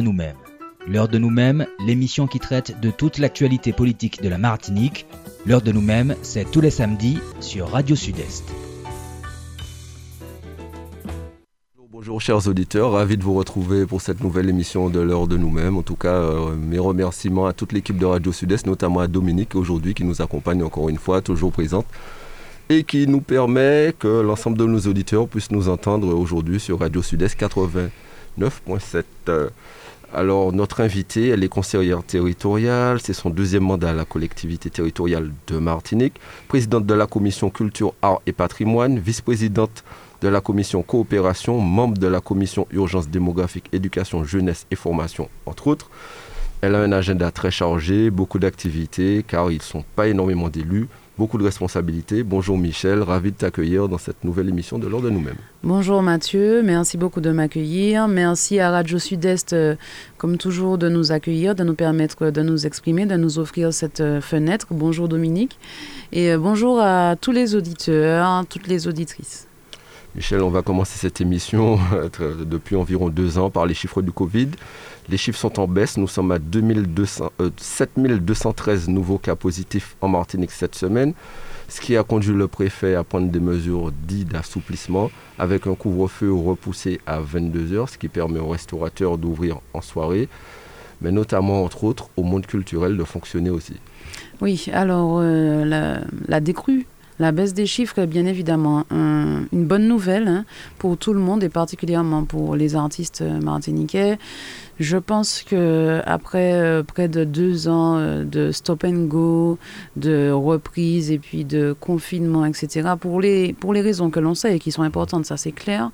nous-mêmes. 0.00 0.36
L'heure 0.86 1.08
de 1.08 1.18
nous-mêmes, 1.18 1.66
l'émission 1.84 2.28
qui 2.28 2.38
traite 2.38 2.78
de 2.78 2.92
toute 2.92 3.18
l'actualité 3.18 3.72
politique 3.72 4.22
de 4.22 4.28
la 4.28 4.38
Martinique. 4.38 5.06
L'heure 5.44 5.60
de 5.60 5.72
nous-mêmes, 5.72 6.14
c'est 6.22 6.48
tous 6.48 6.60
les 6.60 6.70
samedis 6.70 7.18
sur 7.40 7.70
Radio 7.70 7.96
Sud-Est. 7.96 8.44
Bonjour 11.90 12.20
chers 12.20 12.46
auditeurs, 12.46 12.92
ravi 12.92 13.16
de 13.16 13.24
vous 13.24 13.34
retrouver 13.34 13.86
pour 13.86 14.00
cette 14.00 14.22
nouvelle 14.22 14.48
émission 14.48 14.88
de 14.88 15.00
l'heure 15.00 15.26
de 15.26 15.36
nous-mêmes. 15.36 15.76
En 15.76 15.82
tout 15.82 15.96
cas, 15.96 16.14
euh, 16.14 16.54
mes 16.54 16.78
remerciements 16.78 17.46
à 17.46 17.52
toute 17.52 17.72
l'équipe 17.72 17.98
de 17.98 18.06
Radio 18.06 18.30
Sud-Est, 18.30 18.68
notamment 18.68 19.00
à 19.00 19.08
Dominique 19.08 19.56
aujourd'hui 19.56 19.94
qui 19.94 20.04
nous 20.04 20.22
accompagne 20.22 20.62
encore 20.62 20.88
une 20.88 20.98
fois, 20.98 21.22
toujours 21.22 21.50
présente, 21.50 21.86
et 22.68 22.84
qui 22.84 23.08
nous 23.08 23.20
permet 23.20 23.92
que 23.98 24.20
l'ensemble 24.20 24.58
de 24.58 24.64
nos 24.64 24.78
auditeurs 24.78 25.26
puissent 25.26 25.50
nous 25.50 25.68
entendre 25.68 26.14
aujourd'hui 26.14 26.60
sur 26.60 26.78
Radio 26.78 27.02
Sud-Est 27.02 27.36
89.7. 27.36 29.02
Alors, 30.14 30.54
notre 30.54 30.80
invitée, 30.80 31.28
elle 31.28 31.44
est 31.44 31.48
conseillère 31.48 32.02
territoriale, 32.02 32.98
c'est 32.98 33.12
son 33.12 33.28
deuxième 33.28 33.64
mandat 33.64 33.90
à 33.90 33.92
la 33.92 34.06
collectivité 34.06 34.70
territoriale 34.70 35.30
de 35.46 35.58
Martinique, 35.58 36.14
présidente 36.48 36.86
de 36.86 36.94
la 36.94 37.06
commission 37.06 37.50
culture, 37.50 37.92
art 38.00 38.22
et 38.26 38.32
patrimoine, 38.32 38.98
vice-présidente 38.98 39.84
de 40.22 40.28
la 40.28 40.40
commission 40.40 40.82
coopération, 40.82 41.60
membre 41.60 41.98
de 41.98 42.06
la 42.06 42.22
commission 42.22 42.66
urgence 42.72 43.10
démographique, 43.10 43.66
éducation, 43.72 44.24
jeunesse 44.24 44.66
et 44.70 44.76
formation, 44.76 45.28
entre 45.44 45.66
autres. 45.66 45.90
Elle 46.62 46.74
a 46.74 46.80
un 46.80 46.92
agenda 46.92 47.30
très 47.30 47.50
chargé, 47.50 48.10
beaucoup 48.10 48.38
d'activités, 48.38 49.22
car 49.28 49.50
ils 49.50 49.58
ne 49.58 49.62
sont 49.62 49.84
pas 49.94 50.08
énormément 50.08 50.48
d'élus, 50.48 50.88
beaucoup 51.18 51.36
de 51.36 51.44
responsabilités. 51.44 52.22
Bonjour 52.22 52.56
Michel, 52.56 53.02
ravi 53.02 53.32
de 53.32 53.36
t'accueillir 53.36 53.88
dans 53.88 53.98
cette 53.98 54.22
nouvelle 54.22 54.48
émission 54.48 54.78
de 54.78 54.86
l'ordre 54.86 55.06
de 55.06 55.10
nous-mêmes. 55.10 55.36
Bonjour 55.64 56.00
Mathieu, 56.00 56.62
merci 56.62 56.96
beaucoup 56.96 57.20
de 57.20 57.30
m'accueillir. 57.30 58.06
Merci 58.06 58.60
à 58.60 58.70
Radio 58.70 59.00
Sud-Est, 59.00 59.52
euh, 59.52 59.74
comme 60.16 60.38
toujours, 60.38 60.78
de 60.78 60.88
nous 60.88 61.10
accueillir, 61.10 61.56
de 61.56 61.64
nous 61.64 61.74
permettre 61.74 62.30
de 62.30 62.42
nous 62.42 62.66
exprimer, 62.66 63.04
de 63.04 63.16
nous 63.16 63.40
offrir 63.40 63.74
cette 63.74 64.00
euh, 64.00 64.20
fenêtre. 64.20 64.68
Bonjour 64.70 65.08
Dominique. 65.08 65.58
Et 66.12 66.30
euh, 66.30 66.38
bonjour 66.38 66.80
à 66.80 67.16
tous 67.20 67.32
les 67.32 67.56
auditeurs, 67.56 68.46
toutes 68.46 68.68
les 68.68 68.86
auditrices. 68.86 69.48
Michel, 70.14 70.40
on 70.42 70.50
va 70.50 70.62
commencer 70.62 70.98
cette 70.98 71.20
émission 71.20 71.78
depuis 72.46 72.76
environ 72.76 73.08
deux 73.08 73.38
ans 73.38 73.50
par 73.50 73.66
les 73.66 73.74
chiffres 73.74 74.02
du 74.02 74.12
Covid. 74.12 74.48
Les 75.10 75.16
chiffres 75.16 75.38
sont 75.38 75.58
en 75.58 75.66
baisse. 75.66 75.96
Nous 75.96 76.06
sommes 76.06 76.32
à 76.32 76.38
2200, 76.38 77.32
7213 77.56 78.88
nouveaux 78.88 79.18
cas 79.18 79.36
positifs 79.36 79.96
en 80.02 80.08
Martinique 80.08 80.50
cette 80.50 80.74
semaine, 80.74 81.14
ce 81.68 81.80
qui 81.80 81.96
a 81.96 82.02
conduit 82.02 82.34
le 82.34 82.46
préfet 82.46 82.94
à 82.94 83.04
prendre 83.04 83.30
des 83.30 83.40
mesures 83.40 83.90
dites 84.06 84.28
d'assouplissement 84.28 85.10
avec 85.38 85.66
un 85.66 85.74
couvre-feu 85.74 86.30
repoussé 86.32 87.00
à 87.06 87.20
22 87.20 87.72
heures, 87.72 87.88
ce 87.88 87.96
qui 87.96 88.08
permet 88.08 88.38
aux 88.38 88.48
restaurateurs 88.48 89.16
d'ouvrir 89.16 89.60
en 89.72 89.80
soirée, 89.80 90.28
mais 91.00 91.10
notamment, 91.10 91.64
entre 91.64 91.84
autres, 91.84 92.10
au 92.16 92.22
monde 92.22 92.46
culturel 92.46 92.96
de 92.96 93.04
fonctionner 93.04 93.50
aussi. 93.50 93.76
Oui, 94.42 94.66
alors 94.72 95.18
euh, 95.20 95.64
la, 95.64 96.00
la 96.26 96.40
décrue 96.40 96.86
la 97.20 97.32
baisse 97.32 97.52
des 97.52 97.66
chiffres 97.66 97.98
est 97.98 98.06
bien 98.06 98.26
évidemment 98.26 98.84
une 98.90 99.46
bonne 99.52 99.88
nouvelle 99.88 100.28
hein, 100.28 100.44
pour 100.78 100.96
tout 100.96 101.12
le 101.12 101.18
monde 101.18 101.42
et 101.42 101.48
particulièrement 101.48 102.24
pour 102.24 102.54
les 102.54 102.76
artistes 102.76 103.22
martiniquais. 103.42 104.18
Je 104.78 104.96
pense 104.96 105.42
que 105.42 106.00
après 106.06 106.52
euh, 106.54 106.82
près 106.82 107.08
de 107.08 107.24
deux 107.24 107.68
ans 107.68 107.96
euh, 107.98 108.24
de 108.24 108.52
stop 108.52 108.84
and 108.84 109.06
go, 109.06 109.58
de 109.96 110.30
reprise 110.30 111.10
et 111.10 111.18
puis 111.18 111.44
de 111.44 111.74
confinement, 111.78 112.44
etc., 112.44 112.90
pour 112.98 113.20
les, 113.20 113.52
pour 113.54 113.74
les 113.74 113.80
raisons 113.80 114.10
que 114.10 114.20
l'on 114.20 114.34
sait 114.34 114.56
et 114.56 114.58
qui 114.58 114.70
sont 114.70 114.82
importantes, 114.82 115.26
ça 115.26 115.36
c'est 115.36 115.52
clair, 115.52 115.90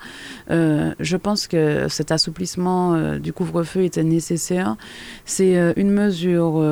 euh, 0.50 0.92
je 1.00 1.16
pense 1.16 1.46
que 1.46 1.88
cet 1.88 2.12
assouplissement 2.12 3.18
du 3.18 3.32
couvre-feu 3.32 3.84
était 3.84 4.04
nécessaire. 4.04 4.76
C'est 5.24 5.74
une 5.76 5.90
mesure 5.90 6.62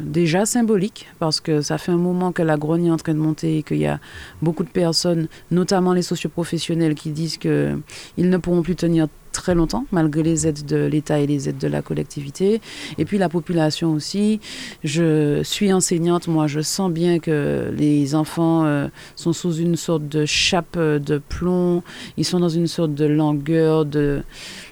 déjà 0.00 0.46
symbolique 0.46 1.08
parce 1.18 1.40
que 1.40 1.60
ça 1.60 1.78
fait 1.78 1.92
un 1.92 1.96
moment 1.96 2.32
que 2.32 2.42
la 2.42 2.56
grogne 2.56 2.86
est 2.86 2.90
en 2.90 2.96
train 2.96 3.14
de 3.14 3.18
monter 3.18 3.58
et 3.58 3.62
qu'il 3.62 3.78
y 3.78 3.86
a 3.86 4.00
beaucoup 4.40 4.64
de 4.64 4.68
personnes, 4.68 5.28
notamment 5.50 5.92
les 5.92 6.02
socioprofessionnels, 6.02 6.94
qui 6.94 7.10
disent 7.10 7.38
qu'ils 7.38 7.82
ne 8.18 8.36
pourront 8.36 8.62
plus 8.62 8.76
tenir 8.76 9.08
très 9.32 9.54
longtemps, 9.54 9.86
malgré 9.90 10.22
les 10.22 10.46
aides 10.46 10.64
de 10.64 10.84
l'État 10.84 11.18
et 11.18 11.26
les 11.26 11.48
aides 11.48 11.58
de 11.58 11.68
la 11.68 11.82
collectivité. 11.82 12.60
Et 12.98 13.04
puis 13.04 13.18
la 13.18 13.28
population 13.28 13.92
aussi. 13.92 14.40
Je 14.84 15.42
suis 15.42 15.72
enseignante, 15.72 16.28
moi 16.28 16.46
je 16.46 16.60
sens 16.60 16.90
bien 16.90 17.18
que 17.18 17.72
les 17.76 18.14
enfants 18.14 18.64
euh, 18.64 18.88
sont 19.16 19.32
sous 19.32 19.56
une 19.56 19.76
sorte 19.76 20.08
de 20.08 20.24
chape 20.24 20.78
de 20.78 21.18
plomb, 21.18 21.82
ils 22.16 22.24
sont 22.24 22.40
dans 22.40 22.48
une 22.48 22.66
sorte 22.66 22.94
de 22.94 23.06
langueur, 23.06 23.84
de, 23.84 24.22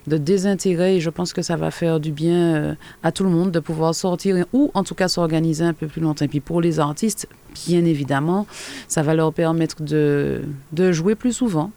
de 0.06 0.16
désintérêt 0.16 0.60
je 1.00 1.10
pense 1.10 1.32
que 1.32 1.42
ça 1.42 1.56
va 1.56 1.71
faire 1.71 2.00
du 2.00 2.12
bien 2.12 2.54
euh, 2.54 2.75
à 3.03 3.12
tout 3.12 3.25
le 3.25 3.31
monde 3.31 3.50
de 3.50 3.60
pouvoir 3.60 3.94
sortir 3.94 4.44
ou 4.53 4.71
en 4.75 4.84
tout 4.84 4.94
cas 4.94 5.09
s'organiser 5.09 5.65
un 5.65 5.72
peu 5.72 5.87
plus 5.87 6.00
longtemps. 6.00 6.25
Et 6.25 6.28
puis 6.28 6.41
pour 6.41 6.60
les 6.60 6.81
artistes, 6.81 7.28
bien 7.55 7.84
évidemment, 7.84 8.47
ça 8.88 9.03
va 9.03 9.15
leur 9.15 9.33
permettre 9.33 9.83
de, 9.83 10.43
de 10.72 10.93
jouer 10.93 11.15
plus 11.15 11.33
souvent. 11.33 11.71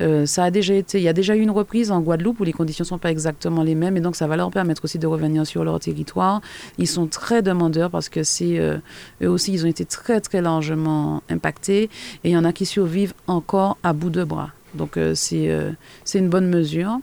Euh, 0.00 0.26
ça 0.26 0.44
a 0.44 0.50
déjà 0.50 0.74
été, 0.74 0.98
il 0.98 1.04
y 1.04 1.08
a 1.08 1.12
déjà 1.12 1.34
eu 1.34 1.40
une 1.40 1.50
reprise 1.50 1.90
en 1.90 2.00
Guadeloupe 2.00 2.40
où 2.40 2.44
les 2.44 2.52
conditions 2.52 2.84
ne 2.84 2.88
sont 2.88 2.98
pas 2.98 3.10
exactement 3.10 3.62
les 3.62 3.74
mêmes 3.74 3.96
et 3.96 4.00
donc 4.00 4.16
ça 4.16 4.26
va 4.26 4.36
leur 4.36 4.50
permettre 4.50 4.84
aussi 4.84 4.98
de 4.98 5.06
revenir 5.06 5.46
sur 5.46 5.64
leur 5.64 5.80
territoire. 5.80 6.40
Ils 6.78 6.86
sont 6.86 7.06
très 7.06 7.42
demandeurs 7.42 7.90
parce 7.90 8.08
que 8.08 8.22
c'est 8.22 8.58
euh, 8.58 8.78
eux 9.22 9.28
aussi, 9.28 9.52
ils 9.52 9.64
ont 9.64 9.68
été 9.68 9.84
très 9.84 10.20
très 10.20 10.40
largement 10.40 11.22
impactés 11.28 11.84
et 12.24 12.30
il 12.30 12.30
y 12.30 12.36
en 12.36 12.44
a 12.44 12.52
qui 12.52 12.66
survivent 12.66 13.14
encore 13.26 13.78
à 13.82 13.92
bout 13.92 14.10
de 14.10 14.24
bras. 14.24 14.50
Donc 14.74 14.96
euh, 14.96 15.14
euh, 15.32 15.72
c'est 16.04 16.18
une 16.18 16.28
bonne 16.28 16.48
mesure. 16.48 16.98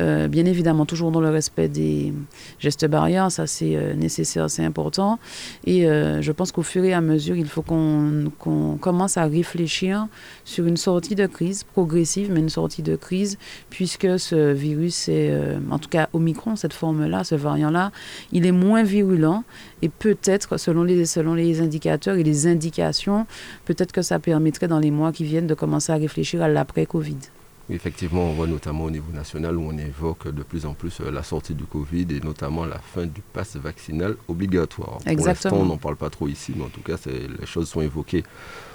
Euh, 0.00 0.28
bien 0.28 0.44
évidemment, 0.46 0.86
toujours 0.86 1.10
dans 1.10 1.20
le 1.20 1.30
respect 1.30 1.68
des 1.68 2.12
gestes 2.58 2.86
barrières, 2.86 3.30
ça 3.30 3.46
c'est 3.46 3.94
nécessaire, 3.94 4.50
c'est 4.50 4.64
important. 4.64 5.18
Et 5.66 5.82
je 5.86 6.32
pense 6.32 6.52
qu'au 6.52 6.62
fur 6.62 6.84
et 6.84 6.92
à 6.92 7.00
mesure, 7.00 7.36
il 7.36 7.46
faut 7.46 7.62
qu'on 7.62 8.78
commence 8.80 9.16
à 9.16 9.24
réfléchir 9.24 10.06
sur 10.44 10.66
une 10.66 10.76
sortie 10.76 11.14
de 11.14 11.26
crise 11.26 11.64
progressive, 11.64 12.30
mais 12.32 12.40
une 12.40 12.48
sortie 12.48 12.82
de 12.82 12.96
crise, 12.96 13.38
puisque 13.70 14.18
ce 14.18 14.52
virus 14.52 15.08
est, 15.08 15.32
en 15.70 15.78
tout 15.78 15.88
cas 15.88 16.08
Omicron, 16.12 16.56
cette 16.56 16.72
forme-là, 16.72 17.24
ce 17.24 17.34
variant-là, 17.34 17.92
il 18.32 18.46
est 18.46 18.52
moins 18.52 18.82
virulent 18.82 19.44
et 19.82 19.88
peut-être, 19.88 20.56
selon 20.56 20.82
les, 20.82 21.04
selon 21.04 21.34
les 21.34 21.60
indicateurs 21.60 22.16
et 22.16 22.22
les 22.22 22.46
indications, 22.46 23.26
peut-être 23.64 23.92
que 23.92 24.02
ça 24.02 24.18
permettrait 24.18 24.68
dans 24.68 24.78
les 24.78 24.90
mois 24.90 25.12
qui 25.12 25.24
viennent 25.24 25.46
de 25.46 25.54
commencer 25.54 25.92
à 25.92 25.96
réfléchir 25.96 26.42
à 26.42 26.48
l'après-Covid. 26.48 27.18
Effectivement, 27.68 28.30
on 28.30 28.32
voit 28.34 28.46
notamment 28.46 28.84
au 28.84 28.90
niveau 28.90 29.10
national 29.12 29.56
où 29.56 29.62
on 29.68 29.76
évoque 29.76 30.32
de 30.32 30.44
plus 30.44 30.66
en 30.66 30.74
plus 30.74 31.00
euh, 31.00 31.10
la 31.10 31.24
sortie 31.24 31.54
du 31.54 31.64
Covid 31.64 32.06
et 32.10 32.20
notamment 32.20 32.64
la 32.64 32.78
fin 32.78 33.06
du 33.06 33.20
pass 33.32 33.56
vaccinal 33.56 34.14
obligatoire. 34.28 34.98
Exactement. 35.04 35.16
Pour 35.16 35.26
l'instant, 35.26 35.56
on 35.56 35.64
n'en 35.64 35.76
parle 35.76 35.96
pas 35.96 36.08
trop 36.08 36.28
ici, 36.28 36.52
mais 36.56 36.62
en 36.62 36.68
tout 36.68 36.80
cas, 36.80 36.94
les 37.06 37.46
choses 37.46 37.68
sont 37.68 37.80
évoquées 37.80 38.22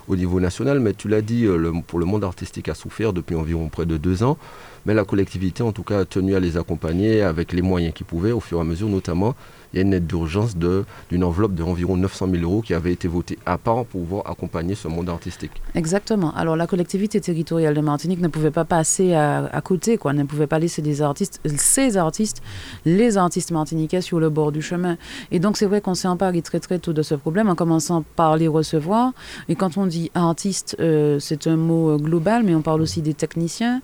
au 0.10 0.18
niveau 0.18 0.42
national. 0.42 0.82
Mais 0.82 0.94
tu 0.94 1.08
l'as 1.08 1.22
dit, 1.22 1.46
euh, 1.46 1.56
le, 1.56 1.72
pour 1.88 2.00
le 2.00 2.06
monde 2.06 2.26
artistique 2.26 2.68
a 2.68 2.74
souffert 2.74 3.14
depuis 3.14 3.36
environ 3.36 3.70
près 3.70 3.86
de 3.86 3.96
deux 3.96 4.24
ans, 4.24 4.38
mais 4.86 4.94
la 4.94 5.06
collectivité, 5.06 5.64
en 5.64 5.72
tout 5.72 5.84
cas, 5.84 6.00
a 6.00 6.06
tenu 6.06 6.36
à 6.36 6.42
les 6.42 6.58
accompagner 6.58 7.22
avec 7.22 7.54
les 7.54 7.62
moyens 7.62 7.94
qu'ils 7.94 8.06
pouvaient, 8.06 8.34
au 8.34 8.42
fur 8.42 8.58
et 8.58 8.62
à 8.62 8.66
mesure, 8.66 8.90
notamment 8.90 9.36
il 9.74 9.78
y 9.78 9.80
a 9.80 9.84
une 9.84 9.94
aide 9.94 10.08
d'urgence 10.08 10.56
d'une 10.56 11.24
enveloppe 11.24 11.54
d'environ 11.54 11.98
900 11.98 12.28
000 12.32 12.44
euros 12.44 12.62
qui 12.62 12.74
avait 12.74 12.92
été 12.92 13.08
votée 13.08 13.38
à 13.46 13.58
part 13.58 13.86
pour 13.86 14.02
pouvoir 14.02 14.30
accompagner 14.30 14.76
ce 14.76 14.88
monde 14.88 15.10
artistique. 15.10 15.52
Exactement. 15.76 16.34
Alors 16.36 16.56
la 16.56 16.68
collectivité 16.68 17.22
territoriale 17.22 17.74
de 17.74 17.82
Martinique 17.82 18.20
ne 18.20 18.28
pouvait 18.28 18.52
pas 18.52 18.66
passer 18.66 19.14
à, 19.14 19.62
côté, 19.64 19.98
quoi, 19.98 20.14
ne 20.14 20.24
pouvait 20.24 20.48
pas 20.48 20.60
laisser 20.60 20.82
des 20.82 21.02
artistes, 21.02 21.40
ces 21.58 21.98
artistes, 21.98 22.42
les 22.86 23.18
artistes 23.18 23.52
martiniquais 23.52 24.02
sur 24.02 24.20
le 24.20 24.30
bord 24.30 24.52
du 24.52 24.62
chemin. 24.62 24.98
Et 25.32 25.40
donc 25.40 25.58
c'est 25.58 25.66
vrai 25.66 25.82
qu'on 25.82 25.96
s'est 25.96 26.08
emparé 26.08 26.42
très 26.42 26.60
très 26.60 26.80
tôt 26.80 26.94
de 26.94 27.02
ce 27.02 27.16
problème 27.16 27.50
en 27.50 27.56
commençant 27.56 28.04
par 28.16 28.38
les 28.38 28.48
recevoir. 28.48 29.14
Et 29.50 29.56
quand 29.56 29.78
on 29.78 29.86
dit 29.86 30.12
artiste, 30.16 30.76
euh, 30.80 31.20
c'est 31.20 31.48
un 31.48 31.58
mot 31.58 31.98
global, 31.98 32.44
mais 32.44 32.56
on 32.56 32.62
parle 32.62 32.82
aussi 32.82 33.02
des 33.02 33.14
techniciens, 33.14 33.82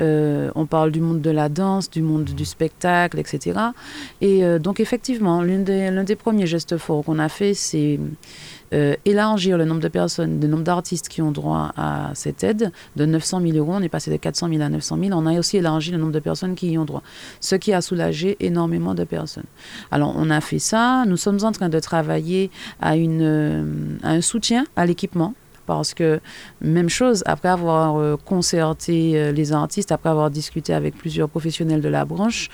euh, 0.00 0.50
on 0.54 0.66
parle 0.66 0.90
du 0.90 1.00
monde 1.00 1.20
de 1.20 1.30
la 1.30 1.48
danse, 1.48 1.90
du 1.90 2.02
monde 2.02 2.24
du 2.24 2.44
spectacle, 2.44 3.18
etc. 3.18 3.58
Et 4.20 4.44
euh, 4.44 4.58
donc 4.58 4.80
effectivement, 4.80 5.17
l'un 5.20 5.58
des, 5.58 6.04
des, 6.04 6.16
premiers 6.16 6.46
gestes 6.46 6.76
forts 6.76 7.04
qu'on 7.04 7.18
a 7.18 7.28
fait, 7.28 7.54
c'est 7.54 7.98
euh, 8.74 8.94
élargir 9.06 9.56
le 9.56 9.64
nombre 9.64 9.80
de 9.80 9.88
personnes, 9.88 10.40
le 10.40 10.46
nombre 10.46 10.62
d'artistes 10.62 11.08
qui 11.08 11.22
ont 11.22 11.30
droit 11.30 11.72
à 11.76 12.10
cette 12.14 12.44
aide 12.44 12.70
de 12.96 13.06
900 13.06 13.40
000 13.40 13.56
euros. 13.56 13.72
On 13.74 13.82
est 13.82 13.88
passé 13.88 14.10
de 14.10 14.16
400 14.16 14.48
000 14.50 14.60
à 14.60 14.68
900 14.68 14.98
000. 15.02 15.18
On 15.18 15.24
a 15.24 15.38
aussi 15.38 15.56
élargi 15.56 15.90
le 15.90 15.98
nombre 15.98 16.12
de 16.12 16.20
personnes 16.20 16.54
qui 16.54 16.72
y 16.72 16.78
ont 16.78 16.84
droit, 16.84 17.02
ce 17.40 17.54
qui 17.54 17.72
a 17.72 17.80
soulagé 17.80 18.36
énormément 18.40 18.94
de 18.94 19.04
personnes. 19.04 19.46
Alors, 19.90 20.14
on 20.16 20.28
a 20.28 20.40
fait 20.42 20.58
ça. 20.58 21.04
Nous 21.06 21.16
sommes 21.16 21.38
en 21.44 21.52
train 21.52 21.70
de 21.70 21.80
travailler 21.80 22.50
à, 22.80 22.96
une, 22.96 23.22
euh, 23.22 23.64
à 24.02 24.10
un 24.10 24.20
soutien 24.20 24.66
à 24.76 24.84
l'équipement 24.84 25.34
parce 25.68 25.92
que 25.92 26.18
même 26.62 26.88
chose, 26.88 27.22
après 27.26 27.50
avoir 27.50 27.98
euh, 27.98 28.16
concerté 28.16 29.12
euh, 29.14 29.32
les 29.32 29.52
artistes, 29.52 29.92
après 29.92 30.08
avoir 30.08 30.30
discuté 30.30 30.72
avec 30.72 30.96
plusieurs 30.96 31.28
professionnels 31.28 31.82
de 31.82 31.90
la 31.90 32.06
branche, 32.06 32.48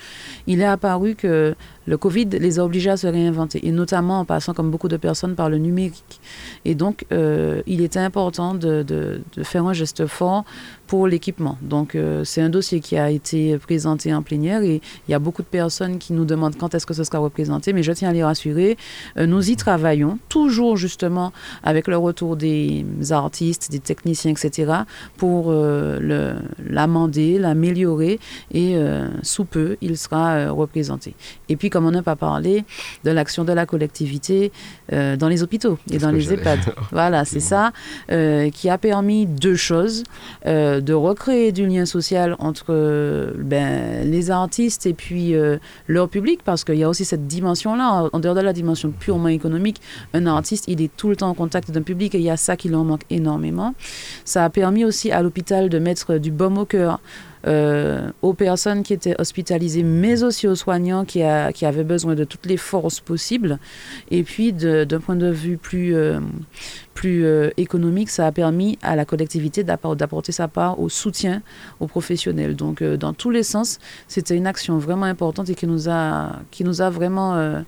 il 0.47 0.59
est 0.59 0.65
apparu 0.65 1.15
que 1.15 1.55
le 1.87 1.97
Covid 1.97 2.25
les 2.25 2.59
a 2.59 2.65
obligés 2.65 2.89
à 2.89 2.97
se 2.97 3.07
réinventer, 3.07 3.65
et 3.65 3.71
notamment 3.71 4.19
en 4.19 4.25
passant, 4.25 4.53
comme 4.53 4.69
beaucoup 4.69 4.89
de 4.89 4.97
personnes, 4.97 5.35
par 5.35 5.49
le 5.49 5.59
numérique. 5.59 6.19
Et 6.65 6.75
donc, 6.75 7.05
euh, 7.13 7.61
il 7.67 7.81
était 7.81 7.99
important 7.99 8.53
de, 8.53 8.83
de, 8.83 9.21
faire 9.43 9.65
un 9.65 9.73
geste 9.73 10.07
fort 10.07 10.43
pour 10.87 11.07
l'équipement. 11.07 11.57
Donc 11.61 11.97
c'est 12.23 12.41
un 12.41 12.49
dossier 12.49 12.79
qui 12.79 12.97
a 12.97 13.09
été 13.09 13.57
présenté 13.57 14.13
en 14.13 14.21
plénière 14.21 14.63
et 14.63 14.81
il 15.07 15.11
y 15.11 15.13
a 15.13 15.19
beaucoup 15.19 15.41
de 15.41 15.47
personnes 15.47 15.97
qui 15.97 16.13
nous 16.13 16.25
demandent 16.25 16.55
quand 16.57 16.75
est-ce 16.75 16.85
que 16.85 16.93
ce 16.93 17.03
sera 17.03 17.19
représenté, 17.19 17.73
mais 17.73 17.83
je 17.83 17.91
tiens 17.91 18.09
à 18.09 18.13
les 18.13 18.23
rassurer, 18.23 18.77
nous 19.17 19.49
y 19.49 19.55
travaillons 19.55 20.19
toujours 20.29 20.77
justement 20.77 21.33
avec 21.63 21.87
le 21.87 21.97
retour 21.97 22.35
des 22.35 22.85
artistes, 23.11 23.71
des 23.71 23.79
techniciens, 23.79 24.31
etc., 24.31 24.71
pour 25.17 25.51
l'amender, 25.51 27.39
l'améliorer 27.39 28.19
et 28.53 28.77
sous 29.23 29.45
peu, 29.45 29.77
il 29.81 29.97
sera 29.97 30.49
représenté. 30.49 31.15
Et 31.49 31.55
puis, 31.55 31.69
comme 31.69 31.85
on 31.85 31.91
n'a 31.91 32.03
pas 32.03 32.15
parlé 32.15 32.63
de 33.03 33.11
l'action 33.11 33.43
de 33.43 33.53
la 33.53 33.65
collectivité 33.65 34.51
dans 34.91 35.27
les 35.27 35.43
hôpitaux 35.43 35.77
et 35.91 35.97
dans 35.97 36.11
les 36.11 36.33
EHPAD. 36.33 36.59
voilà, 36.91 37.25
c'est 37.25 37.39
ça, 37.39 37.71
euh, 38.11 38.49
qui 38.49 38.69
a 38.69 38.77
permis 38.77 39.25
deux 39.25 39.55
choses, 39.55 40.03
euh, 40.45 40.74
de 40.81 40.93
recréer 40.93 41.51
du 41.51 41.65
lien 41.67 41.85
social 41.85 42.35
entre 42.39 42.67
euh, 42.69 43.31
ben, 43.37 44.09
les 44.09 44.31
artistes 44.31 44.85
et 44.85 44.93
puis 44.93 45.33
leur 45.87 46.09
public, 46.09 46.41
parce 46.43 46.63
qu'il 46.63 46.75
y 46.75 46.83
a 46.83 46.89
aussi 46.89 47.05
cette 47.05 47.27
dimension-là, 47.27 48.09
en 48.11 48.19
dehors 48.19 48.35
de 48.35 48.41
la 48.41 48.53
dimension 48.53 48.91
purement 48.91 49.27
économique, 49.27 49.81
un 50.13 50.25
artiste, 50.25 50.65
il 50.67 50.81
est 50.81 50.95
tout 50.95 51.09
le 51.09 51.15
temps 51.15 51.29
en 51.29 51.33
contact 51.33 51.71
d'un 51.71 51.81
public 51.81 52.15
et 52.15 52.19
il 52.19 52.23
y 52.23 52.29
a 52.29 52.37
ça 52.37 52.55
qui 52.55 52.69
leur 52.69 52.83
manque 52.83 53.03
énormément. 53.09 53.73
Ça 54.23 54.43
a 54.43 54.49
permis 54.49 54.85
aussi 54.85 55.11
à 55.11 55.21
l'hôpital 55.21 55.69
de 55.69 55.79
mettre 55.79 56.17
du 56.17 56.31
baume 56.31 56.57
au 56.57 56.65
cœur 56.65 56.99
euh, 57.47 58.09
aux 58.23 58.33
personnes 58.33 58.81
qui 58.81 58.93
étaient 58.93 59.15
hospitalisées, 59.19 59.83
mais 59.83 60.23
aussi 60.23 60.47
aux 60.47 60.55
soignants 60.55 61.05
qui, 61.05 61.21
avaient 61.21 61.83
besoin 61.83 62.15
de 62.15 62.23
toutes 62.23 62.47
les 62.47 62.57
forces 62.57 62.99
possibles. 62.99 63.59
Et 64.09 64.23
puis, 64.23 64.51
d'un 64.51 64.99
point 64.99 65.15
de 65.15 65.29
vue 65.29 65.57
plus, 65.57 65.95
euh, 65.95 66.19
euh, 67.05 67.51
économique, 67.57 68.09
ça 68.09 68.25
a 68.25 68.31
permis 68.31 68.79
à 68.81 68.95
la 68.95 69.05
collectivité 69.05 69.63
d'apporter 69.63 70.31
sa 70.31 70.47
part 70.47 70.79
au 70.79 70.89
soutien 70.89 71.43
aux 71.79 71.85
professionnels. 71.85 72.55
Donc, 72.55 72.81
dans 72.81 73.13
tous 73.13 73.29
les 73.29 73.43
sens, 73.43 73.77
c'était 74.07 74.35
une 74.35 74.47
action 74.47 74.79
vraiment 74.79 75.05
importante 75.05 75.49
et 75.49 75.55
qui 75.55 75.67
nous 75.67 75.89
a 75.89 76.89
vraiment... 76.89 77.63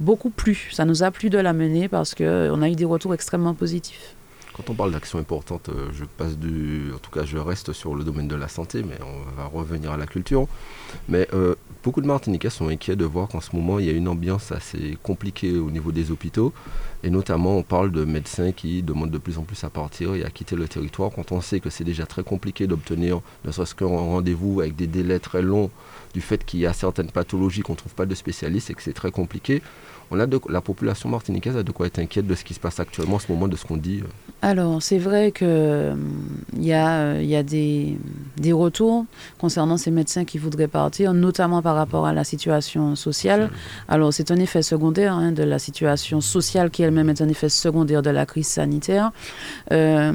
beaucoup 0.00 0.28
plu. 0.28 0.68
Ça 0.72 0.84
nous 0.84 1.02
a 1.02 1.10
plu 1.10 1.30
de 1.30 1.38
la 1.38 1.54
mener 1.54 1.88
parce 1.88 2.14
qu'on 2.14 2.60
a 2.60 2.68
eu 2.68 2.74
des 2.74 2.84
retours 2.84 3.14
extrêmement 3.14 3.54
positifs. 3.54 4.14
Quand 4.56 4.70
on 4.70 4.74
parle 4.74 4.92
d'action 4.92 5.18
importante, 5.18 5.68
euh, 5.68 5.88
je 5.92 6.04
passe 6.04 6.38
du. 6.38 6.92
En 6.94 6.98
tout 6.98 7.10
cas, 7.10 7.24
je 7.24 7.38
reste 7.38 7.72
sur 7.72 7.96
le 7.96 8.04
domaine 8.04 8.28
de 8.28 8.36
la 8.36 8.46
santé, 8.46 8.84
mais 8.84 8.96
on 9.02 9.36
va 9.36 9.46
revenir 9.46 9.90
à 9.90 9.96
la 9.96 10.06
culture. 10.06 10.46
Mais 11.08 11.26
euh, 11.34 11.56
beaucoup 11.82 12.00
de 12.00 12.06
Martiniquais 12.06 12.50
sont 12.50 12.68
inquiets 12.68 12.94
de 12.94 13.04
voir 13.04 13.26
qu'en 13.26 13.40
ce 13.40 13.54
moment, 13.56 13.80
il 13.80 13.86
y 13.86 13.90
a 13.90 13.92
une 13.92 14.06
ambiance 14.06 14.52
assez 14.52 14.96
compliquée 15.02 15.58
au 15.58 15.72
niveau 15.72 15.90
des 15.90 16.12
hôpitaux. 16.12 16.52
Et 17.02 17.10
notamment, 17.10 17.58
on 17.58 17.62
parle 17.64 17.90
de 17.90 18.04
médecins 18.04 18.52
qui 18.52 18.84
demandent 18.84 19.10
de 19.10 19.18
plus 19.18 19.38
en 19.38 19.42
plus 19.42 19.64
à 19.64 19.70
partir 19.70 20.14
et 20.14 20.24
à 20.24 20.30
quitter 20.30 20.54
le 20.54 20.68
territoire 20.68 21.10
quand 21.10 21.32
on 21.32 21.40
sait 21.40 21.58
que 21.58 21.68
c'est 21.68 21.84
déjà 21.84 22.06
très 22.06 22.22
compliqué 22.22 22.68
d'obtenir 22.68 23.20
ne 23.44 23.50
serait-ce 23.50 23.74
qu'un 23.74 23.86
rendez-vous 23.86 24.60
avec 24.60 24.76
des 24.76 24.86
délais 24.86 25.18
très 25.18 25.42
longs 25.42 25.70
du 26.14 26.20
fait 26.20 26.44
qu'il 26.44 26.60
y 26.60 26.66
a 26.66 26.72
certaines 26.72 27.10
pathologies 27.10 27.62
qu'on 27.62 27.72
ne 27.72 27.78
trouve 27.78 27.94
pas 27.94 28.06
de 28.06 28.14
spécialistes 28.14 28.70
et 28.70 28.74
que 28.74 28.82
c'est 28.82 28.94
très 28.94 29.10
compliqué 29.10 29.60
on 30.10 30.20
a 30.20 30.26
la 30.48 30.60
population 30.60 31.08
martiniquaise 31.08 31.56
a 31.56 31.62
de 31.62 31.72
quoi 31.72 31.86
être 31.86 31.98
inquiète 31.98 32.26
de 32.26 32.34
ce 32.34 32.44
qui 32.44 32.54
se 32.54 32.60
passe 32.60 32.80
actuellement 32.80 33.16
en 33.16 33.18
ce 33.18 33.30
moment, 33.30 33.48
de 33.48 33.56
ce 33.56 33.64
qu'on 33.64 33.76
dit 33.76 34.00
euh. 34.02 34.08
Alors, 34.42 34.82
c'est 34.82 34.98
vrai 34.98 35.32
qu'il 35.32 35.46
hum, 35.46 36.44
y 36.58 36.72
a, 36.72 37.20
y 37.22 37.34
a 37.34 37.42
des, 37.42 37.96
des, 38.36 38.52
retours 38.52 39.06
concernant 39.38 39.76
ces 39.78 39.90
médecins 39.90 40.24
qui 40.24 40.38
voudraient 40.38 40.68
partir, 40.68 41.14
notamment 41.14 41.62
par 41.62 41.76
rapport 41.76 42.06
à 42.06 42.12
la 42.12 42.24
situation 42.24 42.94
sociale. 42.94 43.50
Alors, 43.88 44.12
c'est 44.12 44.30
un 44.30 44.36
effet 44.36 44.62
secondaire 44.62 45.14
hein, 45.14 45.32
de 45.32 45.42
la 45.42 45.58
situation 45.58 46.20
sociale 46.20 46.70
qui 46.70 46.82
elle-même 46.82 47.08
est 47.08 47.22
un 47.22 47.28
effet 47.28 47.48
secondaire 47.48 48.02
de 48.02 48.10
la 48.10 48.26
crise 48.26 48.48
sanitaire. 48.48 49.12
Euh, 49.72 50.12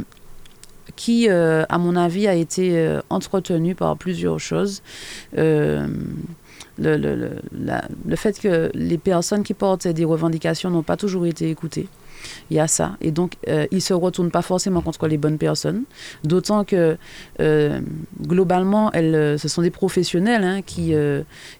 qui, 0.95 1.29
euh, 1.29 1.63
à 1.69 1.77
mon 1.77 1.95
avis, 1.95 2.27
a 2.27 2.33
été 2.33 2.99
entretenu 3.09 3.73
par 3.73 3.95
plusieurs 3.95 4.39
choses 4.39 4.81
le, 6.79 6.97
le, 6.97 7.31
le, 8.05 8.15
fait 8.15 8.39
que 8.39 8.71
les 8.73 8.97
personnes 8.97 9.43
qui 9.43 9.53
portent 9.53 9.87
des 9.87 10.05
revendications 10.05 10.69
n'ont 10.69 10.83
pas 10.83 10.97
toujours 10.97 11.25
été 11.25 11.49
écoutées. 11.49 11.87
Il 12.49 12.57
y 12.57 12.59
a 12.59 12.67
ça. 12.67 12.97
Et 13.01 13.11
donc, 13.11 13.33
euh, 13.47 13.65
ils 13.71 13.75
ne 13.75 13.81
se 13.81 13.93
retournent 13.93 14.31
pas 14.31 14.41
forcément 14.41 14.81
contre 14.81 15.07
les 15.07 15.17
bonnes 15.17 15.37
personnes. 15.37 15.83
D'autant 16.23 16.63
que, 16.63 16.97
euh, 17.39 17.79
globalement, 18.21 18.91
elles, 18.91 19.15
euh, 19.15 19.37
ce 19.37 19.47
sont 19.47 19.61
des 19.61 19.69
professionnels 19.69 20.43
hein, 20.43 20.61
qui, 20.61 20.93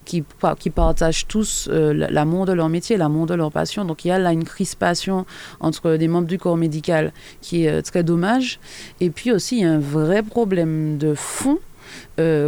qui, 0.06 0.24
qui, 0.60 0.70
partagent 0.70 1.28
tous 1.28 1.70
l'amour 1.72 2.46
de 2.46 2.54
leur 2.54 2.70
métier, 2.70 2.98
l'amour 2.98 3.26
de 3.26 3.34
leur 3.34 3.52
passion. 3.52 3.86
Donc, 3.86 4.06
il 4.06 4.10
y 4.10 4.12
a 4.12 4.20
là 4.20 4.32
une 4.32 4.44
crispation 4.44 5.26
entre 5.60 5.96
des 5.96 6.08
membres 6.08 6.28
du 6.28 6.38
corps 6.38 6.58
médical 6.58 7.14
qui 7.42 7.66
est 7.66 7.82
très 7.82 8.04
dommage. 8.04 8.60
Et 9.00 9.10
puis 9.10 9.32
aussi, 9.32 9.58
il 9.58 9.62
y 9.62 9.66
a 9.66 9.72
un 9.72 9.80
vrai 9.80 10.24
problème 10.24 10.98
de 10.98 11.14
fond 11.14 11.60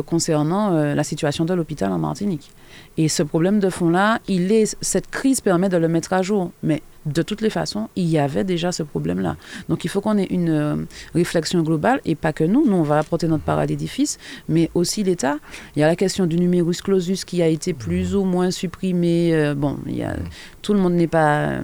concernant 0.06 0.72
la 0.72 1.04
situation 1.04 1.46
de 1.46 1.54
l'hôpital 1.54 1.92
en 1.92 1.98
Martinique. 1.98 2.52
Et 2.98 3.08
ce 3.08 3.24
problème 3.24 3.60
de 3.60 3.70
fond-là, 3.70 4.20
il 4.28 4.52
est, 4.52 4.76
cette 4.82 5.10
crise 5.10 5.42
permet 5.42 5.70
de 5.70 5.78
le 5.78 5.88
mettre 5.88 6.14
à 6.14 6.22
jour. 6.22 6.52
Mais 6.64 6.82
de 7.06 7.22
toutes 7.22 7.42
les 7.42 7.50
façons, 7.50 7.90
il 7.96 8.06
y 8.06 8.20
avait 8.20 8.44
déjà 8.44 8.72
ce 8.72 8.84
problème-là. 8.84 9.36
Donc 9.70 9.86
il 9.86 9.90
faut 9.90 10.02
qu'on 10.02 10.18
ait 10.18 10.28
une 10.30 10.50
euh, 10.50 10.76
réflexion 11.16 11.62
globale 11.64 12.00
et 12.06 12.16
pas 12.16 12.32
que 12.32 12.44
nous, 12.44 12.66
nous 12.66 12.76
on 12.76 12.84
va 12.84 13.00
apporter 13.00 13.28
notre 13.28 13.44
part 13.44 13.60
à 13.60 13.66
l'édifice, 13.66 14.20
mais 14.48 14.70
aussi 14.76 15.04
l'État. 15.04 15.38
Il 15.76 15.80
y 15.80 15.84
a 15.84 15.88
la 15.88 15.96
question 15.96 16.28
du 16.28 16.38
numerus 16.38 16.82
clausus 16.82 17.26
qui 17.26 17.42
a 17.42 17.48
été 17.48 17.74
plus 17.74 18.16
ou 18.16 18.24
moins 18.24 18.52
supprimé. 18.52 19.34
Euh, 19.34 19.56
bon, 19.56 19.78
il 19.88 19.98
y 19.98 20.04
a, 20.04 20.16
tout 20.62 20.74
le 20.74 20.80
monde 20.80 20.94
n'est 20.94 21.08
pas 21.08 21.50
euh, 21.50 21.62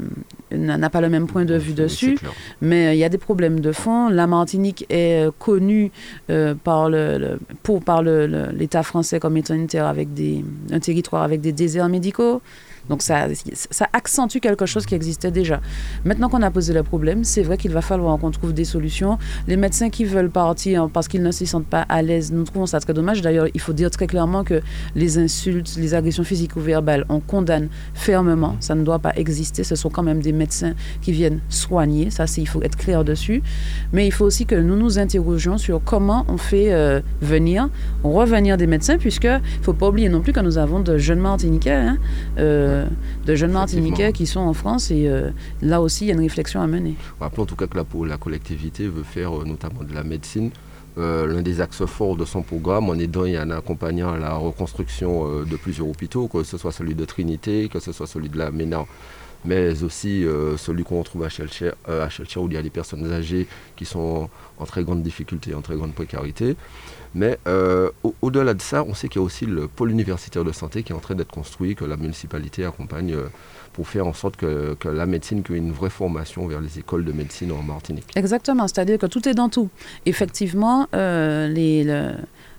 n'a 0.52 0.90
pas 0.90 1.02
le 1.02 1.10
même 1.10 1.28
point 1.28 1.46
de 1.46 1.56
vue 1.56 1.74
dessus, 1.74 2.18
mais 2.62 2.96
il 2.96 3.00
y 3.00 3.04
a 3.04 3.10
des 3.10 3.18
problèmes 3.18 3.60
de 3.60 3.72
fond. 3.74 4.10
La 4.10 4.28
Martinique 4.28 4.86
est 4.90 5.30
connue 5.40 5.92
par 6.64 6.90
le, 6.90 7.38
pour 7.64 7.84
par 7.84 8.02
l'État 8.02 8.82
français 8.82 9.20
comme 9.20 9.36
étant 9.36 9.56
une 9.56 9.68
terre 9.68 9.88
avec 9.88 10.14
des 10.14 10.46
un 10.72 10.80
territoire 10.80 11.24
avec 11.24 11.42
des 11.42 11.52
déserts 11.52 11.90
médicaux. 11.90 12.42
Donc 12.90 13.02
ça, 13.02 13.28
accentue 13.94 14.40
quelque 14.40 14.66
chose 14.66 14.86
qui 14.86 14.96
existait 14.96 15.32
déjà. 15.32 15.62
Maintenant 16.06 16.30
qu'on 16.30 16.42
a 16.42 16.52
posé 16.52 16.74
le 16.74 16.84
problème, 16.84 17.24
c'est 17.24 17.44
vrai 17.44 17.58
qu'il 17.58 17.72
va 17.72 17.82
falloir 17.82 18.18
qu'on 18.18 18.32
trouve 18.32 18.54
des 18.54 18.66
solutions. 18.66 19.18
Les 19.48 19.58
médecins 19.58 19.90
qui 19.90 20.06
veulent 20.06 20.30
partir 20.30 20.90
parce 20.90 21.08
qu'ils 21.08 21.24
ne 21.24 21.32
s'y 21.32 21.46
sentent 21.48 21.68
pas 21.68 21.82
à 21.82 22.02
l'aise, 22.02 22.32
nous 22.32 22.44
trouvons 22.44 22.66
ça 22.66 22.80
très 22.80 22.94
dommage. 22.94 23.22
D'ailleurs, 23.22 23.48
il 23.54 23.62
faut 23.62 23.74
dire 23.74 23.92
très 23.92 24.08
clairement 24.08 24.44
que 24.44 24.62
les 24.96 25.18
insultes, 25.18 25.76
les 25.78 25.94
agressions 25.94 26.24
physiques 26.24 26.56
ou 26.56 26.60
verbales, 26.60 27.06
on 27.10 27.20
condamne 27.20 27.70
fermement. 27.94 28.56
Ça 28.60 28.76
ne 28.76 28.84
doit 28.84 29.00
pas 29.00 29.14
exister. 29.16 29.64
Ce 29.64 29.76
sont 29.76 29.90
quand 29.90 30.04
même 30.04 30.22
des 30.22 30.34
médecins 30.34 30.74
qui 31.02 31.12
viennent 31.12 31.42
soigner. 31.50 32.10
Ça, 32.10 32.26
il 32.38 32.48
faut 32.48 32.62
être 32.62 32.78
clair 32.78 33.04
dessus. 33.04 33.42
Mais 33.94 34.08
il 34.08 34.12
faut 34.12 34.26
aussi 34.26 34.46
que 34.46 34.56
nous 34.56 34.76
nous 34.76 35.00
interrogions 35.00 35.58
sur 35.58 35.82
comment 35.84 36.26
on 36.28 36.38
fait 36.38 36.74
euh, 36.74 37.02
venir, 37.22 37.70
revenir 38.04 38.58
des 38.58 38.68
médecins, 38.68 38.98
puisque 38.98 39.24
il 39.24 39.60
ne 39.60 39.64
faut 39.64 39.74
pas 39.74 39.90
oublier 39.90 40.10
non 40.10 40.22
plus 40.22 40.34
que 40.34 40.40
nous 40.40 40.58
avons 40.58 40.80
de 40.80 40.98
jeunes 40.98 41.20
Martiniquais. 41.20 41.72
Hein, 41.72 41.98
euh, 42.38 42.77
de 43.26 43.36
jeunes 43.36 43.52
Martiniquais 43.52 44.14
qui 44.14 44.26
sont 44.26 44.40
en 44.40 44.54
France 44.54 44.92
et 44.92 45.08
euh, 45.08 45.30
là 45.62 45.82
aussi 45.82 46.06
il 46.06 46.08
y 46.08 46.12
a 46.12 46.14
une 46.14 46.22
réflexion 46.22 46.62
à 46.62 46.68
mener. 46.68 46.96
Rappelons 47.20 47.44
en 47.44 47.46
tout 47.46 47.56
cas 47.56 47.68
que 47.68 47.78
la, 47.78 47.86
la 48.08 48.18
collectivité 48.18 48.88
veut 48.88 49.04
faire 49.04 49.38
euh, 49.38 49.46
notamment 49.46 49.84
de 49.84 49.94
la 49.94 50.04
médecine 50.04 50.52
euh, 50.98 51.28
l'un 51.28 51.42
des 51.42 51.62
axes 51.62 51.86
forts 51.86 52.16
de 52.16 52.26
son 52.26 52.42
programme 52.42 52.90
en 52.90 52.96
aidant 52.96 53.26
et 53.26 53.38
en 53.38 53.52
accompagnant 53.52 54.16
la 54.16 54.34
reconstruction 54.34 55.44
de 55.44 55.56
plusieurs 55.56 55.88
hôpitaux, 55.88 56.28
que 56.28 56.44
ce 56.44 56.58
soit 56.58 56.72
celui 56.72 56.96
de 56.96 57.06
Trinité, 57.06 57.70
que 57.72 57.80
ce 57.80 57.92
soit 57.92 58.08
celui 58.08 58.30
de 58.30 58.38
la 58.40 58.50
MENA, 58.50 58.84
mais 59.46 59.84
aussi 59.84 60.26
celui 60.58 60.84
qu'on 60.84 60.98
retrouve 60.98 61.24
à 61.24 61.30
Chelcher, 61.30 61.74
où 61.88 62.48
il 62.48 62.54
y 62.54 62.58
a 62.58 62.64
des 62.64 62.72
personnes 62.72 63.12
âgées 63.12 63.46
qui 63.76 63.86
sont 63.86 64.28
en 64.58 64.66
très 64.66 64.84
grande 64.84 65.04
difficulté, 65.04 65.54
en 65.54 65.62
très 65.62 65.76
grande 65.76 65.94
précarité. 65.94 66.56
Mais 67.18 67.40
euh, 67.48 67.90
au-delà 68.22 68.54
de 68.54 68.62
ça, 68.62 68.84
on 68.84 68.94
sait 68.94 69.08
qu'il 69.08 69.20
y 69.20 69.24
a 69.24 69.26
aussi 69.26 69.48
le 69.48 69.68
pôle 69.68 69.90
universitaire 69.90 70.44
de 70.44 70.52
santé 70.52 70.84
qui 70.84 70.92
est 70.92 70.96
en 70.96 71.00
train 71.00 71.16
d'être 71.16 71.32
construit, 71.32 71.74
que 71.74 71.84
la 71.84 71.98
municipalité 71.98 72.64
accompagne 72.64 73.14
euh, 73.14 73.24
pour 73.74 73.88
faire 73.88 74.06
en 74.06 74.14
sorte 74.14 74.36
que, 74.38 74.78
la 74.88 75.06
médecine, 75.08 75.42
ait 75.50 75.54
une 75.54 75.72
vraie 75.72 75.90
formation 75.90 76.46
vers 76.46 76.62
les 76.62 76.78
écoles 76.78 77.06
de 77.06 77.12
médecine 77.12 77.52
en 77.52 77.64
Martinique. 77.64 78.06
Exactement, 78.16 78.68
c'est-à-dire 78.68 79.00
que 79.00 79.08
tout 79.08 79.28
est 79.28 79.34
dans 79.34 79.50
tout. 79.50 79.70
Effectivement, 80.06 80.88
euh, 80.94 81.48
les, 81.48 81.86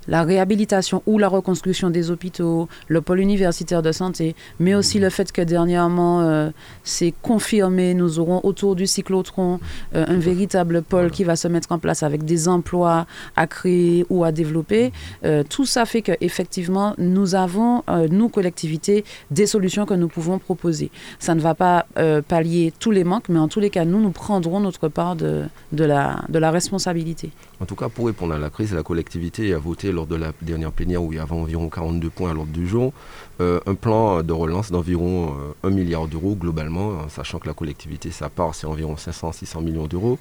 la 0.08 0.22
réhabilitation 0.22 1.02
ou 1.06 1.18
la 1.18 1.28
reconstruction 1.28 1.90
des 1.90 2.10
hôpitaux, 2.10 2.68
le 2.88 3.00
pôle 3.00 3.20
universitaire 3.20 3.82
de 3.82 3.92
santé, 3.92 4.34
mais 4.58 4.74
aussi 4.74 4.98
le 4.98 5.10
fait 5.10 5.30
que 5.30 5.42
dernièrement, 5.42 6.22
euh, 6.22 6.50
c'est 6.82 7.12
confirmé, 7.22 7.94
nous 7.94 8.18
aurons 8.18 8.40
autour 8.42 8.74
du 8.74 8.86
cyclotron 8.86 9.60
euh, 9.94 10.04
un 10.08 10.18
véritable 10.18 10.82
pôle 10.82 11.10
qui 11.10 11.24
va 11.24 11.36
se 11.36 11.46
mettre 11.46 11.70
en 11.72 11.78
place 11.78 12.02
avec 12.02 12.24
des 12.24 12.48
emplois 12.48 13.06
à 13.36 13.46
créer 13.46 14.06
ou 14.08 14.24
à 14.24 14.32
développer. 14.32 14.92
Euh, 15.24 15.44
tout 15.48 15.66
ça 15.66 15.84
fait 15.84 16.02
qu'effectivement, 16.02 16.94
nous 16.98 17.34
avons, 17.34 17.82
nous, 18.10 18.28
collectivités, 18.28 19.04
des 19.30 19.46
solutions 19.46 19.84
que 19.84 19.94
nous 19.94 20.08
pouvons 20.08 20.38
proposer. 20.38 20.90
Ça 21.18 21.34
ne 21.34 21.40
va 21.40 21.54
pas 21.54 21.86
pallier 22.28 22.72
tous 22.78 22.90
les 22.90 23.04
manques, 23.04 23.28
mais 23.28 23.38
en 23.38 23.48
tous 23.48 23.60
les 23.60 23.70
cas, 23.70 23.84
nous, 23.84 24.00
nous 24.00 24.10
prendrons 24.10 24.60
notre 24.60 24.88
part 24.88 25.16
de, 25.16 25.44
de, 25.72 25.84
la, 25.84 26.24
de 26.28 26.38
la 26.38 26.50
responsabilité. 26.50 27.30
En 27.60 27.66
tout 27.66 27.74
cas, 27.74 27.88
pour 27.88 28.06
répondre 28.06 28.34
à 28.34 28.38
la 28.38 28.50
crise, 28.50 28.72
la 28.72 28.82
collectivité 28.82 29.52
a 29.52 29.58
voté 29.58 29.90
lors 29.90 30.06
de 30.06 30.14
la 30.14 30.32
dernière 30.42 30.70
plénière 30.70 31.02
où 31.02 31.12
il 31.12 31.16
y 31.16 31.18
avait 31.18 31.32
environ 31.32 31.68
42 31.68 32.08
points 32.10 32.30
à 32.30 32.34
l'ordre 32.34 32.52
du 32.52 32.68
jour, 32.68 32.92
euh, 33.40 33.60
un 33.66 33.74
plan 33.74 34.22
de 34.22 34.32
relance 34.32 34.70
d'environ 34.70 35.34
1 35.64 35.70
milliard 35.70 36.06
d'euros 36.06 36.36
globalement, 36.36 37.08
sachant 37.08 37.38
que 37.38 37.48
la 37.48 37.54
collectivité, 37.54 38.10
sa 38.10 38.28
part, 38.28 38.54
c'est 38.54 38.66
environ 38.66 38.94
500-600 38.94 39.62
millions 39.64 39.86
d'euros, 39.86 40.18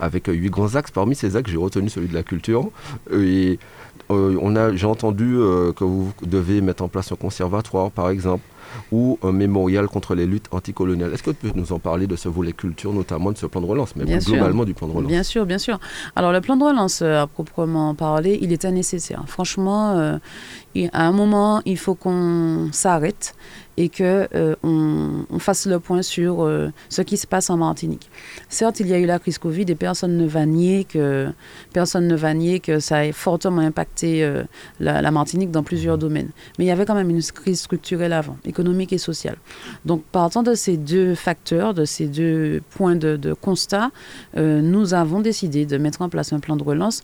avec 0.00 0.26
huit 0.26 0.50
grands 0.50 0.74
axes. 0.74 0.90
Parmi 0.90 1.14
ces 1.14 1.36
axes, 1.36 1.50
j'ai 1.50 1.56
retenu 1.56 1.88
celui 1.88 2.08
de 2.08 2.14
la 2.14 2.22
culture. 2.22 2.70
Et 3.12 3.58
on 4.08 4.56
a, 4.56 4.74
j'ai 4.74 4.86
entendu 4.86 5.36
que 5.76 5.84
vous 5.84 6.12
devez 6.22 6.60
mettre 6.60 6.82
en 6.82 6.88
place 6.88 7.12
un 7.12 7.16
conservatoire, 7.16 7.92
par 7.92 8.10
exemple 8.10 8.42
ou 8.92 9.18
un 9.22 9.32
mémorial 9.32 9.86
contre 9.86 10.14
les 10.14 10.26
luttes 10.26 10.46
anticoloniales. 10.50 11.12
Est-ce 11.12 11.22
que 11.22 11.30
tu 11.30 11.48
peux 11.48 11.58
nous 11.58 11.72
en 11.72 11.78
parler 11.78 12.06
de 12.06 12.16
ce 12.16 12.28
volet 12.28 12.52
culture, 12.52 12.92
notamment 12.92 13.32
de 13.32 13.38
ce 13.38 13.46
plan 13.46 13.60
de 13.60 13.66
relance, 13.66 13.94
mais 13.96 14.04
globalement 14.04 14.64
du 14.64 14.74
plan 14.74 14.88
de 14.88 14.92
relance? 14.92 15.10
Bien 15.10 15.22
sûr, 15.22 15.46
bien 15.46 15.58
sûr. 15.58 15.78
Alors 16.16 16.32
le 16.32 16.40
plan 16.40 16.56
de 16.56 16.64
relance, 16.64 17.02
euh, 17.02 17.22
à 17.22 17.26
proprement 17.26 17.94
parler, 17.94 18.38
il 18.40 18.52
était 18.52 18.70
nécessaire. 18.70 19.22
Franchement, 19.26 19.96
euh, 19.96 20.18
à 20.92 21.06
un 21.06 21.12
moment, 21.12 21.62
il 21.64 21.78
faut 21.78 21.94
qu'on 21.94 22.68
s'arrête 22.72 23.34
et 23.80 23.88
que 23.88 24.28
euh, 24.34 24.54
on, 24.62 25.38
fasse 25.38 25.64
le 25.64 25.80
point 25.80 26.02
sur 26.02 26.42
euh, 26.42 26.70
ce 26.90 27.00
qui 27.00 27.16
se 27.16 27.26
passe 27.26 27.48
en 27.48 27.56
Martinique. 27.56 28.10
Certes, 28.50 28.78
il 28.80 28.88
y 28.88 28.92
a 28.92 28.98
eu 28.98 29.06
la 29.06 29.18
crise 29.18 29.38
Covid 29.38 29.64
et 29.68 29.74
personne 29.74 30.18
ne 30.18 30.26
va 30.26 30.44
nier 30.44 30.84
que 30.84 31.28
personne 31.72 32.06
ne 32.06 32.14
va 32.14 32.34
nier 32.34 32.60
que 32.60 32.78
ça 32.78 32.98
a 32.98 33.12
fortement 33.12 33.62
impacté 33.62 34.22
euh, 34.22 34.42
la, 34.80 35.10
Martinique 35.10 35.50
dans 35.50 35.62
plusieurs 35.62 35.96
domaines. 35.96 36.28
Mais 36.58 36.66
il 36.66 36.68
y 36.68 36.70
avait 36.70 36.84
quand 36.84 36.94
même 36.94 37.08
une 37.08 37.22
crise 37.22 37.60
structurelle 37.60 38.12
avant, 38.12 38.36
économique 38.44 38.92
et 38.92 38.98
sociale. 38.98 39.38
Donc, 39.86 40.02
partant 40.12 40.42
de 40.42 40.52
ces 40.52 40.76
deux 40.76 41.14
facteurs, 41.14 41.72
de 41.72 41.86
ces 41.86 42.06
deux 42.06 42.60
points 42.70 42.96
de, 42.96 43.16
de 43.16 43.32
constat, 43.32 43.90
nous 44.36 44.94
avons 44.94 45.20
décidé 45.20 45.64
de 45.64 45.78
mettre 45.78 46.02
en 46.02 46.08
place 46.08 46.32
un 46.32 46.40
plan 46.40 46.56
de 46.56 46.62
relance 46.62 47.02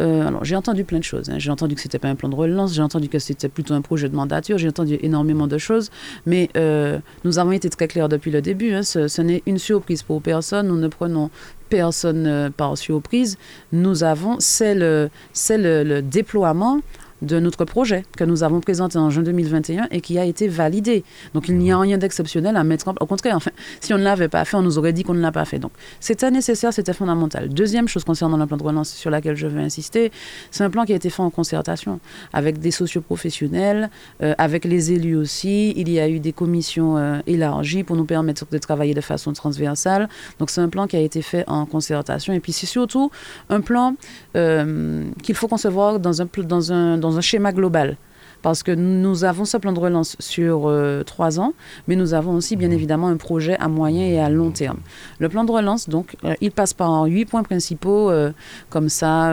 euh, 0.00 0.26
alors, 0.26 0.44
j'ai 0.44 0.56
entendu 0.56 0.84
plein 0.84 0.98
de 0.98 1.04
choses. 1.04 1.30
Hein. 1.30 1.38
J'ai 1.38 1.50
entendu 1.50 1.74
que 1.74 1.80
c'était 1.80 1.98
pas 1.98 2.08
un 2.08 2.14
plan 2.14 2.28
de 2.28 2.34
relance, 2.34 2.74
j'ai 2.74 2.82
entendu 2.82 3.08
que 3.08 3.18
c'était 3.18 3.48
plutôt 3.48 3.74
un 3.74 3.80
projet 3.80 4.08
de 4.08 4.16
mandature, 4.16 4.58
j'ai 4.58 4.68
entendu 4.68 4.98
énormément 5.02 5.46
de 5.46 5.58
choses, 5.58 5.90
mais 6.26 6.50
euh, 6.56 6.98
nous 7.24 7.38
avons 7.38 7.52
été 7.52 7.70
très 7.70 7.88
clairs 7.88 8.08
depuis 8.08 8.30
le 8.30 8.42
début. 8.42 8.72
Hein. 8.72 8.82
Ce, 8.82 9.22
n'est 9.22 9.42
une 9.46 9.58
surprise 9.58 10.02
pour 10.02 10.20
personne. 10.20 10.68
Nous 10.68 10.78
ne 10.78 10.88
prenons 10.88 11.30
personne 11.68 12.26
euh, 12.26 12.50
par 12.50 12.76
surprise. 12.76 13.38
Nous 13.72 14.04
avons, 14.04 14.36
c'est 14.40 14.74
le, 14.74 15.10
le, 15.50 15.82
le 15.84 16.02
déploiement 16.02 16.80
de 17.24 17.40
notre 17.40 17.64
projet 17.64 18.04
que 18.16 18.24
nous 18.24 18.42
avons 18.42 18.60
présenté 18.60 18.98
en 18.98 19.10
juin 19.10 19.22
2021 19.22 19.88
et 19.90 20.00
qui 20.00 20.18
a 20.18 20.24
été 20.24 20.48
validé. 20.48 21.04
Donc 21.34 21.48
il 21.48 21.56
n'y 21.56 21.72
a 21.72 21.78
rien 21.78 21.98
d'exceptionnel 21.98 22.56
à 22.56 22.64
mettre 22.64 22.88
en 22.88 22.94
place. 22.94 23.02
Au 23.02 23.06
contraire, 23.06 23.36
enfin, 23.36 23.50
si 23.80 23.92
on 23.94 23.98
ne 23.98 24.04
l'avait 24.04 24.28
pas 24.28 24.44
fait, 24.44 24.56
on 24.56 24.62
nous 24.62 24.78
aurait 24.78 24.92
dit 24.92 25.02
qu'on 25.02 25.14
ne 25.14 25.20
l'a 25.20 25.32
pas 25.32 25.44
fait. 25.44 25.58
Donc 25.58 25.72
c'était 26.00 26.30
nécessaire, 26.30 26.72
c'était 26.72 26.92
fondamental. 26.92 27.48
Deuxième 27.48 27.88
chose 27.88 28.04
concernant 28.04 28.36
le 28.36 28.46
plan 28.46 28.56
de 28.56 28.62
relance 28.62 28.90
sur 28.94 29.10
laquelle 29.10 29.36
je 29.36 29.46
veux 29.46 29.60
insister, 29.60 30.12
c'est 30.50 30.64
un 30.64 30.70
plan 30.70 30.84
qui 30.84 30.92
a 30.92 30.96
été 30.96 31.10
fait 31.10 31.22
en 31.22 31.30
concertation 31.30 32.00
avec 32.32 32.58
des 32.58 32.70
socioprofessionnels, 32.70 33.90
euh, 34.22 34.34
avec 34.38 34.64
les 34.64 34.92
élus 34.92 35.16
aussi. 35.16 35.72
Il 35.76 35.90
y 35.90 36.00
a 36.00 36.08
eu 36.08 36.20
des 36.20 36.32
commissions 36.32 36.96
euh, 36.96 37.18
élargies 37.26 37.84
pour 37.84 37.96
nous 37.96 38.04
permettre 38.04 38.46
de 38.50 38.58
travailler 38.58 38.94
de 38.94 39.00
façon 39.00 39.32
transversale. 39.32 40.08
Donc 40.38 40.50
c'est 40.50 40.60
un 40.60 40.68
plan 40.68 40.86
qui 40.86 40.96
a 40.96 41.00
été 41.00 41.22
fait 41.22 41.44
en 41.46 41.66
concertation. 41.66 42.32
Et 42.32 42.40
puis 42.40 42.52
c'est 42.52 42.66
surtout 42.66 43.10
un 43.50 43.60
plan 43.60 43.96
euh, 44.36 45.04
qu'il 45.22 45.34
faut 45.34 45.48
concevoir 45.48 45.98
dans 46.00 46.22
un, 46.22 46.28
dans 46.46 46.72
un, 46.72 46.98
dans 46.98 47.13
un 47.16 47.22
schéma 47.22 47.52
global 47.52 47.98
parce 48.44 48.62
que 48.62 48.72
nous 48.72 49.24
avons 49.24 49.46
ce 49.46 49.56
plan 49.56 49.72
de 49.72 49.80
relance 49.80 50.16
sur 50.20 50.68
euh, 50.68 51.02
trois 51.02 51.40
ans, 51.40 51.54
mais 51.88 51.96
nous 51.96 52.12
avons 52.12 52.32
aussi 52.34 52.56
bien 52.56 52.70
évidemment 52.70 53.08
un 53.08 53.16
projet 53.16 53.56
à 53.56 53.68
moyen 53.68 54.04
et 54.04 54.20
à 54.20 54.28
long 54.28 54.50
terme. 54.50 54.80
Le 55.18 55.30
plan 55.30 55.44
de 55.44 55.50
relance, 55.50 55.88
donc, 55.88 56.14
euh, 56.24 56.34
il 56.42 56.52
passe 56.52 56.74
par 56.74 57.04
huit 57.04 57.24
points 57.24 57.42
principaux, 57.42 58.10
euh, 58.10 58.32
comme 58.68 58.90
ça, 58.90 59.32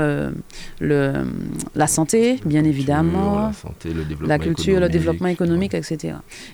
le, 0.79 1.25
la 1.75 1.87
santé, 1.87 2.39
bien 2.45 2.63
évidemment, 2.63 3.47
la, 3.47 3.51
santé, 3.51 3.89
le 3.89 4.05
développement 4.05 4.27
la 4.29 4.39
culture, 4.39 4.79
le 4.79 4.87
développement 4.87 5.27
économique, 5.27 5.73
etc. 5.73 6.13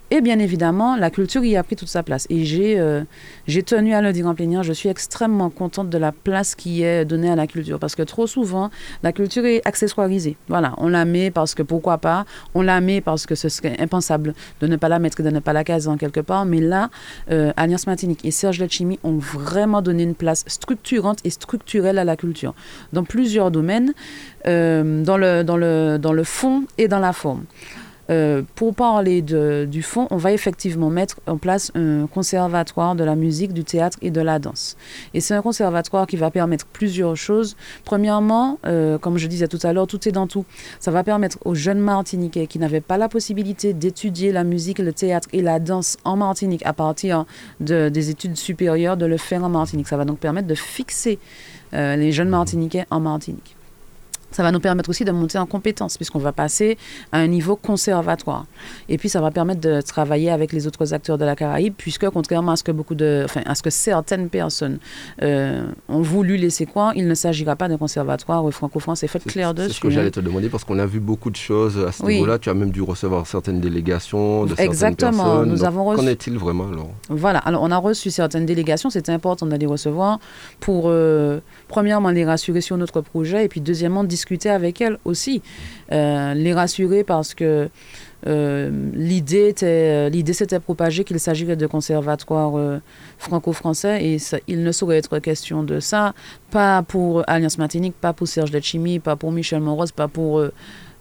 Et 0.09 0.21
bien 0.21 0.39
évidemment, 0.39 0.95
la 0.95 1.11
culture 1.11 1.43
y 1.45 1.57
a 1.57 1.61
pris 1.61 1.75
toute 1.75 1.89
sa 1.89 2.01
place. 2.01 2.25
Et 2.31 2.43
j'ai 2.43 2.81
j'ai 3.45 3.61
tenu 3.61 3.93
à 3.93 4.01
le 4.01 4.11
dire 4.13 4.25
en 4.25 4.33
plénière, 4.33 4.63
je 4.63 4.73
suis 4.73 4.89
extrêmement 4.89 5.51
contente 5.51 5.91
de 5.91 5.97
la 5.99 6.11
place 6.11 6.55
qui 6.55 6.81
est 6.81 7.05
donnée 7.05 7.29
à 7.29 7.35
la 7.35 7.45
culture, 7.45 7.77
parce 7.77 7.95
que 7.95 8.01
trop 8.01 8.25
souvent, 8.25 8.71
la 9.03 9.11
culture 9.11 9.45
est 9.45 9.61
accessoirisée. 9.67 10.37
Voilà, 10.47 10.73
on 10.77 10.87
la 10.87 11.05
met 11.05 11.29
parce 11.29 11.53
que 11.53 11.61
pourquoi 11.61 11.99
pas, 11.99 12.25
on 12.53 12.61
la 12.61 12.81
met 12.81 13.01
parce 13.01 13.25
que 13.25 13.35
ce 13.35 13.49
serait 13.49 13.75
impensable 13.79 14.33
de 14.61 14.67
ne 14.67 14.75
pas 14.75 14.89
la 14.89 14.99
mettre, 14.99 15.21
de 15.21 15.29
ne 15.29 15.39
pas 15.39 15.53
la 15.53 15.63
caser 15.63 15.87
en 15.87 15.97
quelque 15.97 16.19
part. 16.19 16.45
Mais 16.45 16.59
là, 16.59 16.89
euh, 17.31 17.51
Alliance 17.57 17.87
Martinique 17.87 18.23
et 18.25 18.31
Serge 18.31 18.59
Letchimi 18.59 18.99
ont 19.03 19.17
vraiment 19.17 19.81
donné 19.81 20.03
une 20.03 20.15
place 20.15 20.43
structurante 20.47 21.19
et 21.23 21.29
structurelle 21.29 21.97
à 21.97 22.03
la 22.03 22.15
culture 22.15 22.53
dans 22.93 23.03
plusieurs 23.03 23.51
domaines, 23.51 23.93
euh, 24.47 25.03
dans, 25.03 25.17
le, 25.17 26.23
fond 26.23 26.63
et 26.77 26.87
dans 26.87 26.99
la 26.99 27.13
forme. 27.13 27.43
Euh, 28.09 28.41
pour 28.55 28.73
parler 28.73 29.21
du 29.21 29.83
fond, 29.83 30.07
on 30.11 30.17
va 30.17 30.31
effectivement 30.31 30.89
mettre 30.89 31.19
en 31.27 31.37
place 31.37 31.71
un 31.75 32.07
conservatoire 32.07 32.95
de 32.95 33.03
la 33.03 33.15
musique, 33.15 33.53
du 33.53 33.63
théâtre 33.63 33.97
et 34.01 34.11
de 34.11 34.21
la 34.21 34.39
danse. 34.39 34.77
Et 35.13 35.21
c'est 35.21 35.33
un 35.33 35.41
conservatoire 35.41 36.07
qui 36.07 36.15
va 36.15 36.31
permettre 36.31 36.65
plusieurs 36.65 37.15
choses. 37.15 37.55
Premièrement, 37.83 38.59
euh, 38.65 38.97
comme 38.97 39.17
je 39.17 39.27
disais 39.27 39.47
tout 39.47 39.59
à 39.63 39.73
l'heure, 39.73 39.87
tout 39.87 40.07
est 40.07 40.11
dans 40.11 40.27
tout. 40.27 40.45
Ça 40.79 40.91
va 40.91 41.03
permettre 41.03 41.37
aux 41.45 41.55
jeunes 41.55 41.79
Martiniquais 41.79 42.47
qui 42.47 42.59
n'avaient 42.59 42.81
pas 42.81 42.97
la 42.97 43.09
possibilité 43.09 43.73
d'étudier 43.73 44.31
la 44.31 44.43
musique, 44.43 44.79
le 44.79 44.93
théâtre 44.93 45.27
et 45.33 45.41
la 45.41 45.59
danse 45.59 45.97
en 46.03 46.15
Martinique 46.15 46.65
à 46.65 46.73
partir 46.73 47.25
de, 47.59 47.89
des 47.89 48.09
études 48.09 48.37
supérieures 48.37 48.97
de 48.97 49.05
le 49.05 49.17
faire 49.17 49.43
en 49.43 49.49
Martinique. 49.49 49.87
Ça 49.87 49.97
va 49.97 50.05
donc 50.05 50.19
permettre 50.19 50.47
de 50.47 50.55
fixer 50.55 51.19
euh, 51.73 51.95
les 51.95 52.11
jeunes 52.11 52.29
Martiniquais 52.29 52.85
en 52.89 52.99
Martinique. 52.99 53.56
Ça 54.29 54.43
va 54.43 54.51
nous 54.51 54.59
permettre 54.59 54.89
aussi 54.89 55.05
de 55.05 55.11
monter 55.11 55.37
en 55.37 55.45
compétence, 55.45 55.97
puisqu'on 55.97 56.19
va 56.19 56.33
passer 56.33 56.77
à 57.11 57.19
un 57.19 57.27
niveau 57.27 57.55
conservatoire. 57.55 58.45
Et 58.89 58.97
puis, 58.97 59.09
ça 59.09 59.21
va 59.21 59.31
permettre 59.31 59.61
de 59.61 59.81
travailler 59.81 60.29
avec 60.29 60.51
les 60.51 60.67
autres 60.67 60.93
acteurs 60.93 61.17
de 61.17 61.25
la 61.25 61.35
Caraïbe, 61.35 61.73
puisque, 61.77 62.09
contrairement 62.09 62.51
à 62.51 62.55
ce 62.57 62.63
que 62.63 62.71
beaucoup 62.71 62.93
de, 62.95 63.23
enfin, 63.25 63.41
à 63.45 63.55
ce 63.55 63.63
que 63.63 63.69
certaines 63.69 64.29
personnes 64.29 64.79
euh, 65.21 65.65
ont 65.87 66.01
voulu 66.01 66.35
laisser 66.37 66.65
croire, 66.65 66.91
il 66.95 67.07
ne 67.07 67.15
s'agira 67.15 67.55
pas 67.55 67.67
d'un 67.69 67.77
conservatoire 67.77 68.47
franco-français. 68.51 69.07
Faites 69.07 69.23
clair 69.23 69.53
dessus. 69.53 69.69
C'est 69.69 69.75
ce 69.75 69.79
que 69.79 69.89
j'allais 69.89 70.11
te 70.11 70.19
demander, 70.19 70.49
parce 70.49 70.65
qu'on 70.65 70.79
a 70.79 70.85
vu 70.85 70.99
beaucoup 70.99 71.29
de 71.29 71.35
choses 71.37 71.77
à 71.79 71.91
ce 71.91 72.03
niveau-là. 72.03 72.37
Tu 72.37 72.49
as 72.49 72.53
même 72.53 72.71
dû 72.71 72.81
recevoir 72.81 73.25
certaines 73.27 73.61
délégations 73.61 74.43
de 74.43 74.49
certaines 74.49 74.65
Exactement. 74.65 75.23
personnes. 75.23 75.49
Nous 75.49 75.63
avons 75.63 75.85
reçu... 75.85 76.01
Qu'en 76.01 76.07
est-il 76.07 76.37
vraiment 76.37 76.67
alors? 76.67 76.91
Voilà. 77.09 77.39
Alors, 77.39 77.63
on 77.63 77.71
a 77.71 77.77
reçu 77.77 78.11
certaines 78.11 78.45
délégations. 78.45 78.89
C'était 78.89 79.13
important 79.13 79.45
de 79.45 79.55
les 79.55 79.65
recevoir 79.65 80.19
pour, 80.59 80.85
euh, 80.87 81.39
premièrement, 81.69 82.09
les 82.09 82.25
rassurer 82.25 82.61
sur 82.61 82.77
notre 82.77 83.01
projet, 83.01 83.45
et 83.45 83.47
puis, 83.47 83.61
deuxièmement, 83.61 84.03
discuter 84.17 84.49
avec 84.49 84.81
elles 84.81 84.97
aussi, 85.05 85.43
euh, 85.91 86.33
les 86.33 86.53
rassurer 86.53 87.03
parce 87.03 87.35
que 87.35 87.69
euh, 88.25 88.71
l'idée 88.93 89.49
était, 89.49 90.09
l'idée 90.09 90.33
s'était 90.33 90.59
propagée 90.59 91.03
qu'il 91.03 91.19
s'agirait 91.19 91.55
de 91.55 91.67
conservatoires 91.67 92.57
euh, 92.57 92.79
franco-français 93.19 94.03
et 94.03 94.17
il 94.47 94.63
ne 94.63 94.71
saurait 94.71 94.97
être 94.97 95.19
question 95.19 95.61
de 95.61 95.79
ça, 95.79 96.15
pas 96.49 96.81
pour 96.81 97.23
Alliance 97.27 97.59
Martinique, 97.59 97.93
pas 98.01 98.13
pour 98.13 98.27
Serge 98.27 98.51
Letchimi, 98.51 98.97
pas 98.99 99.15
pour 99.15 99.31
Michel 99.31 99.61
Monros, 99.61 99.91
pas 99.95 100.07
pour, 100.07 100.41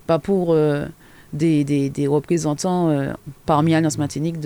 pas 0.06 0.18
pour 0.18 0.54
des, 1.32 2.06
représentants 2.06 3.14
parmi 3.46 3.74
Alliance 3.74 3.96
Martinique 3.96 4.38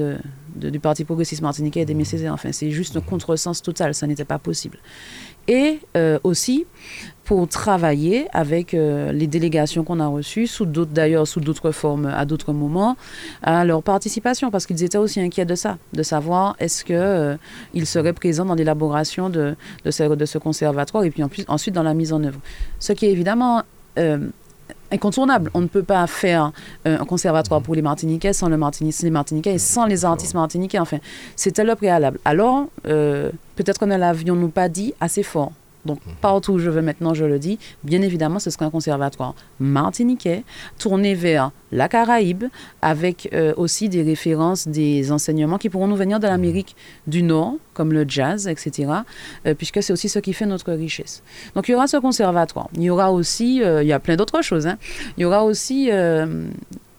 du 0.55 0.81
Parti 0.81 1.05
progressiste 1.05 1.43
martiniquais 1.43 1.81
et 1.81 1.85
des 1.85 2.05
Césaire. 2.05 2.35
Enfin, 2.35 2.53
c'est 2.53 2.71
juste 2.71 2.97
un 2.97 3.01
contresens 3.01 3.63
total, 3.63 3.95
ça 3.95 4.07
n'était 4.07 4.25
pas 4.25 4.39
possible. 4.39 4.79
Et 5.49 5.81
aussi, 6.23 6.67
pour 7.31 7.47
travailler 7.47 8.27
avec 8.33 8.75
euh, 8.75 9.13
les 9.13 9.29
délégations 9.29 9.85
qu'on 9.85 10.01
a 10.01 10.07
reçues, 10.09 10.49
sous 10.49 10.67
d'autres 10.67 10.91
d'ailleurs, 10.91 11.29
sous 11.29 11.39
d'autres 11.39 11.71
formes, 11.71 12.07
à 12.07 12.25
d'autres 12.25 12.53
moments, 12.53 12.97
à 13.45 13.65
leur 13.65 13.85
participation, 13.85 14.51
parce 14.51 14.67
qu'ils 14.67 14.83
étaient 14.83 14.99
aussi 14.99 15.21
inquiets 15.21 15.45
de 15.45 15.55
ça, 15.55 15.79
de 15.93 16.03
savoir 16.03 16.57
est-ce 16.59 16.85
qu'ils 16.85 16.97
euh, 16.97 17.37
seraient 17.85 18.15
présents 18.15 18.47
dans 18.47 18.57
l'élaboration 18.57 19.31
de, 19.31 19.55
ce, 19.89 20.39
conservatoire 20.39 21.05
et 21.05 21.13
puis 21.13 21.23
ensuite 21.47 21.73
dans 21.73 21.85
la 21.85 21.95
mise 21.95 22.13
en 22.13 22.25
œuvre. 22.25 22.41
Ce 22.81 22.93
qui 22.93 23.07
est 23.07 23.13
évidemment 23.13 23.63
euh, 24.01 24.27
incontournable. 24.91 25.53
On 25.55 25.61
ne 25.61 25.69
peut 25.69 25.85
pas 25.85 26.05
faire 26.09 26.51
un 26.85 27.05
conservatoire 27.05 27.63
pour 27.63 27.77
les 27.77 27.83
Martiniquais 27.83 28.33
sans 28.33 28.49
le 28.49 28.57
les 28.57 29.11
Martiniquais 29.11 29.55
et 29.55 29.59
sans 29.59 29.87
les 29.87 30.05
artistes 30.05 30.35
martiniquais. 30.35 30.81
Enfin, 30.81 30.99
c'était 31.37 31.63
le 31.63 31.77
préalable. 31.77 32.19
Alors, 32.25 32.67
peut-être 32.83 33.79
que 33.79 33.85
ne 33.85 33.97
l'avions-nous 33.97 34.49
pas 34.49 34.69
dit 34.69 34.95
assez 34.99 35.23
fort. 35.23 35.53
Donc, 35.85 36.01
partout 36.21 36.53
où 36.53 36.59
je 36.59 36.71
veux 36.71 36.83
maintenant, 36.83 37.15
je 37.15 37.25
le 37.25 37.39
dis, 37.39 37.59
bien 37.85 38.03
évidemment, 38.03 38.39
ce 38.39 38.51
sera 38.51 38.67
un 38.67 38.71
conservatoire 38.71 39.35
martiniquais, 39.59 40.45
tourné 40.79 41.15
vers 41.15 41.53
la 41.73 41.89
Caraïbe, 41.89 42.45
avec 42.83 43.29
euh, 43.33 43.55
aussi 43.57 43.89
des 43.89 44.03
références, 44.03 44.69
des 44.69 45.13
enseignements 45.13 45.59
qui 45.59 45.71
pourront 45.71 45.87
nous 45.87 45.97
venir 45.97 46.21
de 46.21 46.27
l'Amérique 46.27 46.77
du 47.07 47.23
Nord, 47.23 47.55
comme 47.75 47.93
le 47.93 48.05
jazz, 48.07 48.49
etc., 48.49 48.91
euh, 49.47 49.55
puisque 49.55 49.83
c'est 49.83 49.93
aussi 49.93 50.09
ce 50.09 50.19
qui 50.19 50.33
fait 50.33 50.47
notre 50.47 50.73
richesse. 50.73 51.23
Donc, 51.55 51.69
il 51.69 51.73
y 51.73 51.75
aura 51.75 51.87
ce 51.87 51.97
conservatoire. 51.97 52.69
Il 52.75 52.83
y 52.83 52.91
aura 52.91 53.13
aussi, 53.13 53.63
euh, 53.63 53.83
il 53.83 53.89
y 53.89 53.93
a 53.93 54.01
plein 54.01 54.17
d'autres 54.17 54.43
choses, 54.43 54.67
hein. 54.67 54.79
il 55.17 55.23
y 55.23 55.25
aura 55.25 55.45
aussi 55.45 55.91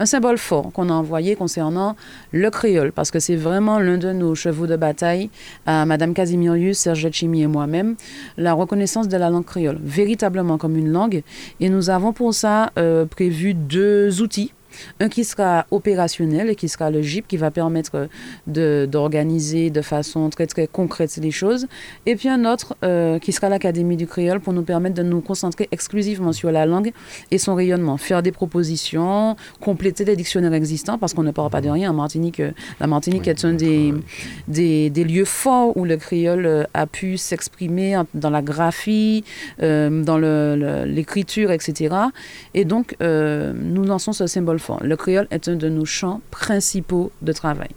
un 0.02 0.06
symbole 0.08 0.40
fort 0.40 0.72
qu'on 0.72 0.90
a 0.90 0.94
envoyé 0.94 1.36
concernant 1.36 1.96
le 2.32 2.50
créole, 2.50 2.92
parce 2.92 3.12
que 3.12 3.20
c'est 3.20 3.36
vraiment 3.36 3.78
l'un 3.78 4.00
de 4.00 4.12
nos 4.12 4.34
chevaux 4.34 4.66
de 4.66 4.76
bataille, 4.76 5.30
à 5.68 5.86
Madame 5.86 6.16
Casimirius, 6.16 6.80
Serge 6.80 7.08
Chimi 7.12 7.44
et 7.44 7.48
moi-même, 7.48 7.96
la 8.36 8.54
reconnaissance 8.54 9.08
de 9.08 9.16
la 9.16 9.30
langue 9.30 9.46
créole, 9.46 9.78
véritablement 9.84 10.58
comme 10.58 10.76
une 10.76 10.90
langue. 10.90 11.22
Et 11.60 11.70
nous 11.70 11.92
avons 11.92 12.14
pour 12.14 12.34
ça 12.34 12.72
euh, 12.80 13.06
prévu 13.06 13.54
deux 13.54 14.24
outils 14.24 14.54
un 15.00 15.10
qui 15.10 15.24
sera 15.24 15.66
opérationnel 15.72 16.50
et 16.50 16.56
qui 16.56 16.70
sera 16.70 16.90
le 16.90 17.02
GIP 17.02 17.28
qui 17.28 17.38
va 17.38 17.52
permettre 17.52 18.08
d'organiser 18.48 19.70
de, 19.70 19.82
façon 19.82 20.30
très 20.30 20.48
très 20.48 20.68
concrète 20.68 21.12
les 21.22 21.32
choses. 21.32 21.68
Et 22.06 22.16
puis 22.16 22.30
un 22.30 22.46
autre 22.46 22.76
euh, 22.84 23.20
qui 23.20 23.32
sera 23.32 23.50
l'Académie 23.50 23.98
du 23.98 24.08
créole 24.08 24.40
pour 24.40 24.54
nous 24.54 24.64
permettre 24.64 24.96
de 24.96 25.04
nous 25.04 25.22
concentrer 25.22 25.68
exclusivement 25.72 26.32
sur 26.32 26.52
la 26.52 26.66
langue 26.66 26.92
et 27.32 27.38
son 27.38 27.56
rayonnement. 27.56 27.98
Faire 27.98 28.22
des 28.22 28.32
propositions, 28.32 29.36
compléter 29.60 30.06
les 30.06 30.16
dictionnaires 30.16 30.54
existants 30.54 30.98
parce 30.98 31.14
qu'on 31.14 31.24
ne 31.24 31.32
parle 31.32 31.50
pas 31.50 31.62
de 31.62 31.70
rien. 31.70 31.92
En 31.92 31.94
Martinique, 31.94 32.40
euh, 32.40 32.52
la 32.80 32.88
Martinique 32.88 33.28
est 33.28 33.46
un 33.46 33.54
des, 33.54 33.94
des, 34.48 34.90
des, 34.90 35.04
lieux 35.04 35.26
forts 35.26 35.76
où 35.78 35.86
le 35.86 35.98
créole 35.98 36.46
euh, 36.46 36.64
a 36.74 36.88
pu 36.88 37.18
s'exprimer 37.18 38.00
dans 38.14 38.30
la 38.30 38.42
graphie, 38.42 39.24
dans 39.60 40.18
l'écriture, 40.86 41.52
etc. 41.52 41.96
Et 42.54 42.66
donc, 42.66 42.96
nous 43.00 43.84
lançons 43.84 44.14
ce 44.14 44.28
symbole 44.28 44.60
le 44.82 44.96
créole 44.96 45.28
est 45.32 45.48
un 45.48 45.56
de 45.56 45.70
nos 45.70 45.86
champs 45.86 46.22
principaux 46.32 47.12
de 47.22 47.34
travail. 47.34 47.70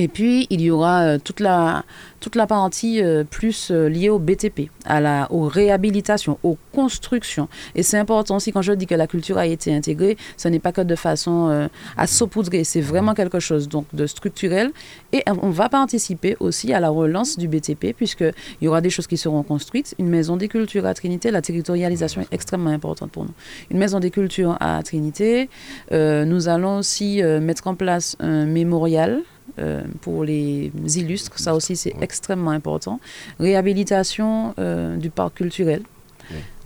Et 0.00 0.06
puis, 0.06 0.46
il 0.48 0.60
y 0.60 0.70
aura 0.70 1.02
euh, 1.02 1.18
toute 1.22 1.40
la, 1.40 1.84
toute 2.20 2.36
la 2.36 2.46
partie 2.46 3.02
euh, 3.02 3.24
plus 3.24 3.72
euh, 3.72 3.88
liée 3.88 4.08
au 4.08 4.20
BTP, 4.20 4.70
à 4.84 5.00
la, 5.00 5.26
aux 5.32 5.48
réhabilitations, 5.48 6.38
aux 6.44 6.56
constructions. 6.72 7.48
Et 7.74 7.82
c'est 7.82 7.98
important 7.98 8.36
aussi 8.36 8.52
quand 8.52 8.62
je 8.62 8.72
dis 8.72 8.86
que 8.86 8.94
la 8.94 9.08
culture 9.08 9.38
a 9.38 9.46
été 9.46 9.74
intégrée, 9.74 10.16
ce 10.36 10.46
n'est 10.46 10.60
pas 10.60 10.70
que 10.70 10.82
de 10.82 10.94
façon 10.94 11.68
à 11.96 12.06
saupoudrer, 12.06 12.62
c'est 12.62 12.80
vraiment 12.80 13.14
quelque 13.14 13.40
chose 13.40 13.68
donc 13.68 13.86
de 13.92 14.06
structurel. 14.06 14.70
Et 15.12 15.24
on 15.26 15.50
va 15.50 15.68
participer 15.68 16.36
aussi 16.38 16.72
à 16.72 16.78
la 16.78 16.90
relance 16.90 17.36
du 17.36 17.48
BTP 17.48 17.92
puisqu'il 17.96 18.32
y 18.62 18.68
aura 18.68 18.80
des 18.80 18.90
choses 18.90 19.08
qui 19.08 19.16
seront 19.16 19.42
construites. 19.42 19.96
Une 19.98 20.08
maison 20.08 20.36
des 20.36 20.46
cultures 20.46 20.86
à 20.86 20.94
Trinité, 20.94 21.32
la 21.32 21.42
territorialisation 21.42 22.20
est 22.20 22.32
extrêmement 22.32 22.70
importante 22.70 23.10
pour 23.10 23.24
nous. 23.24 23.34
Une 23.72 23.78
maison 23.78 23.98
des 23.98 24.12
cultures 24.12 24.56
à 24.60 24.80
Trinité, 24.84 25.50
nous 25.90 26.48
allons 26.48 26.78
aussi 26.78 27.20
mettre 27.22 27.66
en 27.66 27.74
place 27.74 28.16
un 28.20 28.46
mémorial 28.46 29.22
euh, 29.58 29.82
pour 30.00 30.24
les 30.24 30.70
illustres, 30.96 31.38
ça 31.38 31.54
aussi 31.54 31.76
c'est 31.76 31.94
extrêmement 32.00 32.50
important. 32.50 33.00
Réhabilitation 33.40 34.54
euh, 34.58 34.96
du 34.96 35.10
parc 35.10 35.34
culturel, 35.34 35.82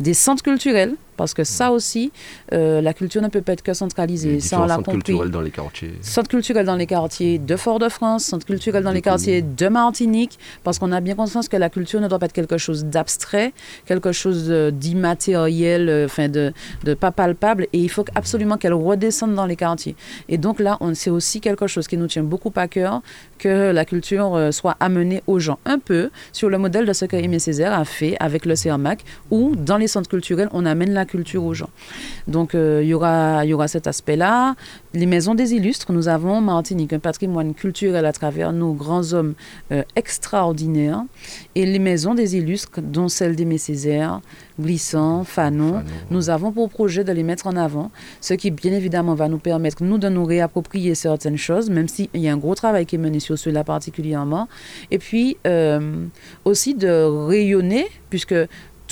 des 0.03 0.15
centres 0.15 0.43
culturels, 0.43 0.95
parce 1.17 1.35
que 1.35 1.45
ça 1.45 1.71
aussi, 1.71 2.11
euh, 2.53 2.81
la 2.81 2.95
culture 2.95 3.23
ne 3.23 3.29
peut 3.29 3.43
pas 3.43 3.53
être 3.53 3.63
que 3.63 3.75
centralisée. 3.75 4.41
Ça, 4.41 4.61
on 4.61 4.67
l'a 4.67 4.77
compris. 4.77 4.93
culturels 4.95 5.31
dans 5.31 5.41
les 5.41 5.51
quartiers. 5.51 5.93
Centres 6.01 6.29
culturels 6.29 6.67
dans 6.67 6.75
les 6.75 6.87
quartiers 6.87 7.39
de 7.39 7.57
Fort-de-France, 7.57 8.25
centres 8.25 8.47
culturels 8.47 8.83
dans 8.83 8.91
les 8.91 9.03
quartiers 9.03 9.43
de 9.43 9.69
Martinique, 9.69 10.39
parce 10.65 10.79
qu'on 10.79 10.91
a 10.91 11.01
bien 11.01 11.15
conscience 11.15 11.49
que 11.49 11.57
la 11.57 11.71
culture 11.71 12.01
ne 12.01 12.09
doit 12.09 12.19
pas 12.19 12.27
être 12.27 12.33
quelque 12.33 12.59
chose 12.59 12.87
d'abstrait, 12.87 13.53
quelque 13.87 14.11
chose 14.13 14.51
d'immatériel, 14.73 15.89
euh, 15.89 16.07
enfin 16.07 16.29
de, 16.29 16.53
de, 16.85 16.95
pas 16.95 17.13
palpable, 17.13 17.69
et 17.73 17.79
il 17.79 17.91
faut 17.91 18.05
absolument 18.15 18.57
qu'elle 18.57 18.75
redescende 18.75 19.35
dans 19.35 19.47
les 19.47 19.57
quartiers. 19.57 19.95
Et 20.29 20.39
donc 20.39 20.59
là, 20.59 20.79
c'est 20.95 21.11
aussi 21.11 21.41
quelque 21.41 21.67
chose 21.67 21.87
qui 21.87 21.97
nous 21.97 22.09
tient 22.09 22.25
beaucoup 22.25 22.53
à 22.57 22.67
cœur, 22.67 23.03
que 23.39 23.71
la 23.71 23.85
culture 23.85 24.35
euh, 24.35 24.51
soit 24.51 24.77
amenée 24.81 25.23
aux 25.27 25.39
gens, 25.39 25.59
un 25.67 25.79
peu 25.79 26.11
sur 26.33 26.49
le 26.49 26.59
modèle 26.59 26.87
de 26.87 26.93
ce 26.93 27.05
que 27.05 27.17
Aimé 27.17 27.39
Césaire 27.39 27.73
a 27.73 27.85
fait 27.85 28.17
avec 28.19 28.47
le 28.47 28.57
CERMAC, 28.57 29.05
où 29.31 29.55
dans 29.55 29.77
les 29.77 29.89
centres 29.93 30.09
culturels, 30.09 30.49
on 30.53 30.67
amène 30.67 30.93
la 30.93 31.05
culture 31.05 31.45
aux 31.45 31.55
gens. 31.55 31.71
Donc 32.27 32.55
euh, 32.55 32.81
il 32.83 32.89
y, 32.89 32.95
aura, 32.95 33.45
y 33.45 33.55
aura 33.55 33.69
cet 33.69 33.87
aspect-là. 33.87 34.55
Les 34.95 35.07
maisons 35.07 35.35
des 35.35 35.55
illustres, 35.55 35.93
nous 35.93 36.09
avons 36.09 36.41
Martinique, 36.41 36.93
un 36.93 36.99
patrimoine 36.99 37.55
culturel 37.55 38.05
à 38.05 38.13
travers 38.13 38.53
nos 38.53 38.73
grands 38.73 39.13
hommes 39.13 39.35
euh, 39.71 39.83
extraordinaires. 39.97 41.03
Et 41.55 41.65
les 41.67 41.79
maisons 41.79 42.15
des 42.15 42.37
illustres, 42.37 42.81
dont 42.83 43.09
celle 43.09 43.37
d'Aimé 43.37 43.59
Césaire, 43.59 44.21
Glissant, 44.61 45.25
Fanon, 45.25 45.83
nous 46.11 46.31
avons 46.31 46.53
pour 46.53 46.69
projet 46.69 47.05
de 47.05 47.13
les 47.13 47.23
mettre 47.23 47.47
en 47.47 47.57
avant, 47.57 47.91
ce 48.21 48.35
qui 48.35 48.51
bien 48.51 48.73
évidemment 48.73 49.15
va 49.15 49.29
nous 49.29 49.39
permettre, 49.39 49.83
nous, 49.83 49.99
de 49.99 50.09
nous 50.09 50.25
réapproprier 50.25 50.95
certaines 50.95 51.39
choses, 51.39 51.71
même 51.71 51.89
s'il 51.89 52.09
y 52.15 52.29
a 52.29 52.33
un 52.33 52.37
gros 52.37 52.55
travail 52.55 52.87
qui 52.87 52.97
est 52.97 52.99
mené 52.99 53.21
sur 53.21 53.39
cela 53.39 53.65
particulièrement. 53.65 54.49
Et 54.91 54.99
puis 54.99 55.37
euh, 55.47 56.05
aussi 56.45 56.75
de 56.75 57.27
rayonner, 57.29 57.87
puisque 58.11 58.35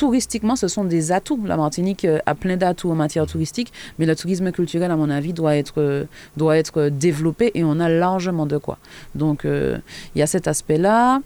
touristiquement, 0.01 0.57
ce 0.57 0.67
sont 0.67 0.85
des 0.85 1.13
atouts. 1.13 1.39
La 1.45 1.59
Martinique 1.59 2.07
euh, 2.07 2.21
a 2.25 2.35
plein 2.35 2.57
d'atouts 2.57 2.91
en 2.91 2.95
matière 2.95 3.27
touristique, 3.27 3.71
mais 3.99 4.07
le 4.07 4.17
tourisme 4.17 4.51
culturel, 4.51 4.91
à 4.91 4.97
mon 4.97 5.11
avis, 5.11 5.35
doit 5.35 5.57
être, 5.57 5.75
euh, 5.77 6.07
doit 6.39 6.57
être 6.57 6.89
développé 6.89 7.51
et 7.55 7.65
on 7.65 7.79
a 7.81 7.89
largement 7.91 8.47
de 8.47 8.57
quoi. 8.57 8.79
Donc, 9.15 9.45
euh, 9.45 9.77
il 10.15 10.21
y 10.21 10.23
a 10.23 10.27
cet 10.27 10.49
aspect-là. 10.49 11.21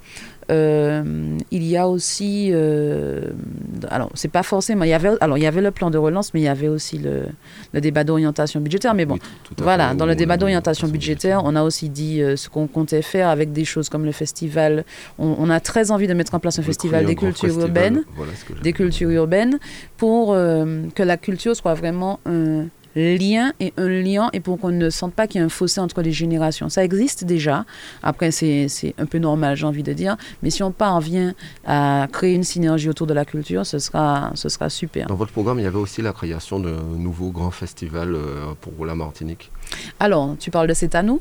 Euh, 0.51 1.39
il 1.51 1.65
y 1.65 1.77
a 1.77 1.89
aussi, 1.89 2.51
euh, 2.53 3.31
alors 3.89 4.11
c'est 4.15 4.31
pas 4.31 4.43
forcément, 4.43 4.85
il 4.85 4.91
y 4.91 4.93
avait, 4.93 5.11
alors 5.21 5.39
il 5.39 5.43
y 5.43 5.47
avait 5.47 5.63
le 5.63 5.71
plan 5.71 5.91
de 5.91 5.99
relance, 5.99 6.35
mais 6.35 6.41
il 6.41 6.45
y 6.45 6.49
avait 6.49 6.69
aussi 6.69 6.99
le, 6.99 7.23
le 7.73 7.81
débat 7.81 8.05
d'orientation 8.05 8.61
budgétaire. 8.61 8.95
Mais 8.95 9.07
bon, 9.07 9.19
voilà, 9.59 9.95
dans 9.95 10.07
le 10.07 10.15
débat 10.15 10.37
d'orientation 10.37 10.89
budgétaire, 10.89 11.43
on 11.45 11.57
a 11.57 11.63
aussi 11.63 11.89
dit 11.89 12.23
euh, 12.23 12.37
ce 12.37 12.49
qu'on 12.49 12.67
comptait 12.67 13.03
faire 13.03 13.29
avec 13.29 13.53
des 13.53 13.65
choses 13.65 13.89
comme 13.89 14.05
le 14.05 14.13
festival. 14.13 14.85
On, 15.19 15.51
a 15.51 15.61
très 15.61 15.91
envie 15.91 16.07
de 16.07 16.15
mettre 16.15 16.35
en 16.35 16.41
place 16.41 16.59
un 16.59 16.63
festival 16.63 17.07
des 17.07 17.15
cultures 17.15 17.59
urbaines, 17.61 18.05
des 18.63 18.73
cultures 18.73 19.11
urbaines, 19.11 19.59
pour 19.97 20.33
que 20.33 21.03
la 21.03 21.17
culture 21.17 21.55
soit 21.55 21.75
vraiment 21.75 22.21
un 22.27 22.67
lien 22.97 23.53
et 23.61 23.73
un 23.77 23.89
lien 23.89 24.31
et 24.33 24.41
pour 24.41 24.59
qu'on 24.59 24.71
ne 24.71 24.91
sente 24.91 25.15
pas 25.15 25.27
qu'il 25.27 25.41
y 25.41 25.43
a 25.43 25.47
un 25.47 25.51
fossé 25.51 25.81
entre 25.81 26.03
les 26.03 26.13
générations. 26.13 26.69
Ça 26.69 26.85
existe 26.85 27.25
déjà. 27.25 27.65
Après, 28.03 28.31
c'est 28.31 28.95
un 28.99 29.07
peu 29.07 29.19
normal, 29.19 29.57
j'ai 29.57 29.67
envie 29.67 29.83
de 29.83 29.93
dire. 29.93 30.17
Mais 30.43 30.51
si 30.51 30.63
on 30.63 30.73
parvient 30.73 31.35
à 31.67 32.09
créer 32.13 32.35
une 32.35 32.45
synergie 32.45 32.89
autour 32.89 33.07
de 33.07 33.15
la 33.15 33.25
culture, 33.25 33.67
ce 33.67 33.79
sera, 33.79 34.31
ce 34.35 34.49
sera 34.49 34.71
super. 34.71 35.07
Dans 35.07 35.15
votre 35.15 35.33
programme, 35.33 35.59
il 35.59 35.65
y 35.65 35.67
avait 35.67 35.79
aussi 35.79 36.03
la 36.03 36.13
création 36.13 36.61
d'un 36.61 36.83
nouveau 36.99 37.31
grand 37.31 37.51
festival 37.51 38.15
euh, 38.15 38.55
pour 38.61 38.87
la 38.87 38.95
Martinique. 38.95 39.51
Alors, 40.01 40.37
tu 40.39 40.51
parles 40.51 40.69
de 40.69 41.03
nous 41.03 41.21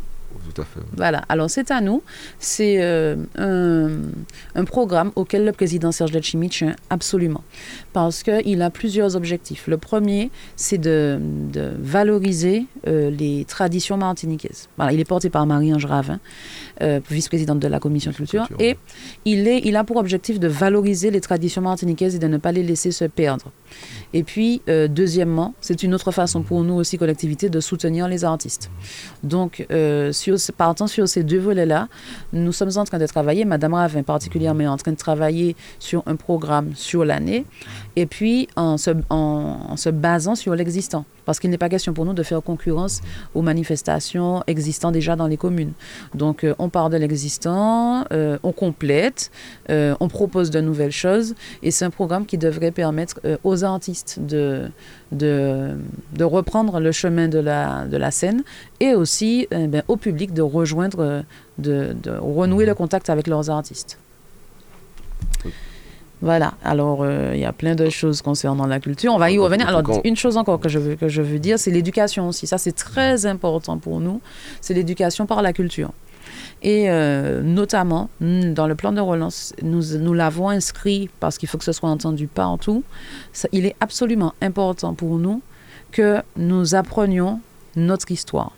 Voilà. 0.96 1.24
Alors, 1.30 1.50
c'est 1.50 1.72
à 1.72 1.82
nous. 1.82 2.04
C'est 2.40 2.78
euh, 2.82 3.16
un, 3.36 4.66
programme 4.66 5.12
auquel 5.16 5.46
le 5.46 5.52
président 5.52 5.92
Serge 5.92 6.12
Letchimi 6.12 6.50
tient 6.50 6.76
absolument. 6.90 7.44
Parce 7.92 8.24
qu'il 8.24 8.62
a 8.62 8.70
plusieurs 8.70 9.16
objectifs. 9.16 9.68
Le 9.68 9.78
premier, 9.78 10.32
c'est 10.56 10.78
de, 10.78 11.20
valoriser 11.80 12.66
euh, 12.88 13.10
les 13.10 13.46
traditions 13.46 13.98
martiniquaises. 13.98 14.70
Voilà, 14.78 14.94
il 14.94 15.00
est 15.00 15.06
porté 15.06 15.30
par 15.30 15.46
Marie-Ange 15.46 15.86
Ravin, 15.86 16.20
euh, 16.82 17.00
vice-présidente 17.10 17.60
de 17.60 17.68
la 17.68 17.80
commission 17.80 18.12
culture. 18.12 18.48
Et 18.60 18.78
il, 19.26 19.48
est, 19.48 19.62
il 19.64 19.76
a 19.76 19.84
pour 19.84 19.98
objectif 19.98 20.40
de 20.40 20.48
valoriser 20.48 21.12
les 21.12 21.22
traditions 21.22 21.62
martiniquaises 21.62 22.16
et 22.16 22.20
de 22.20 22.28
ne 22.28 22.38
pas 22.38 22.52
les 22.52 22.64
laisser 22.64 22.92
se 22.92 23.06
perdre. 23.06 23.52
Et 24.14 24.24
puis, 24.24 24.62
deuxièmement, 24.68 25.56
c'est 25.60 25.82
une 25.82 25.96
autre 25.96 26.12
façon 26.12 26.44
pour 26.44 26.64
nous 26.64 26.76
aussi, 26.76 26.98
collectivité, 26.98 27.50
de 27.50 27.60
soutenir 27.60 28.08
les 28.08 28.24
artistes. 28.24 28.70
Donc, 29.24 29.66
partant 30.58 30.88
sur 30.88 31.08
ces 31.08 31.24
deux 31.24 31.40
volets-là, 31.40 31.88
nous 32.32 32.52
sommes 32.52 32.72
en 32.76 32.84
train 32.84 33.00
de 33.00 33.08
travailler, 33.08 33.46
Madame 33.46 33.74
Ravin 33.74 34.04
particulièrement 34.04 34.64
est 34.64 34.68
en 34.68 34.78
train 34.78 34.92
de 34.92 34.98
travailler 34.98 35.56
sur 35.80 36.04
un 36.06 36.16
programme 36.16 36.72
sur 36.76 37.06
l'année, 37.06 37.46
et 37.96 38.06
puis 38.06 38.48
en 38.56 38.78
se, 38.78 38.92
en, 39.10 39.76
se 39.78 39.90
basant 39.90 40.36
sur 40.36 40.56
l'existant. 40.56 41.06
Parce 41.26 41.40
qu'il 41.40 41.50
n'est 41.50 41.58
pas 41.58 41.70
question 41.70 41.94
pour 41.94 42.06
nous 42.06 42.14
de 42.14 42.24
faire 42.24 42.42
concurrence 42.42 43.02
aux 43.34 43.42
manifestations 43.42 44.44
existantes 44.48 44.94
déjà 44.94 45.16
dans 45.16 45.28
les 45.28 45.38
communes. 45.38 45.74
Donc 46.14 46.44
euh, 46.44 46.54
on 46.60 46.70
part 46.70 46.90
de 46.90 46.98
l'existant, 46.98 48.06
euh, 48.12 48.38
on 48.44 48.52
complète, 48.52 49.32
euh, 49.70 49.96
on 50.00 50.08
propose 50.08 50.50
de 50.52 50.62
nouvelles 50.62 50.92
choses, 50.92 51.36
et 51.62 51.72
c'est 51.72 51.86
un 51.86 51.90
programme 51.90 52.26
qui 52.26 52.38
devrait 52.38 52.72
permettre 52.72 53.20
aux 53.44 53.64
artistes 53.64 54.20
de, 54.20 54.70
de, 55.12 55.72
de, 56.14 56.24
reprendre 56.24 56.80
le 56.80 56.92
chemin 56.92 57.28
de 57.28 57.40
la, 57.40 57.86
de 57.86 57.98
la 57.98 58.12
scène 58.12 58.44
et 58.80 58.94
aussi 58.94 59.48
ben, 59.52 59.84
au 59.88 59.98
public 59.98 60.34
de 60.34 60.42
rejoindre, 60.42 61.24
de, 61.58 61.96
de 62.02 62.12
renouer 62.12 62.66
le 62.66 62.76
contact 62.76 63.10
avec 63.10 63.28
leurs 63.28 63.50
artistes. 63.50 63.98
Voilà, 66.24 66.54
alors 66.64 67.00
euh, 67.02 67.32
il 67.34 67.42
y 67.42 67.46
a 67.46 67.52
plein 67.52 67.76
de 67.76 67.90
choses 67.90 68.22
concernant 68.22 68.66
la 68.66 68.80
culture. 68.80 69.14
On 69.14 69.18
va 69.18 69.30
y 69.30 69.38
revenir. 69.38 69.68
Alors, 69.68 69.84
une 70.06 70.16
chose 70.16 70.38
encore 70.38 70.58
que 70.62 70.70
je 70.70 70.80
veux, 70.80 70.96
que 70.96 71.10
je 71.10 71.22
veux 71.22 71.38
dire, 71.38 71.60
c'est 71.60 71.70
l'éducation 71.70 72.30
aussi. 72.30 72.48
Ça, 72.48 72.58
c'est 72.58 72.72
très 72.72 73.26
important 73.26 73.78
pour 73.78 74.00
nous. 74.00 74.22
C'est 74.62 74.74
l'éducation 74.74 75.26
par 75.26 75.42
la 75.42 75.52
culture. 75.52 75.92
Et 76.62 76.90
euh, 76.90 77.42
notamment, 77.42 78.10
dans 78.22 78.68
le 78.68 78.76
plan 78.76 78.94
de 78.94 79.02
relance, 79.02 79.54
nous, 79.62 79.98
nous 80.00 80.14
l'avons 80.14 80.48
inscrit 80.48 81.10
parce 81.20 81.38
qu'il 81.38 81.50
faut 81.50 81.58
que 81.58 81.66
ce 81.66 81.74
soit 81.74 81.90
entendu 81.90 82.28
partout. 82.28 82.86
Ça, 83.34 83.50
il 83.52 83.66
est 83.66 83.76
absolument 83.82 84.34
important 84.42 84.94
pour 84.94 85.18
nous 85.18 85.42
que 85.92 86.22
nous 86.38 86.74
apprenions 86.74 87.42
notre 87.76 88.10
histoire. 88.12 88.54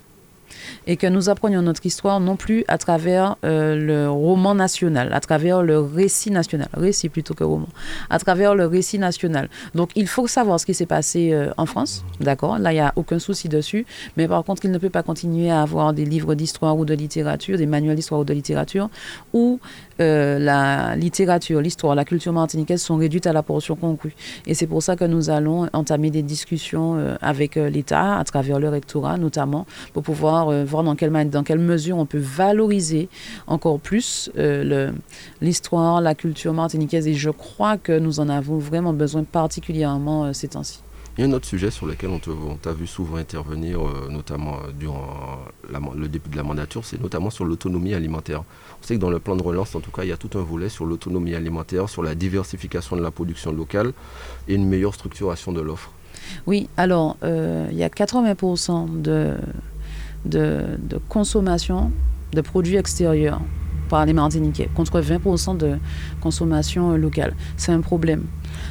Et 0.87 0.97
que 0.97 1.07
nous 1.07 1.29
apprenions 1.29 1.61
notre 1.61 1.85
histoire 1.85 2.19
non 2.19 2.35
plus 2.35 2.63
à 2.67 2.77
travers 2.77 3.35
euh, 3.43 3.75
le 3.75 4.09
roman 4.09 4.55
national, 4.55 5.13
à 5.13 5.19
travers 5.19 5.61
le 5.63 5.79
récit 5.79 6.31
national, 6.31 6.69
récit 6.73 7.09
plutôt 7.09 7.33
que 7.33 7.43
roman, 7.43 7.69
à 8.09 8.19
travers 8.19 8.55
le 8.55 8.65
récit 8.65 8.99
national. 8.99 9.49
Donc 9.73 9.91
il 9.95 10.07
faut 10.07 10.27
savoir 10.27 10.59
ce 10.59 10.65
qui 10.65 10.73
s'est 10.73 10.85
passé 10.85 11.31
euh, 11.33 11.51
en 11.57 11.65
France, 11.65 12.03
d'accord? 12.19 12.59
Là, 12.59 12.71
il 12.71 12.75
n'y 12.75 12.81
a 12.81 12.93
aucun 12.95 13.19
souci 13.19 13.49
dessus, 13.49 13.85
mais 14.17 14.27
par 14.27 14.43
contre, 14.43 14.65
il 14.65 14.71
ne 14.71 14.77
peut 14.77 14.89
pas 14.89 15.03
continuer 15.03 15.49
à 15.49 15.61
avoir 15.61 15.93
des 15.93 16.05
livres 16.05 16.35
d'histoire 16.35 16.77
ou 16.77 16.85
de 16.85 16.93
littérature, 16.93 17.57
des 17.57 17.65
manuels 17.65 17.95
d'histoire 17.95 18.21
ou 18.21 18.25
de 18.25 18.33
littérature, 18.33 18.89
où 19.33 19.59
euh, 19.99 20.39
la 20.39 20.95
littérature, 20.95 21.61
l'histoire, 21.61 21.95
la 21.95 22.05
culture 22.05 22.33
martiniquaise 22.33 22.81
sont 22.81 22.97
réduites 22.97 23.27
à 23.27 23.33
la 23.33 23.43
portion 23.43 23.75
congrue. 23.75 24.15
Et 24.45 24.53
c'est 24.53 24.67
pour 24.67 24.83
ça 24.83 24.95
que 24.95 25.05
nous 25.05 25.29
allons 25.29 25.69
entamer 25.73 26.11
des 26.11 26.23
discussions 26.23 27.15
avec 27.21 27.55
l'État, 27.55 28.17
à 28.17 28.23
travers 28.23 28.59
le 28.59 28.69
rectorat 28.69 29.17
notamment, 29.17 29.65
pour 29.93 30.03
pouvoir 30.03 30.51
voir 30.65 30.83
dans 30.83 30.95
quelle, 30.95 31.29
dans 31.29 31.43
quelle 31.43 31.59
mesure 31.59 31.97
on 31.97 32.05
peut 32.05 32.17
valoriser 32.19 33.09
encore 33.47 33.79
plus 33.79 34.29
euh, 34.37 34.91
l'histoire, 35.41 36.01
la 36.01 36.15
culture 36.15 36.53
martiniquaise. 36.53 37.07
Et 37.07 37.13
je 37.13 37.29
crois 37.29 37.77
que 37.77 37.97
nous 37.97 38.19
en 38.19 38.29
avons 38.29 38.57
vraiment 38.57 38.93
besoin 38.93 39.23
particulièrement 39.23 40.25
euh, 40.25 40.33
ces 40.33 40.49
temps-ci. 40.49 40.84
Il 41.17 41.21
y 41.21 41.23
a 41.23 41.29
un 41.29 41.33
autre 41.33 41.47
sujet 41.47 41.71
sur 41.71 41.85
lequel 41.85 42.09
on 42.09 42.55
t'a 42.57 42.73
vu 42.73 42.87
souvent 42.87 43.15
intervenir, 43.15 43.79
euh, 43.79 44.09
notamment 44.09 44.57
durant 44.77 45.39
le 45.95 46.07
début 46.09 46.29
de 46.29 46.35
la 46.35 46.43
mandature, 46.43 46.83
c'est 46.83 47.01
notamment 47.01 47.29
sur 47.29 47.45
l'autonomie 47.45 47.93
alimentaire. 47.93 48.43
On 48.81 48.85
sait 48.85 48.95
que 48.95 48.99
dans 48.99 49.09
le 49.09 49.19
plan 49.19 49.37
de 49.37 49.41
relance, 49.43 49.75
en 49.75 49.79
tout 49.79 49.91
cas, 49.91 50.03
il 50.03 50.09
y 50.09 50.11
a 50.11 50.17
tout 50.17 50.37
un 50.37 50.41
volet 50.41 50.67
sur 50.67 50.85
l'autonomie 50.85 51.33
alimentaire, 51.33 51.87
sur 51.87 52.03
la 52.03 52.15
diversification 52.15 52.97
de 52.97 53.01
la 53.01 53.11
production 53.11 53.53
locale 53.53 53.93
et 54.49 54.55
une 54.55 54.67
meilleure 54.67 54.93
structuration 54.93 55.53
de 55.53 55.61
l'offre. 55.61 55.91
Oui, 56.47 56.67
alors, 56.75 57.15
il 57.23 57.77
y 57.77 57.83
a 57.83 57.89
80% 57.89 59.01
de, 59.01 59.35
de 60.25 60.97
consommation 61.07 61.91
de 62.33 62.41
produits 62.41 62.75
extérieurs 62.75 63.39
par 63.89 64.05
les 64.05 64.13
Martiniquais, 64.13 64.69
contre 64.73 65.01
20% 65.01 65.57
de 65.57 65.77
consommation 66.21 66.91
euh, 66.91 66.97
locale. 66.97 67.35
C'est 67.57 67.71
un 67.71 67.81
problème. 67.81 68.23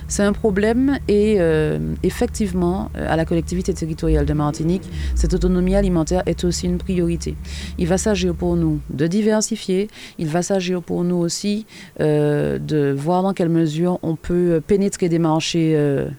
C'est 0.08 0.22
un 0.22 0.32
problème 0.32 0.98
et 1.08 1.36
euh, 1.38 1.78
effectivement, 2.02 2.90
euh, 2.96 3.06
à 3.08 3.16
la 3.16 3.24
collectivité 3.24 3.72
territoriale 3.72 4.26
de 4.26 4.32
Martinique, 4.32 4.82
cette 5.14 5.34
autonomie 5.34 5.74
alimentaire 5.74 6.22
est 6.26 6.44
aussi 6.44 6.66
une 6.66 6.78
priorité. 6.78 7.36
Il 7.78 7.88
va 7.88 7.98
s'agir 7.98 8.34
pour 8.34 8.56
nous 8.56 8.80
de 8.90 9.06
diversifier, 9.06 9.88
il 10.18 10.28
va 10.28 10.42
s'agir 10.42 10.82
pour 10.82 11.04
nous 11.04 11.16
aussi 11.16 11.66
de 11.98 12.92
voir 12.96 13.22
dans 13.22 13.32
quelle 13.32 13.48
mesure 13.48 13.98
on 14.02 14.16
peut 14.16 14.60
pénétrer 14.66 15.08
des 15.08 15.18
marchés 15.18 15.76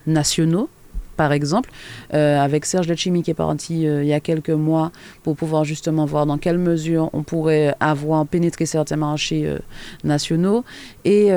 nationaux 0.08 0.69
par 1.15 1.32
exemple, 1.32 1.69
euh, 2.13 2.39
avec 2.39 2.65
Serge 2.65 2.88
Lechimi 2.88 3.23
qui 3.23 3.32
est 3.32 3.36
parti 3.36 3.88
euh, 3.88 4.04
il 4.04 4.08
y 4.08 4.13
a 4.13 4.19
quelques 4.19 4.49
mois 4.49 4.91
pour 5.23 5.36
pouvoir 5.36 5.63
justement 5.63 6.06
voir 6.06 6.25
dans 6.25 6.38
quelle 6.38 6.58
mesure 6.58 7.10
on 7.13 7.23
pourrait 7.23 7.75
avoir 7.80 8.25
pénétré 8.25 8.65
certains 8.65 8.97
marchés 8.97 9.45
euh, 9.45 9.60
nationaux. 10.04 10.63
Et 11.04 11.30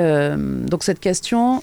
donc 0.69 0.83
cette 0.83 0.99
question 0.99 1.61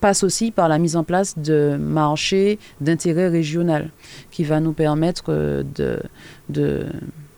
passe 0.00 0.22
aussi 0.22 0.50
par 0.50 0.68
la 0.68 0.78
mise 0.78 0.96
en 0.96 1.04
place 1.04 1.38
de 1.38 1.76
marchés 1.78 2.58
d'intérêt 2.80 3.28
régional 3.28 3.90
qui 4.30 4.44
va 4.44 4.60
nous 4.60 4.72
permettre 4.72 5.32
de, 5.32 6.00
de 6.48 6.86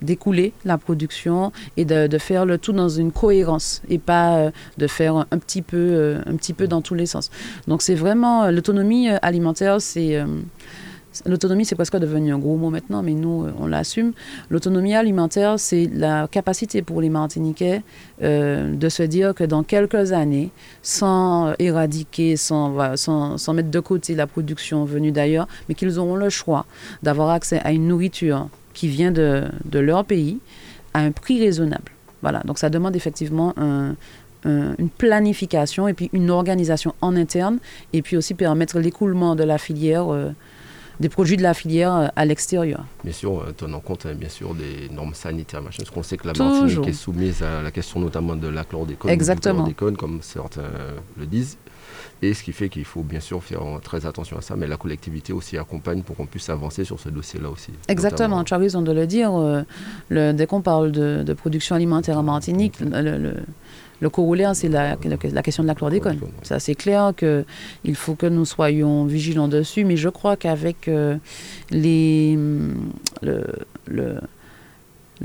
d'écouler 0.03 0.53
la 0.65 0.79
production 0.79 1.53
et 1.77 1.85
de, 1.85 2.19
faire 2.19 2.45
le 2.45 2.59
tout 2.59 2.73
dans 2.73 2.89
une 2.89 3.13
cohérence 3.13 3.83
et 3.89 3.99
pas 3.99 4.37
euh, 4.37 4.51
de 4.79 4.87
faire 4.87 5.17
un 5.17 5.39
petit 5.39 5.63
peu, 5.63 5.77
euh, 5.77 6.21
un 6.27 6.37
petit 6.37 6.53
peu 6.53 6.67
dans 6.67 6.83
tous 6.83 6.95
les 6.95 7.07
sens. 7.07 7.31
Donc 7.67 7.83
c'est 7.83 7.95
vraiment 7.95 8.45
euh, 8.45 8.51
l'autonomie 8.51 9.09
alimentaire, 9.09 9.81
c'est 9.81 10.23
L'autonomie, 11.27 11.65
c'est 11.65 11.75
presque 11.75 11.97
devenu 11.97 12.33
un 12.33 12.39
gros 12.39 12.57
mot 12.57 12.71
maintenant, 12.71 13.03
mais 13.03 13.15
nous, 13.15 13.49
on 13.59 13.67
l'assume. 13.67 14.13
L'autonomie 14.49 14.95
alimentaire, 14.95 15.59
c'est 15.59 15.91
la 15.93 16.29
capacité 16.31 16.83
pour 16.83 17.01
les 17.01 17.09
Martiniquais 17.09 17.83
de 18.23 18.89
se 18.89 19.03
dire 19.03 19.35
que 19.35 19.43
dans 19.43 19.65
quelques 19.65 20.13
années, 20.13 20.51
sans 20.83 21.53
éradiquer, 21.59 22.37
sans, 22.37 22.97
sans, 22.97 23.39
sans, 23.39 23.55
mettre 23.55 23.71
de 23.73 23.81
côté 23.81 24.15
la 24.15 24.29
production 24.29 24.85
venue 24.85 25.11
d'ailleurs, 25.11 25.49
mais 25.69 25.75
qu'ils 25.75 25.99
auront 25.99 26.15
le 26.15 26.31
choix 26.31 26.65
d'avoir 27.03 27.31
accès 27.31 27.59
à 27.65 27.73
une 27.73 27.89
nourriture 27.89 28.49
qui 28.81 28.89
vient 28.89 29.13
de, 29.13 29.45
de, 29.67 29.79
leur 29.79 30.07
pays 30.07 30.39
à 30.95 31.01
un 31.01 31.13
prix 31.13 31.39
raisonnable. 31.39 31.93
Voilà, 32.23 32.41
donc 32.47 32.59
ça 32.59 32.71
demande 32.71 32.97
effectivement 32.97 33.55
une 34.47 34.89
planification 34.89 35.87
et 35.87 35.93
puis 35.93 36.09
une 36.15 36.31
organisation 36.31 36.95
en 37.03 37.15
interne 37.15 37.59
et 37.93 38.01
puis 38.01 38.17
aussi 38.17 38.33
permettre 38.33 38.79
l'écoulement 38.79 39.37
de 39.37 39.45
la 39.45 39.59
filière, 39.59 40.11
euh, 40.11 40.31
des 40.99 41.11
produits 41.11 41.37
de 41.37 41.43
la 41.43 41.53
filière 41.53 41.95
euh, 41.95 42.09
à 42.17 42.25
l'extérieur. 42.25 42.87
Bien 43.05 43.13
sûr, 43.13 43.39
euh, 43.39 43.53
tenant 43.55 43.81
compte 43.81 44.07
hein, 44.07 44.15
bien 44.15 44.31
sûr 44.31 44.55
des 44.55 44.89
normes 44.89 45.13
sanitaires, 45.13 45.61
machin, 45.61 45.83
parce 45.83 45.91
qu'on 45.91 46.03
sait 46.03 46.17
que 46.17 46.27
la 46.27 46.33
Martinique 46.33 46.89
est 46.89 46.93
soumise 46.95 47.43
à 47.43 47.61
la 47.61 47.71
question 47.71 48.01
notamment 48.01 48.35
de 48.35 48.49
la 48.49 48.65
chlordécone, 48.65 49.11
Exactement. 49.11 49.69
comme 49.77 50.21
certains 50.23 50.71
le 51.19 51.27
disent. 51.27 51.59
Et 52.23 52.35
ce 52.35 52.43
qui 52.43 52.53
fait 52.53 52.69
qu'il 52.69 52.85
faut 52.85 53.03
bien 53.03 53.21
sûr 53.21 53.43
faire 53.43 53.63
très 53.83 54.05
attention 54.05 54.37
à 54.37 54.43
ça, 54.43 54.55
mais 54.57 54.67
la 54.67 54.77
collectivité 54.77 55.33
aussi 55.33 55.57
accompagne 55.57 56.03
pour 56.03 56.17
qu'on 56.17 56.27
puisse 56.27 56.51
avancer 56.51 56.85
sur 56.85 57.01
ce 57.01 57.09
dossier-là 57.09 57.49
aussi. 57.49 57.73
Exactement, 57.89 58.45
tu 58.45 58.53
as 58.53 58.59
raison 58.59 58.83
de 58.83 58.93
le 58.93 59.07
dire. 59.07 59.35
Euh, 59.35 59.63
le, 60.11 60.33
dès 60.33 60.47
qu'on 60.47 60.61
parle 60.61 60.93
de, 60.93 61.33
production 61.33 61.77
alimentaire 61.77 62.19
en 62.19 62.23
Martinique, 62.23 62.81
le, 62.81 63.35
le, 64.01 64.11
corollaire, 64.11 64.55
c'est 64.55 64.69
la, 64.69 64.97
la, 65.03 65.43
question 65.43 65.63
de 65.63 65.69
la 65.69 65.75
chlordécone. 65.75 66.19
Ça, 66.43 66.59
c'est 66.59 66.75
clair 66.75 67.13
qu'il 67.17 67.95
faut 67.95 68.15
que 68.15 68.27
nous 68.27 68.45
soyons 68.45 69.07
vigilants 69.07 69.49
dessus, 69.49 69.85
mais 69.85 69.97
je 69.97 70.09
crois 70.09 70.37
qu'avec 70.37 70.89
euh, 70.89 71.17
les, 71.71 72.39
le, 73.23 73.47
le 73.87 74.17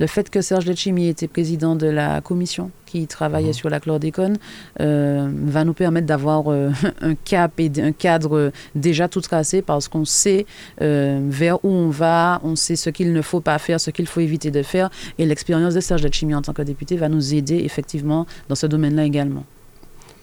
fait 0.08 0.30
que 0.30 0.42
Serge 0.42 0.66
Letchimi 0.66 1.08
était 1.08 1.28
président 1.28 1.76
de 1.76 1.88
la 1.88 2.22
commission 2.22 2.72
qui 2.86 3.08
travaillait 3.08 3.48
mhm. 3.48 3.54
sur 3.54 3.70
la 3.70 3.80
chlordécone 3.80 4.38
euh, 4.82 5.30
va 5.46 5.64
nous 5.64 5.74
permettre 5.74 6.08
d'avoir 6.08 6.52
euh, 6.52 6.72
un 7.02 7.16
cap 7.16 7.60
et 7.60 7.72
un 7.78 7.92
cadre 7.92 8.52
déjà 8.76 9.08
tout 9.08 9.22
tracé 9.22 9.62
parce 9.62 9.88
qu'on 9.88 10.06
sait 10.06 10.46
euh, 10.82 11.20
vers 11.30 11.64
où 11.64 11.70
on 11.70 11.90
va, 11.90 12.42
on 12.44 12.56
sait 12.56 12.76
ce 12.76 12.90
qu'il 12.90 13.14
ne 13.14 13.22
faut 13.22 13.42
pas 13.42 13.58
faire, 13.58 13.80
ce 13.80 13.92
qu'il 13.92 14.08
faut 14.08 14.20
éviter 14.20 14.52
de 14.52 14.64
faire. 14.64 14.90
Et 15.18 15.26
l'expérience 15.26 15.74
de 15.74 15.80
Serge 15.80 16.04
Letchimi 16.04 16.36
en 16.36 16.42
tant 16.42 16.54
que 16.54 16.62
député 16.62 16.98
va 16.98 17.10
nous 17.10 17.34
aider 17.34 17.58
effectivement 17.64 18.26
dans 18.50 18.56
ce 18.56 18.68
domaine-là 18.68 19.06
également. 19.06 19.46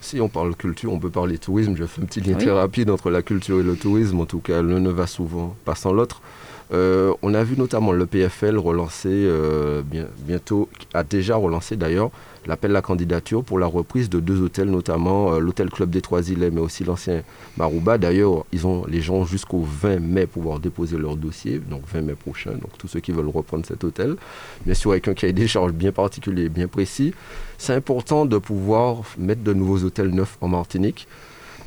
Si 0.02 0.20
on 0.20 0.28
parle 0.28 0.56
culture, 0.56 0.92
on 0.92 0.98
peut 0.98 1.10
parler 1.10 1.38
tourisme. 1.38 1.76
Je 1.76 1.84
fais 1.84 2.02
un 2.02 2.06
petit 2.06 2.20
lien 2.20 2.36
très 2.36 2.50
rapide 2.50 2.90
entre 2.90 3.08
la 3.08 3.22
culture 3.22 3.60
et 3.60 3.62
le 3.62 3.76
tourisme. 3.76 4.18
En 4.20 4.26
tout 4.26 4.40
cas, 4.40 4.60
l'un 4.60 4.80
ne 4.80 4.90
va 4.90 5.06
souvent 5.06 5.54
pas 5.64 5.76
sans 5.76 5.92
l'autre. 5.92 6.20
Euh, 6.72 7.12
on 7.20 7.34
a 7.34 7.44
vu 7.44 7.56
notamment 7.56 7.92
le 7.92 8.06
PFL 8.06 8.56
relancer 8.56 9.10
euh, 9.10 9.82
bientôt, 10.18 10.68
a 10.94 11.04
déjà 11.04 11.36
relancé 11.36 11.76
d'ailleurs 11.76 12.10
l'appel 12.46 12.70
à 12.70 12.74
la 12.74 12.82
candidature 12.82 13.44
pour 13.44 13.58
la 13.58 13.66
reprise 13.66 14.08
de 14.08 14.18
deux 14.18 14.40
hôtels, 14.40 14.70
notamment 14.70 15.34
euh, 15.34 15.38
l'hôtel 15.38 15.70
Club 15.70 15.90
des 15.90 16.00
Trois-Îlets, 16.00 16.50
mais 16.50 16.60
aussi 16.60 16.82
l'ancien 16.82 17.22
Marouba. 17.56 17.98
D'ailleurs, 17.98 18.44
ils 18.52 18.66
ont 18.66 18.84
les 18.88 19.00
gens 19.00 19.24
jusqu'au 19.24 19.60
20 19.60 20.00
mai 20.00 20.26
pour 20.26 20.42
pouvoir 20.42 20.60
déposer 20.60 20.96
leur 20.96 21.16
dossier, 21.16 21.58
donc 21.58 21.82
20 21.92 22.00
mai 22.02 22.14
prochain, 22.14 22.52
donc 22.52 22.76
tous 22.78 22.88
ceux 22.88 23.00
qui 23.00 23.12
veulent 23.12 23.28
reprendre 23.28 23.66
cet 23.66 23.84
hôtel. 23.84 24.16
Bien 24.64 24.74
sûr, 24.74 24.92
avec 24.92 25.06
un 25.08 25.14
cahier 25.14 25.32
des 25.32 25.46
charges 25.46 25.72
bien 25.72 25.92
particulier, 25.92 26.48
bien 26.48 26.68
précis. 26.68 27.12
C'est 27.58 27.74
important 27.74 28.26
de 28.26 28.38
pouvoir 28.38 29.02
mettre 29.18 29.42
de 29.42 29.52
nouveaux 29.52 29.84
hôtels 29.84 30.10
neufs 30.10 30.36
en 30.40 30.48
Martinique 30.48 31.06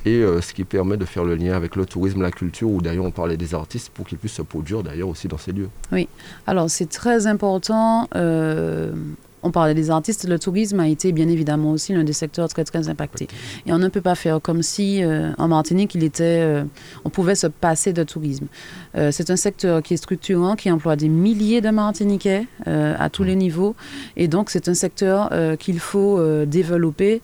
et 0.06 0.22
euh, 0.22 0.39
ce 0.39 0.54
qui 0.54 0.63
permet 0.63 0.98
de 0.98 1.06
faire 1.06 1.24
le 1.24 1.36
lien 1.36 1.54
avec 1.54 1.76
le 1.76 1.86
tourisme, 1.86 2.22
la 2.22 2.32
culture, 2.32 2.70
où 2.70 2.82
d'ailleurs 2.82 3.06
on 3.06 3.12
parlait 3.12 3.38
des 3.38 3.54
artistes 3.54 3.89
pour 3.89 4.06
qu'ils 4.06 4.18
puissent 4.18 4.34
se 4.34 4.44
produire 4.44 4.84
d'ailleurs 4.84 5.10
aussi 5.10 5.28
dans 5.28 5.38
ces 5.38 5.52
lieux. 5.52 5.70
Oui, 5.91 6.08
alors 6.46 6.70
c'est 6.70 6.89
très 6.89 7.28
important. 7.28 8.08
Euh, 8.15 8.94
on 9.41 9.52
parlait 9.52 9.76
des 9.76 9.91
artistes, 9.91 10.28
le 10.28 10.39
tourisme 10.39 10.80
a 10.80 10.88
été 10.88 11.12
bien 11.12 11.28
évidemment 11.28 11.72
aussi 11.72 11.94
l'un 11.94 12.04
des 12.04 12.13
secteurs 12.13 12.50
très 12.50 12.63
très 12.63 12.89
impactés. 12.89 13.28
Et 13.68 13.74
on 13.74 13.78
ne 13.78 13.89
peut 13.89 14.02
pas 14.02 14.15
faire 14.15 14.41
comme 14.41 14.63
si 14.63 15.04
euh, 15.04 15.34
en 15.38 15.48
Martinique 15.48 15.94
il 15.94 16.04
était, 16.04 16.63
on 17.04 17.12
pouvait 17.12 17.36
se 17.36 17.46
passer 17.46 17.94
de 17.94 18.04
tourisme. 18.04 18.48
c'est 18.96 19.30
un 19.30 19.36
secteur 19.36 19.84
qui 19.84 19.94
est 19.94 19.98
structurant, 19.98 20.56
qui 20.56 20.72
emploie 20.72 20.96
des 20.96 21.10
milliers 21.10 21.62
de 21.62 21.70
Martiniquais 21.70 22.48
à 22.65 23.10
tous 23.12 23.24
les 23.24 23.36
niveaux, 23.36 23.76
et 24.18 24.28
donc 24.28 24.50
c'est 24.50 24.68
un 24.68 24.74
secteur 24.74 25.30
qu'il 25.60 25.80
faut 25.80 26.20
développer 26.48 27.22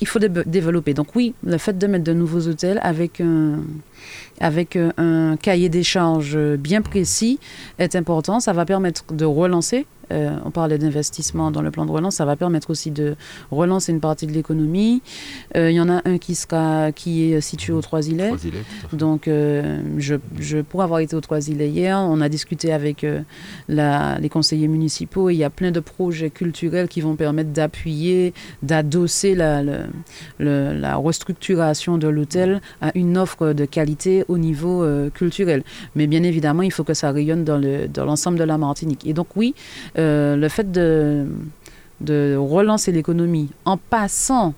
il 0.00 0.06
faut 0.06 0.18
développer. 0.18 0.94
Donc 0.94 1.14
oui, 1.14 1.34
le 1.44 1.58
fait 1.58 1.76
de 1.76 1.86
mettre 1.86 2.04
de 2.04 2.12
nouveaux 2.12 2.48
hôtels 2.48 2.80
avec 2.82 3.20
un, 3.20 3.60
avec 4.40 4.76
un 4.96 5.36
cahier 5.36 5.68
des 5.68 5.82
charges 5.82 6.38
bien 6.56 6.82
précis 6.82 7.38
est 7.78 7.96
important. 7.96 8.40
Ça 8.40 8.52
va 8.52 8.64
permettre 8.64 9.04
de 9.12 9.24
relancer 9.24 9.86
euh, 10.12 10.36
on 10.44 10.50
parlait 10.50 10.78
d'investissement 10.78 11.50
dans 11.50 11.62
le 11.62 11.70
plan 11.70 11.86
de 11.86 11.90
relance, 11.90 12.16
ça 12.16 12.24
va 12.24 12.36
permettre 12.36 12.70
aussi 12.70 12.90
de 12.90 13.16
relancer 13.50 13.92
une 13.92 14.00
partie 14.00 14.26
de 14.26 14.32
l'économie. 14.32 15.02
Euh, 15.56 15.70
il 15.70 15.76
y 15.76 15.80
en 15.80 15.88
a 15.88 16.02
un 16.04 16.18
qui, 16.18 16.34
sera, 16.34 16.92
qui 16.92 17.32
est 17.32 17.40
situé 17.40 17.72
aux 17.72 17.80
Trois-Îlets. 17.80 18.32
Donc, 18.92 19.28
euh, 19.28 19.80
je, 19.98 20.16
je, 20.38 20.58
pour 20.58 20.82
avoir 20.82 21.00
été 21.00 21.14
aux 21.14 21.20
Trois-Îlets 21.20 21.68
hier, 21.68 21.98
on 21.98 22.20
a 22.20 22.28
discuté 22.28 22.72
avec 22.72 23.06
la, 23.68 24.18
les 24.18 24.28
conseillers 24.28 24.68
municipaux 24.68 25.30
il 25.30 25.36
y 25.36 25.44
a 25.44 25.50
plein 25.50 25.70
de 25.70 25.80
projets 25.80 26.30
culturels 26.30 26.88
qui 26.88 27.00
vont 27.00 27.16
permettre 27.16 27.50
d'appuyer, 27.50 28.34
d'adosser 28.62 29.34
la, 29.34 29.62
la 30.38 30.96
restructuration 30.96 31.98
de 31.98 32.08
l'hôtel 32.08 32.60
à 32.80 32.90
une 32.94 33.16
offre 33.16 33.52
de 33.52 33.64
qualité 33.64 33.89
au 34.28 34.38
niveau 34.38 34.84
culturel. 35.14 35.62
Mais 35.94 36.06
bien 36.06 36.22
évidemment, 36.22 36.62
il 36.62 36.72
faut 36.72 36.84
que 36.84 36.94
ça 36.94 37.10
rayonne 37.10 37.44
dans 37.44 37.58
l'ensemble 38.04 38.38
dans 38.38 38.44
de 38.44 38.48
la 38.48 38.58
Martinique. 38.58 39.06
Et 39.06 39.12
donc 39.12 39.28
oui, 39.36 39.54
le 39.96 40.48
fait 40.48 40.70
de, 40.70 41.26
relancer 42.36 42.92
l'économie 42.92 43.50
en 43.64 43.76
passant 43.76 44.54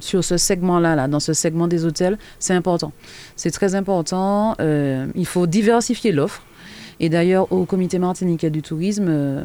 sur 0.00 0.24
ce 0.24 0.36
segment-là, 0.36 0.96
là, 0.96 1.08
dans 1.08 1.20
ce 1.20 1.32
segment 1.32 1.68
des 1.68 1.84
hôtels, 1.84 2.18
c'est 2.38 2.54
important. 2.54 2.92
C'est 3.36 3.50
très 3.50 3.74
important. 3.74 4.56
il 4.58 5.26
faut 5.26 5.46
diversifier 5.46 6.12
l'offre. 6.12 6.42
Et 7.00 7.08
d'ailleurs, 7.08 7.50
au 7.50 7.64
comité 7.64 7.98
martiniquais 7.98 8.50
du 8.50 8.60
tourisme, 8.60 9.06
euh, 9.08 9.44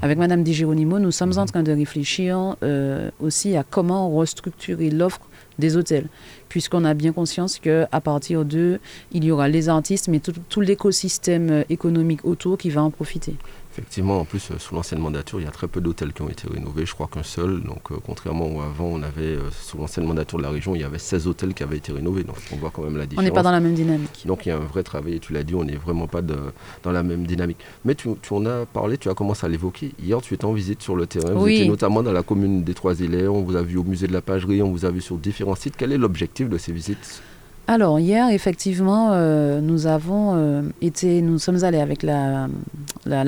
avec 0.00 0.18
Madame 0.18 0.42
Di 0.42 0.54
Geronimo, 0.54 0.98
nous 0.98 1.10
sommes 1.10 1.34
en 1.36 1.44
train 1.44 1.62
de 1.62 1.70
réfléchir 1.70 2.56
euh, 2.62 3.10
aussi 3.20 3.54
à 3.54 3.64
comment 3.64 4.10
restructurer 4.10 4.90
l'offre 4.90 5.20
des 5.58 5.76
hôtels, 5.76 6.06
puisqu'on 6.48 6.84
a 6.84 6.94
bien 6.94 7.12
conscience 7.12 7.58
qu'à 7.58 8.00
partir 8.02 8.44
d'eux, 8.44 8.78
il 9.12 9.24
y 9.24 9.30
aura 9.30 9.48
les 9.48 9.68
artistes, 9.68 10.08
mais 10.08 10.20
tout 10.20 10.60
l'écosystème 10.60 11.64
économique 11.70 12.24
autour 12.24 12.58
qui 12.58 12.70
va 12.70 12.82
en 12.82 12.90
profiter. 12.90 13.34
Effectivement, 13.78 14.20
en 14.20 14.24
plus, 14.24 14.50
euh, 14.50 14.54
sous 14.58 14.74
l'ancienne 14.74 15.00
mandature, 15.00 15.38
il 15.38 15.44
y 15.44 15.46
a 15.46 15.50
très 15.50 15.68
peu 15.68 15.82
d'hôtels 15.82 16.14
qui 16.14 16.22
ont 16.22 16.30
été 16.30 16.48
rénovés. 16.48 16.86
Je 16.86 16.94
crois 16.94 17.10
qu'un 17.12 17.22
seul. 17.22 17.60
Donc, 17.62 17.92
euh, 17.92 17.96
contrairement 18.02 18.62
à 18.62 18.66
avant, 18.66 18.86
on 18.86 19.02
avait, 19.02 19.36
euh, 19.36 19.50
sous 19.50 19.76
l'ancienne 19.76 20.06
mandature 20.06 20.38
de 20.38 20.44
la 20.44 20.48
région, 20.48 20.74
il 20.74 20.80
y 20.80 20.84
avait 20.84 20.98
16 20.98 21.26
hôtels 21.26 21.52
qui 21.52 21.62
avaient 21.62 21.76
été 21.76 21.92
rénovés. 21.92 22.24
Donc, 22.24 22.36
on 22.54 22.56
voit 22.56 22.70
quand 22.70 22.82
même 22.82 22.96
la 22.96 23.04
différence. 23.04 23.22
On 23.22 23.28
n'est 23.28 23.34
pas 23.34 23.42
dans 23.42 23.50
la 23.50 23.60
même 23.60 23.74
dynamique. 23.74 24.22
Donc, 24.24 24.46
il 24.46 24.48
y 24.48 24.52
a 24.52 24.56
un 24.56 24.60
vrai 24.60 24.82
travail. 24.82 25.16
Et 25.16 25.18
tu 25.18 25.34
l'as 25.34 25.42
dit, 25.42 25.54
on 25.54 25.64
n'est 25.64 25.76
vraiment 25.76 26.06
pas 26.06 26.22
dans 26.22 26.90
la 26.90 27.02
même 27.02 27.26
dynamique. 27.26 27.58
Mais 27.84 27.94
tu, 27.94 28.08
en 28.30 28.46
as 28.46 28.64
parlé, 28.64 28.96
tu 28.96 29.10
as 29.10 29.14
commencé 29.14 29.44
à 29.44 29.50
l'évoquer. 29.50 29.92
Hier, 30.02 30.22
tu 30.22 30.32
étais 30.32 30.46
en 30.46 30.54
visite 30.54 30.80
sur 30.80 30.96
le 30.96 31.06
terrain. 31.06 31.34
Vous 31.34 31.46
étiez 31.46 31.68
notamment 31.68 32.02
dans 32.02 32.12
la 32.12 32.22
commune 32.22 32.64
des 32.64 32.72
Trois-Îlets. 32.72 33.28
On 33.28 33.42
vous 33.42 33.56
a 33.56 33.62
vu 33.62 33.76
au 33.76 33.84
musée 33.84 34.06
de 34.06 34.14
la 34.14 34.22
Pagerie. 34.22 34.62
On 34.62 34.70
vous 34.70 34.86
a 34.86 34.90
vu 34.90 35.02
sur 35.02 35.18
différents 35.18 35.54
sites. 35.54 35.74
Quel 35.76 35.92
est 35.92 35.98
l'objectif 35.98 36.48
de 36.48 36.56
ces 36.56 36.72
visites? 36.72 37.20
Alors 37.68 37.98
hier, 37.98 38.30
effectivement, 38.30 39.10
euh, 39.12 39.60
nous 39.60 39.88
avons 39.88 40.34
euh, 40.36 40.62
été, 40.82 41.20
nous 41.20 41.38
sommes 41.40 41.64
allés 41.64 41.80
avec 41.80 42.04
la, 42.04 42.48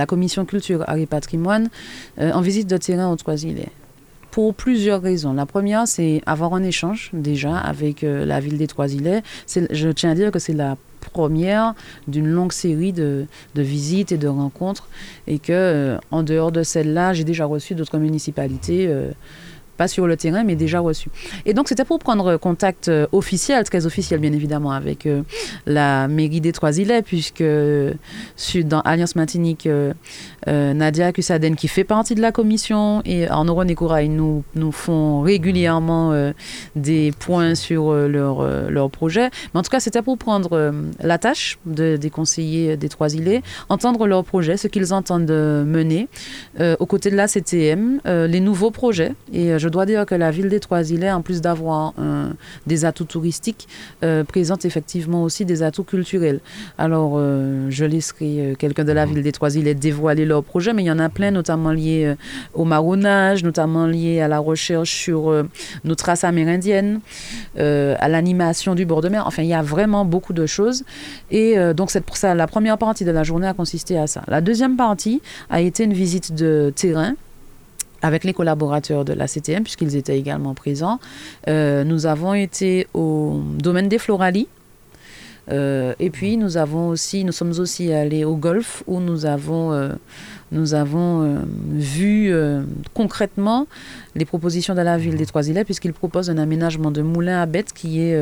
commission 0.06 0.44
culture, 0.44 0.84
art 0.86 0.96
et 0.96 1.06
patrimoine 1.06 1.68
euh, 2.20 2.30
en 2.32 2.40
visite 2.40 2.68
de 2.68 2.76
terrain 2.76 3.10
aux 3.10 3.16
Trois-Îlets. 3.16 3.70
Pour 4.30 4.54
plusieurs 4.54 5.02
raisons. 5.02 5.32
La 5.32 5.46
première, 5.46 5.88
c'est 5.88 6.22
avoir 6.24 6.54
un 6.54 6.62
échange 6.62 7.10
déjà 7.12 7.56
avec 7.56 8.02
la 8.02 8.38
ville 8.38 8.58
des 8.58 8.68
Trois-Îlets. 8.68 9.22
Je 9.70 9.88
tiens 9.88 10.10
à 10.10 10.14
dire 10.14 10.30
que 10.30 10.38
c'est 10.38 10.52
la 10.52 10.76
première 11.12 11.74
d'une 12.06 12.28
longue 12.28 12.52
série 12.52 12.92
de, 12.92 13.26
de, 13.56 13.62
visites 13.62 14.12
et 14.12 14.18
de 14.18 14.28
rencontres 14.28 14.88
et 15.26 15.40
que 15.40 15.96
en 16.12 16.22
dehors 16.22 16.52
de 16.52 16.62
celle-là, 16.62 17.14
j'ai 17.14 17.24
déjà 17.24 17.46
reçu 17.46 17.74
d'autres 17.74 17.98
municipalités 17.98 18.88
pas 19.78 19.88
sur 19.88 20.06
le 20.06 20.16
terrain, 20.16 20.44
mais 20.44 20.56
déjà 20.56 20.80
reçu. 20.80 21.08
Et 21.46 21.54
donc, 21.54 21.68
c'était 21.68 21.86
pour 21.86 22.00
prendre 22.00 22.36
contact 22.36 22.88
euh, 22.88 23.06
officiel, 23.12 23.64
très 23.64 23.86
officiel, 23.86 24.20
bien 24.20 24.32
évidemment, 24.32 24.72
avec 24.72 25.06
euh, 25.06 25.22
la 25.66 26.08
mairie 26.08 26.40
des 26.40 26.52
Trois-Îlets, 26.52 27.02
puisque 27.02 27.44
dans 28.64 28.80
Alliance 28.80 29.14
Martinique, 29.14 29.66
euh, 29.66 29.94
Nadia 30.46 31.12
Kusaden, 31.12 31.54
qui 31.54 31.68
fait 31.68 31.84
partie 31.84 32.14
de 32.16 32.20
la 32.20 32.32
commission, 32.32 33.02
et 33.04 33.28
Arnaud 33.28 33.54
Courail 33.76 34.08
nous, 34.08 34.42
nous 34.56 34.72
font 34.72 35.20
régulièrement 35.20 36.32
des 36.74 37.12
points 37.20 37.54
sur 37.54 37.92
leur, 37.92 38.70
leur 38.70 38.90
projet. 38.90 39.30
Mais 39.52 39.60
en 39.60 39.62
tout 39.62 39.70
cas, 39.70 39.80
c'était 39.80 40.02
pour 40.02 40.18
prendre 40.18 40.72
la 41.00 41.18
tâche 41.18 41.58
des 41.66 42.10
conseillers 42.10 42.76
des 42.76 42.88
Trois-Îlets, 42.88 43.42
entendre 43.68 44.06
leurs 44.06 44.24
projets, 44.24 44.56
ce 44.56 44.66
qu'ils 44.68 44.92
entendent 44.92 45.30
mener, 45.30 46.08
aux 46.60 46.86
côtés 46.86 47.10
de 47.10 47.16
la 47.16 47.28
CTM, 47.28 48.00
les 48.04 48.40
nouveaux 48.40 48.70
projets. 48.70 49.12
Et 49.32 49.58
je 49.58 49.67
je 49.68 49.72
dois 49.72 49.84
dire 49.84 50.06
que 50.06 50.14
la 50.14 50.30
ville 50.30 50.48
des 50.48 50.60
Trois-Îlets, 50.60 51.12
en 51.12 51.20
plus 51.20 51.42
d'avoir 51.42 51.92
des 52.66 52.84
atouts 52.84 53.04
touristiques, 53.04 53.68
euh, 54.02 54.24
présente 54.24 54.64
effectivement 54.64 55.22
aussi 55.22 55.44
des 55.44 55.62
atouts 55.62 55.84
culturels. 55.84 56.40
Alors, 56.78 57.14
euh, 57.16 57.66
je 57.68 57.84
laisserai 57.84 58.24
euh, 58.38 58.54
quelqu'un 58.54 58.84
de 58.84 58.92
la 58.92 59.04
mhm. 59.04 59.14
ville 59.14 59.22
des 59.22 59.32
Trois-Îlets 59.32 59.74
dévoiler 59.74 60.24
leurs 60.24 60.42
projets, 60.42 60.72
mais 60.72 60.82
il 60.82 60.86
y 60.86 60.90
en 60.90 60.98
a 60.98 61.10
plein, 61.10 61.30
notamment 61.30 61.72
liés 61.72 62.14
au 62.54 62.64
marronnage, 62.64 63.44
notamment 63.44 63.86
liés 63.86 64.20
à 64.20 64.28
la 64.28 64.38
recherche 64.38 64.90
sur 64.90 65.44
nos 65.84 65.94
traces 65.94 66.24
amérindiennes, 66.24 67.00
à 67.56 68.08
l'animation 68.08 68.74
du 68.74 68.86
bord 68.86 69.02
de 69.02 69.08
mer. 69.08 69.24
Enfin, 69.26 69.42
il 69.42 69.48
y 69.48 69.54
a 69.54 69.62
vraiment 69.62 70.04
beaucoup 70.04 70.32
de 70.32 70.46
choses. 70.46 70.84
Et 71.30 71.56
donc, 71.74 71.90
c'est 71.90 72.00
pour 72.00 72.16
ça, 72.16 72.34
la 72.34 72.46
première 72.46 72.78
partie 72.78 73.04
de 73.04 73.10
la 73.10 73.22
journée 73.22 73.46
a 73.46 73.54
consisté 73.54 73.98
à 73.98 74.06
ça. 74.06 74.22
La 74.28 74.40
deuxième 74.40 74.76
partie 74.76 75.20
a 75.50 75.60
été 75.60 75.84
une 75.84 75.92
visite 75.92 76.34
de 76.34 76.72
terrain 76.74 77.14
avec 78.02 78.24
les 78.24 78.32
collaborateurs 78.32 79.04
de 79.04 79.12
la 79.12 79.26
CTM, 79.26 79.62
puisqu'ils 79.62 79.96
étaient 79.96 80.18
également 80.18 80.54
présents. 80.54 81.00
Euh, 81.48 81.84
nous 81.84 82.06
avons 82.06 82.34
été 82.34 82.86
au 82.94 83.40
domaine 83.58 83.88
des 83.88 83.98
Floralies. 83.98 84.48
Euh, 85.50 85.94
et 85.98 86.10
puis 86.10 86.36
nous 86.36 86.56
avons 86.56 86.88
aussi, 86.88 87.24
nous 87.24 87.32
sommes 87.32 87.52
aussi 87.58 87.92
allés 87.92 88.24
au 88.24 88.36
golf 88.36 88.82
où 88.86 89.00
nous 89.00 89.26
avons 89.26 89.72
euh, 89.72 89.90
nous 90.50 90.72
avons 90.72 91.22
euh, 91.22 91.38
vu 91.70 92.34
concrètement 92.94 93.66
les 94.14 94.24
propositions 94.24 94.74
de 94.74 94.80
la 94.80 94.96
ville 94.96 95.16
des 95.16 95.26
Trois-Îlets 95.26 95.64
puisqu'ils 95.64 95.92
proposent 95.92 96.30
un 96.30 96.38
aménagement 96.38 96.90
de 96.90 97.02
moulin 97.02 97.42
à 97.42 97.46
bêtes 97.46 97.72
qui 97.74 98.00
est 98.00 98.18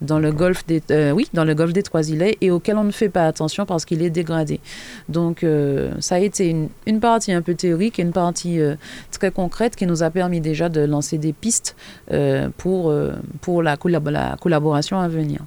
dans 0.00 0.18
le 0.18 0.32
golfe 0.32 0.66
des 0.66 0.82
oui 1.12 1.28
dans 1.32 1.44
le 1.44 1.54
golfe 1.54 1.72
des 1.72 1.84
Trois-Îlets 1.84 2.36
et 2.40 2.50
auquel 2.50 2.76
on 2.76 2.84
ne 2.84 2.90
fait 2.90 3.08
pas 3.08 3.26
attention 3.26 3.66
parce 3.66 3.84
qu'il 3.84 4.02
est 4.02 4.10
dégradé. 4.10 4.58
Donc 5.08 5.46
ça 6.00 6.16
a 6.16 6.18
été 6.18 6.48
une, 6.48 6.70
une, 6.86 6.98
partie 6.98 7.32
un 7.32 7.42
peu 7.42 7.54
théorique 7.54 8.00
et 8.00 8.02
une 8.02 8.12
partie 8.12 8.58
très 9.12 9.30
concrète 9.30 9.76
qui 9.76 9.86
nous 9.86 10.02
a 10.02 10.10
permis 10.10 10.40
déjà 10.40 10.68
de 10.68 10.80
lancer 10.80 11.18
des 11.18 11.32
pistes 11.32 11.76
pour 12.56 12.92
pour 13.40 13.62
la, 13.62 13.76
la 14.06 14.36
collaboration 14.40 14.98
à 14.98 15.06
venir. 15.06 15.40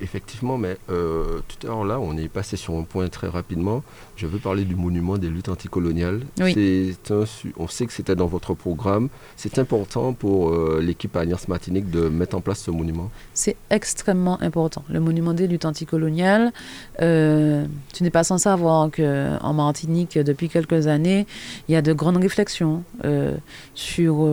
Effectivement, 0.00 0.58
mais 0.58 0.76
euh, 0.90 1.40
tout 1.48 1.66
à 1.66 1.70
l'heure 1.70 1.84
là, 1.84 1.98
on 1.98 2.16
est 2.16 2.28
passé 2.28 2.56
sur 2.56 2.74
un 2.74 2.82
point 2.82 3.08
très 3.08 3.28
rapidement. 3.28 3.82
Je 4.14 4.26
veux 4.26 4.38
parler 4.38 4.64
du 4.64 4.76
monument 4.76 5.18
des 5.18 5.28
luttes 5.28 5.48
anticoloniales. 5.48 6.20
Oui. 6.40 6.96
Un, 7.10 7.24
on 7.56 7.66
sait 7.68 7.86
que 7.86 7.92
c'était 7.92 8.14
dans 8.14 8.26
votre 8.26 8.54
programme. 8.54 9.08
C'est 9.36 9.58
important 9.58 10.12
pour 10.12 10.50
euh, 10.50 10.80
l'équipe 10.80 11.16
Alliance 11.16 11.48
Martinique 11.48 11.90
de 11.90 12.08
mettre 12.08 12.36
en 12.36 12.40
place 12.40 12.60
ce 12.60 12.70
monument 12.70 13.10
C'est 13.34 13.56
extrêmement 13.70 14.40
important. 14.40 14.84
Le 14.88 15.00
monument 15.00 15.34
des 15.34 15.48
luttes 15.48 15.64
anticoloniales, 15.64 16.52
euh, 17.00 17.66
tu 17.92 18.04
n'es 18.04 18.10
pas 18.10 18.24
sans 18.24 18.38
savoir 18.38 18.88
qu'en 18.90 19.52
Martinique, 19.52 20.16
depuis 20.16 20.48
quelques 20.48 20.86
années, 20.86 21.26
il 21.68 21.72
y 21.72 21.76
a 21.76 21.82
de 21.82 21.92
grandes 21.92 22.18
réflexions 22.18 22.84
sur 23.74 24.28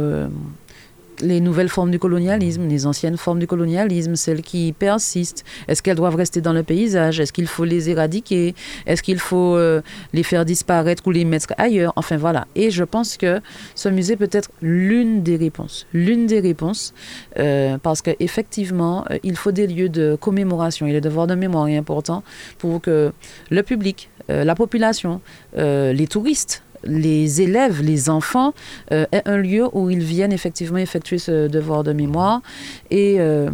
les 1.22 1.42
nouvelles 1.42 1.70
formes 1.70 1.92
du 1.92 2.00
colonialisme, 2.00 2.68
les 2.68 2.86
anciennes 2.86 3.18
formes 3.18 3.40
du 3.40 3.48
colonialisme, 3.48 4.16
celles 4.16 4.42
qui 4.42 4.74
persistent, 4.78 5.44
est-ce 5.68 5.82
qu'elles 5.82 5.96
doivent 5.98 6.16
rester 6.16 6.42
dans 6.42 6.54
le 6.54 6.64
paysage? 6.64 7.20
Est-ce 7.20 7.34
qu'il 7.34 7.48
faut 7.48 7.66
les 7.66 7.90
éradiquer? 7.90 8.56
Est-ce 8.86 9.04
qu'il 9.04 9.20
faut 9.20 9.56
euh, 9.56 9.82
les 10.14 10.24
faire 10.24 10.46
disparaître 10.46 11.04
ou 11.08 11.12
les 11.12 11.26
mettre 11.26 11.54
ailleurs? 11.58 11.94
Enfin 11.96 12.18
voilà. 12.18 12.48
Et 12.56 12.72
je 12.72 12.84
pense 12.84 13.18
que 13.18 13.42
ce 13.76 13.90
musée 13.90 14.16
peut 14.16 14.30
être 14.32 14.50
l'une 14.62 15.24
des 15.24 15.38
réponses. 15.38 15.88
L'une 15.94 16.28
des 16.28 16.40
réponses, 16.40 16.94
euh, 17.38 17.78
parce 17.78 18.02
qu'effectivement, 18.02 19.06
euh, 19.12 19.18
il 19.24 19.36
faut 19.36 19.52
des 19.52 19.68
lieux 19.68 19.90
de 19.90 20.18
commémoration. 20.20 20.88
Et 20.88 20.94
le 20.94 21.02
devoir 21.02 21.28
de 21.28 21.36
mémoire 21.36 21.68
est 21.68 21.78
important 21.78 22.24
pour 22.58 22.82
que 22.82 23.12
le 23.50 23.64
public, 23.64 24.10
la 24.28 24.54
population, 24.54 25.22
les 25.56 26.08
touristes, 26.08 26.62
les 26.84 27.42
élèves, 27.42 27.82
les 27.82 28.10
enfants, 28.10 28.54
euh, 28.92 29.06
un 29.26 29.38
lieu 29.38 29.68
où 29.74 29.90
ils 29.90 30.04
viennent 30.04 30.34
effectivement 30.34 30.78
effectuer 30.78 31.18
ce 31.18 31.48
devoir 31.48 31.84
de 31.84 31.94
mémoire. 31.94 32.42
Et 32.90 33.18
euh, 33.20 33.50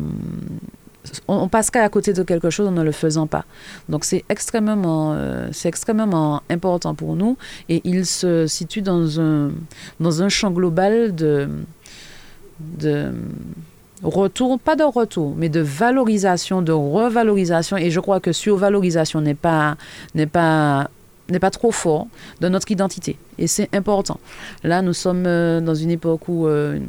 on, 1.28 1.48
passe 1.48 1.70
qu'à 1.70 1.88
côté 1.90 2.14
de 2.14 2.24
quelque 2.24 2.50
chose 2.50 2.68
en 2.68 2.72
ne 2.72 2.84
le 2.84 2.92
faisant 2.92 3.28
pas. 3.28 3.46
Donc 3.90 4.06
c'est 4.06 4.24
extrêmement, 4.30 5.14
euh, 5.14 5.50
extrêmement 5.64 6.42
important 6.50 6.96
pour 6.96 7.16
nous. 7.16 7.38
Et 7.70 7.82
il 7.84 8.06
se 8.06 8.48
situe 8.48 8.82
dans 8.82 9.20
un, 9.20 9.52
dans 10.00 10.22
un 10.22 10.30
champ 10.30 10.52
global 10.52 11.16
de... 11.16 11.50
de 12.60 13.12
retour, 14.04 14.60
pas 14.60 14.76
de 14.76 14.84
retour, 14.84 15.34
mais 15.38 15.50
de 15.50 15.62
valorisation, 15.62 16.62
de 16.62 16.72
revalorisation. 16.72 17.78
Et 17.78 17.92
je 17.92 18.00
crois 18.00 18.20
que 18.20 18.34
survalorisation 18.34 19.22
n'est 19.22 19.36
pas, 19.36 19.78
n'est 20.14 20.28
pas 20.28 20.90
n'est 21.30 21.40
pas 21.40 21.52
trop 21.52 21.72
fort 21.72 22.08
de 22.42 22.50
notre 22.50 22.72
identité. 22.72 23.18
Et 23.38 23.48
c'est 23.48 23.74
important. 23.76 24.20
Là, 24.64 24.82
nous 24.82 24.94
sommes 24.94 25.26
euh, 25.26 25.60
dans 25.60 25.76
une 25.76 25.92
époque 25.92 26.30
où 26.30 26.48
euh, 26.48 26.80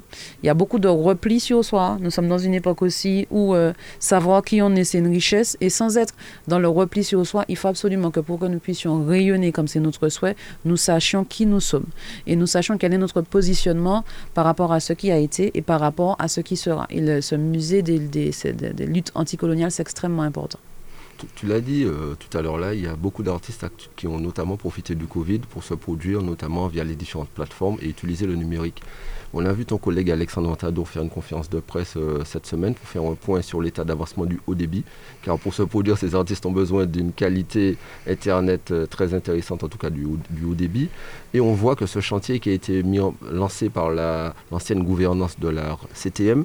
il 0.42 0.46
y 0.46 0.48
a 0.48 0.54
beaucoup 0.54 0.78
de 0.78 0.88
repli 0.88 1.40
sur 1.40 1.64
soi. 1.64 1.96
Nous 2.00 2.10
sommes 2.10 2.28
dans 2.28 2.38
une 2.38 2.54
époque 2.54 2.82
aussi 2.82 3.26
où 3.30 3.54
euh, 3.54 3.72
savoir 3.98 4.42
qui 4.42 4.62
on 4.62 4.74
est, 4.76 4.84
c'est 4.84 4.98
une 4.98 5.08
richesse. 5.08 5.56
Et 5.60 5.70
sans 5.70 5.96
être 5.96 6.14
dans 6.46 6.58
le 6.58 6.68
repli 6.68 7.02
sur 7.02 7.26
soi, 7.26 7.44
il 7.48 7.56
faut 7.56 7.68
absolument 7.68 8.10
que 8.10 8.20
pour 8.20 8.38
que 8.38 8.46
nous 8.46 8.60
puissions 8.60 9.04
rayonner 9.04 9.50
comme 9.50 9.66
c'est 9.66 9.80
notre 9.80 10.08
souhait, 10.08 10.36
nous 10.64 10.76
sachions 10.76 11.24
qui 11.24 11.46
nous 11.46 11.60
sommes. 11.60 11.86
Et 12.26 12.36
nous 12.36 12.46
sachions 12.46 12.78
quel 12.78 12.94
est 12.94 12.98
notre 12.98 13.22
positionnement 13.22 14.04
par 14.34 14.44
rapport 14.44 14.72
à 14.72 14.80
ce 14.80 14.92
qui 14.92 15.10
a 15.10 15.18
été 15.18 15.50
et 15.54 15.62
par 15.62 15.80
rapport 15.80 16.16
à 16.18 16.28
ce 16.28 16.40
qui 16.40 16.56
sera. 16.56 16.86
Et 16.90 17.20
ce 17.20 17.34
musée 17.34 17.82
des 17.82 17.98
luttes 18.86 19.10
anticoloniales, 19.14 19.70
c'est 19.70 19.82
extrêmement 19.82 20.22
important. 20.22 20.58
Tu, 21.34 21.46
l'as 21.46 21.60
dit 21.60 21.84
euh, 21.84 22.14
tout 22.14 22.36
à 22.36 22.42
l'heure 22.42 22.58
là, 22.58 22.74
il 22.74 22.80
y 22.80 22.86
a 22.86 22.96
beaucoup 22.96 23.22
d'artistes 23.22 23.66
qui 23.96 24.06
ont 24.06 24.18
notamment 24.18 24.56
profité 24.56 24.94
du 24.94 25.06
Covid 25.06 25.40
pour 25.40 25.64
se 25.64 25.74
produire, 25.74 26.22
notamment 26.22 26.66
via 26.68 26.84
les 26.84 26.94
différentes 26.94 27.28
plateformes 27.28 27.78
et 27.80 27.88
utiliser 27.88 28.26
le 28.26 28.34
numérique. 28.34 28.82
On 29.34 29.44
a 29.44 29.52
vu 29.52 29.66
ton 29.66 29.76
collègue 29.76 30.10
Alexandre 30.10 30.48
Ventadour 30.48 30.88
faire 30.88 31.02
une 31.02 31.10
conférence 31.10 31.50
de 31.50 31.60
presse 31.60 31.94
euh, 31.96 32.22
cette 32.24 32.46
semaine 32.46 32.74
pour 32.74 32.88
faire 32.88 33.02
un 33.02 33.14
point 33.14 33.42
sur 33.42 33.60
l'état 33.60 33.84
d'avancement 33.84 34.24
du 34.24 34.40
haut 34.46 34.54
débit. 34.54 34.84
Car 35.22 35.38
pour 35.38 35.52
se 35.52 35.62
produire, 35.62 35.98
ces 35.98 36.14
artistes 36.14 36.46
ont 36.46 36.52
besoin 36.52 36.86
d'une 36.86 37.12
qualité 37.12 37.76
Internet 38.06 38.70
euh, 38.70 38.86
très 38.86 39.14
intéressante, 39.14 39.64
en 39.64 39.68
tout 39.68 39.78
cas 39.78 39.90
du, 39.90 40.04
haut 40.06 40.54
débit. 40.54 40.88
Et 41.34 41.40
on 41.40 41.52
voit 41.52 41.76
que 41.76 41.86
ce 41.86 42.00
chantier 42.00 42.40
qui 42.40 42.50
a 42.50 42.52
été 42.52 42.82
mis 42.82 43.00
lancé 43.30 43.68
par 43.68 43.90
l'ancienne 43.90 44.82
gouvernance 44.82 45.38
de 45.38 45.48
la 45.48 45.76
CTM 45.94 46.44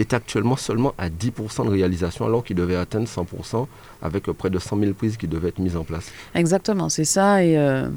est 0.00 0.14
actuellement 0.14 0.56
seulement 0.56 0.94
à 0.98 1.08
10% 1.08 1.66
de 1.66 1.70
réalisation 1.70 2.24
alors 2.24 2.42
qu'il 2.42 2.56
devait 2.56 2.76
atteindre 2.76 3.06
100% 3.06 3.66
avec 4.02 4.24
près 4.32 4.50
de 4.50 4.58
100 4.58 4.78
000 4.78 4.92
prises 4.94 5.16
qui 5.16 5.28
devaient 5.28 5.48
être 5.48 5.58
mises 5.58 5.76
en 5.76 5.84
place. 5.84 6.10
Exactement, 6.34 6.88
c'est 6.88 7.04
ça. 7.04 7.44
Et 7.44 7.58
euh, 7.58 7.88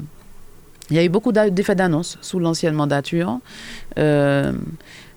il 0.90 0.96
y 0.96 0.98
a 0.98 1.04
eu 1.04 1.08
beaucoup 1.08 1.32
d'effets 1.32 1.74
d'annonce 1.74 2.18
sous 2.20 2.38
l'ancienne 2.38 2.74
mandature, 2.74 3.38
euh, 3.98 4.52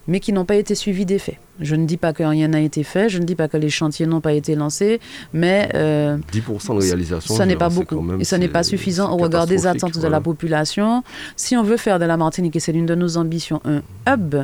mais 0.07 0.21
qui 0.21 0.31
n'ont 0.31 0.45
pas 0.45 0.55
été 0.55 0.75
suivis 0.75 1.05
d'effets. 1.05 1.39
Je 1.59 1.75
ne 1.75 1.85
dis 1.85 1.97
pas 1.97 2.13
que 2.13 2.23
rien 2.23 2.47
n'a 2.47 2.61
été 2.61 2.83
fait, 2.83 3.09
je 3.09 3.17
ne 3.17 3.25
dis 3.25 3.35
pas 3.35 3.49
que 3.49 3.57
les 3.57 3.69
chantiers 3.69 4.05
n'ont 4.05 4.21
pas 4.21 4.31
été 4.31 4.55
lancés, 4.55 5.01
mais... 5.33 5.69
Euh, 5.75 6.17
10% 6.31 6.75
de 6.75 6.81
réalisation, 6.81 7.35
ça 7.35 7.45
n'est 7.45 7.57
pas 7.57 7.69
beaucoup. 7.69 8.01
et 8.17 8.23
ça 8.23 8.37
n'est 8.37 8.47
pas 8.47 8.63
suffisant 8.63 9.11
au 9.11 9.17
regard 9.17 9.45
des 9.45 9.67
attentes 9.67 9.99
de 9.99 10.07
la 10.07 10.21
population. 10.21 11.03
Si 11.35 11.57
on 11.57 11.63
veut 11.63 11.77
faire 11.77 11.99
de 11.99 12.05
la 12.05 12.15
Martinique, 12.15 12.55
et 12.55 12.61
c'est 12.61 12.71
l'une 12.71 12.85
de 12.85 12.95
nos 12.95 13.17
ambitions, 13.17 13.59
un 13.65 13.81
hub, 14.07 14.35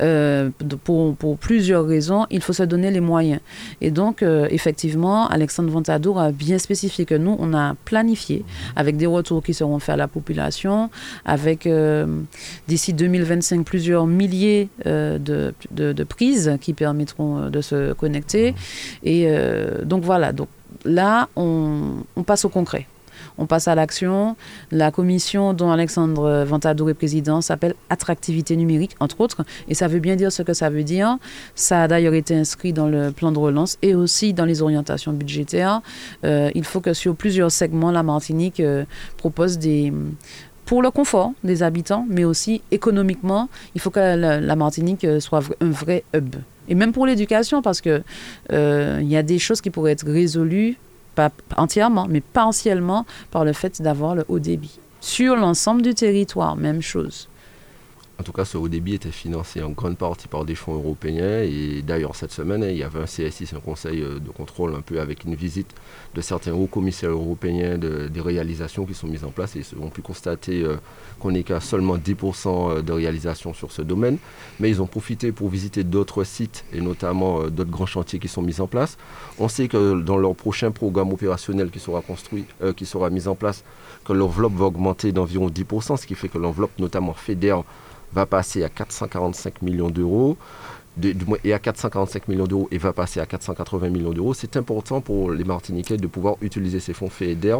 euh, 0.00 0.50
pour, 0.84 1.16
plusieurs 1.38 1.86
raisons, 1.86 2.26
il 2.30 2.40
faut 2.40 2.52
se 2.52 2.62
donner 2.62 2.90
les 2.90 3.00
moyens. 3.00 3.40
Et 3.80 3.90
donc, 3.90 4.22
euh, 4.22 4.46
effectivement, 4.50 5.26
Alexandre 5.28 5.70
Ventadour 5.70 6.20
a 6.20 6.32
bien 6.32 6.58
spécifié 6.58 7.04
que 7.04 7.14
nous, 7.14 7.36
on 7.38 7.54
a 7.54 7.74
planifié 7.84 8.44
avec 8.76 8.96
des 8.96 9.06
retours 9.06 9.42
qui 9.42 9.54
seront 9.54 9.78
faits 9.78 9.94
à 9.94 9.96
la 9.96 10.08
population, 10.08 10.90
avec 11.24 11.66
euh, 11.66 12.06
d'ici 12.68 12.92
2025 12.92 13.64
plusieurs 13.64 14.06
milliers 14.06 14.68
de, 14.84 16.04
prises 16.08 16.56
qui 16.60 16.72
permettront 16.72 17.50
de 17.50 17.60
se 17.60 17.92
connecter. 17.92 18.54
Et 19.04 19.28
donc 19.84 20.02
voilà, 20.02 20.32
donc 20.32 20.48
là, 20.84 21.28
on 21.36 22.22
passe 22.24 22.44
au 22.44 22.48
concret 22.48 22.86
on 23.40 23.46
passe 23.46 23.66
à 23.66 23.74
l'action. 23.74 24.36
La 24.70 24.92
commission 24.92 25.54
dont 25.54 25.70
Alexandre 25.70 26.44
Ventadour 26.44 26.90
est 26.90 26.94
président 26.94 27.40
s'appelle 27.40 27.74
Attractivité 27.88 28.54
numérique, 28.56 28.94
entre 29.00 29.20
autres, 29.20 29.44
et 29.68 29.74
ça 29.74 29.88
veut 29.88 29.98
bien 29.98 30.14
dire 30.14 30.30
ce 30.30 30.42
que 30.42 30.52
ça 30.52 30.70
veut 30.70 30.84
dire. 30.84 31.18
Ça 31.54 31.82
a 31.82 31.88
d'ailleurs 31.88 32.14
été 32.14 32.36
inscrit 32.36 32.72
dans 32.72 32.86
le 32.86 33.10
plan 33.10 33.32
de 33.32 33.38
relance 33.38 33.78
et 33.82 33.94
aussi 33.94 34.32
dans 34.32 34.44
les 34.44 34.62
orientations 34.62 35.12
budgétaires. 35.12 35.80
Euh, 36.24 36.50
il 36.54 36.64
faut 36.64 36.80
que 36.80 36.92
sur 36.92 37.16
plusieurs 37.16 37.50
segments, 37.50 37.90
la 37.90 38.02
Martinique 38.02 38.60
euh, 38.60 38.84
propose 39.16 39.58
des 39.58 39.92
pour 40.66 40.82
le 40.82 40.92
confort 40.92 41.32
des 41.42 41.64
habitants, 41.64 42.06
mais 42.08 42.22
aussi 42.22 42.62
économiquement, 42.70 43.48
il 43.74 43.80
faut 43.80 43.90
que 43.90 44.14
la, 44.14 44.56
Martinique 44.56 45.04
euh, 45.04 45.18
soit 45.18 45.42
un 45.60 45.70
vrai 45.70 46.04
hub. 46.14 46.36
Et 46.68 46.76
même 46.76 46.92
pour 46.92 47.06
l'éducation, 47.06 47.60
parce 47.60 47.80
qu'il 47.80 48.04
il 48.50 49.08
y 49.08 49.16
a 49.16 49.22
des 49.24 49.40
choses 49.40 49.60
qui 49.60 49.70
pourraient 49.70 49.92
être 49.92 50.06
résolues 50.06 50.76
pas 51.14 51.30
entièrement, 51.56 52.06
mais 52.08 52.20
partiellement 52.20 53.06
par 53.30 53.44
le 53.44 53.52
fait 53.52 53.80
d'avoir 53.82 54.14
le 54.14 54.24
haut 54.28 54.38
débit. 54.38 54.80
Sur 55.00 55.36
l'ensemble 55.36 55.82
du 55.82 55.94
territoire, 55.94 56.56
même 56.56 56.82
chose. 56.82 57.28
En 58.20 58.22
tout 58.22 58.32
cas, 58.32 58.44
ce 58.44 58.58
haut 58.58 58.68
débit 58.68 58.96
était 58.96 59.10
financé 59.10 59.62
en 59.62 59.70
grande 59.70 59.96
partie 59.96 60.28
par 60.28 60.44
des 60.44 60.54
fonds 60.54 60.74
européens. 60.74 61.40
Et 61.40 61.80
d'ailleurs, 61.80 62.14
cette 62.14 62.32
semaine, 62.32 62.62
il 62.62 62.76
y 62.76 62.82
avait 62.82 63.00
un 63.00 63.06
CSI, 63.06 63.48
un 63.56 63.60
conseil 63.60 64.02
euh, 64.02 64.18
de 64.18 64.28
contrôle, 64.28 64.74
un 64.74 64.82
peu 64.82 65.00
avec 65.00 65.24
une 65.24 65.34
visite 65.34 65.74
de 66.14 66.20
certains 66.20 66.52
hauts 66.52 66.66
commissaires 66.66 67.12
européens 67.12 67.78
des 67.78 68.20
réalisations 68.20 68.84
qui 68.84 68.92
sont 68.92 69.06
mises 69.06 69.24
en 69.24 69.30
place. 69.30 69.54
Ils 69.54 69.64
ont 69.80 69.88
pu 69.88 70.02
constater 70.02 70.62
euh, 70.62 70.76
qu'on 71.18 71.30
n'est 71.30 71.44
qu'à 71.44 71.60
seulement 71.60 71.96
10% 71.96 72.48
euh, 72.48 72.82
de 72.82 72.92
réalisation 72.92 73.54
sur 73.54 73.72
ce 73.72 73.80
domaine. 73.80 74.18
Mais 74.58 74.68
ils 74.68 74.82
ont 74.82 74.86
profité 74.86 75.32
pour 75.32 75.48
visiter 75.48 75.82
d'autres 75.82 76.24
sites 76.24 76.66
et 76.74 76.82
notamment 76.82 77.44
d'autres 77.44 77.70
grands 77.70 77.86
chantiers 77.86 78.18
qui 78.18 78.28
sont 78.28 78.42
mis 78.42 78.60
en 78.60 78.66
place. 78.66 78.98
On 79.38 79.48
sait 79.48 79.66
que 79.66 79.98
dans 79.98 80.18
leur 80.18 80.34
prochain 80.34 80.72
programme 80.72 81.10
opérationnel 81.10 81.70
qui 81.70 81.78
sera 81.78 82.02
construit, 82.02 82.44
qui 82.76 82.84
sera 82.84 83.08
mis 83.08 83.28
en 83.28 83.34
place, 83.34 83.64
que 84.04 84.12
l'enveloppe 84.12 84.56
va 84.56 84.66
augmenter 84.66 85.10
d'environ 85.10 85.48
10%, 85.48 85.96
ce 85.96 86.06
qui 86.06 86.14
fait 86.14 86.28
que 86.28 86.36
l'enveloppe 86.36 86.78
notamment 86.78 87.14
fédère 87.14 87.64
va 88.12 88.26
passer 88.26 88.64
à 88.64 88.68
445 88.68 89.62
millions 89.62 89.90
d'euros. 89.90 90.36
et 91.44 91.52
à 91.52 91.58
445 91.58 92.28
millions 92.28 92.46
d'euros 92.46 92.68
et 92.70 92.78
va 92.78 92.92
passer 92.92 93.20
à 93.20 93.26
480 93.26 93.88
millions 93.90 94.12
d'euros, 94.12 94.34
c'est 94.34 94.56
important 94.56 95.00
pour 95.00 95.30
les 95.30 95.44
Martiniquais 95.44 95.96
de 95.96 96.06
pouvoir 96.06 96.36
utiliser 96.42 96.80
ces 96.80 96.92
fonds 96.92 97.08
FEDER 97.08 97.58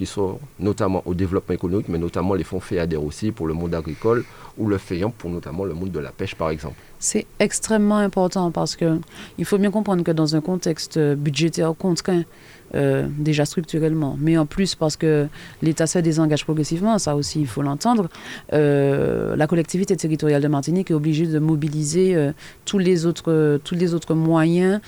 qui 0.00 0.06
sont 0.06 0.38
notamment 0.58 1.02
au 1.04 1.12
développement 1.12 1.54
économique, 1.54 1.86
mais 1.90 1.98
notamment 1.98 2.32
les 2.32 2.42
fonds 2.42 2.58
FEADER 2.58 2.96
aussi 2.96 3.32
pour 3.32 3.46
le 3.46 3.52
monde 3.52 3.74
agricole 3.74 4.24
ou 4.56 4.66
le 4.66 4.78
FEIAM 4.78 5.12
pour 5.12 5.28
notamment 5.28 5.66
le 5.66 5.74
monde 5.74 5.90
de 5.90 5.98
la 5.98 6.10
pêche 6.10 6.34
par 6.34 6.48
exemple. 6.48 6.76
C'est 6.98 7.26
extrêmement 7.38 7.98
important 7.98 8.50
parce 8.50 8.76
que 8.76 8.98
il 9.36 9.44
faut 9.44 9.58
bien 9.58 9.70
comprendre 9.70 10.02
que 10.02 10.10
dans 10.10 10.34
un 10.36 10.40
contexte 10.40 10.98
budgétaire 10.98 11.74
contraint, 11.78 12.24
euh, 12.76 13.08
déjà 13.18 13.44
structurellement, 13.44 14.16
mais 14.20 14.38
en 14.38 14.46
plus 14.46 14.76
parce 14.76 14.96
que 14.96 15.26
l'État 15.60 15.88
se 15.88 15.98
désengage 15.98 16.44
progressivement, 16.44 16.98
ça 16.98 17.16
aussi 17.16 17.40
il 17.40 17.48
faut 17.48 17.62
l'entendre, 17.62 18.08
euh, 18.52 19.34
la 19.34 19.48
collectivité 19.48 19.96
territoriale 19.96 20.40
de 20.40 20.46
Martinique 20.46 20.92
est 20.92 20.94
obligée 20.94 21.26
de 21.26 21.40
mobiliser 21.40 22.14
euh, 22.14 22.30
tous, 22.64 22.78
les 22.78 23.06
autres, 23.06 23.58
tous 23.64 23.74
les 23.74 23.92
autres 23.92 24.14
moyens 24.14 24.80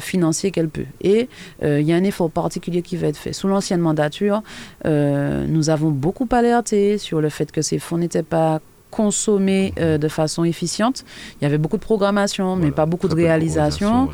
financiers 0.00 0.50
qu'elle 0.50 0.70
peut. 0.70 0.86
Et 1.02 1.28
il 1.62 1.82
y 1.82 1.92
a 1.92 1.96
un 1.96 2.04
effort 2.04 2.30
particulier 2.30 2.80
qui 2.80 2.96
va 2.96 3.08
être 3.08 3.18
fait. 3.18 3.34
Sous 3.34 3.48
l'ancienne 3.48 3.80
mandature, 3.80 4.42
nous 4.84 5.70
avons 5.70 5.90
beaucoup 5.90 6.28
alerté 6.30 6.98
sur 6.98 7.20
le 7.20 7.28
fait 7.28 7.50
que 7.52 7.62
ces 7.62 7.78
fonds 7.78 7.98
n'étaient 7.98 8.22
pas 8.22 8.60
consommer 8.90 9.72
euh, 9.78 9.98
de 9.98 10.08
façon 10.08 10.44
efficiente. 10.44 11.04
Il 11.40 11.44
y 11.44 11.46
avait 11.46 11.58
beaucoup 11.58 11.76
de 11.76 11.82
programmation, 11.82 12.56
mais 12.56 12.70
pas 12.70 12.86
beaucoup 12.86 13.08
de 13.08 13.14
réalisation. 13.14 14.08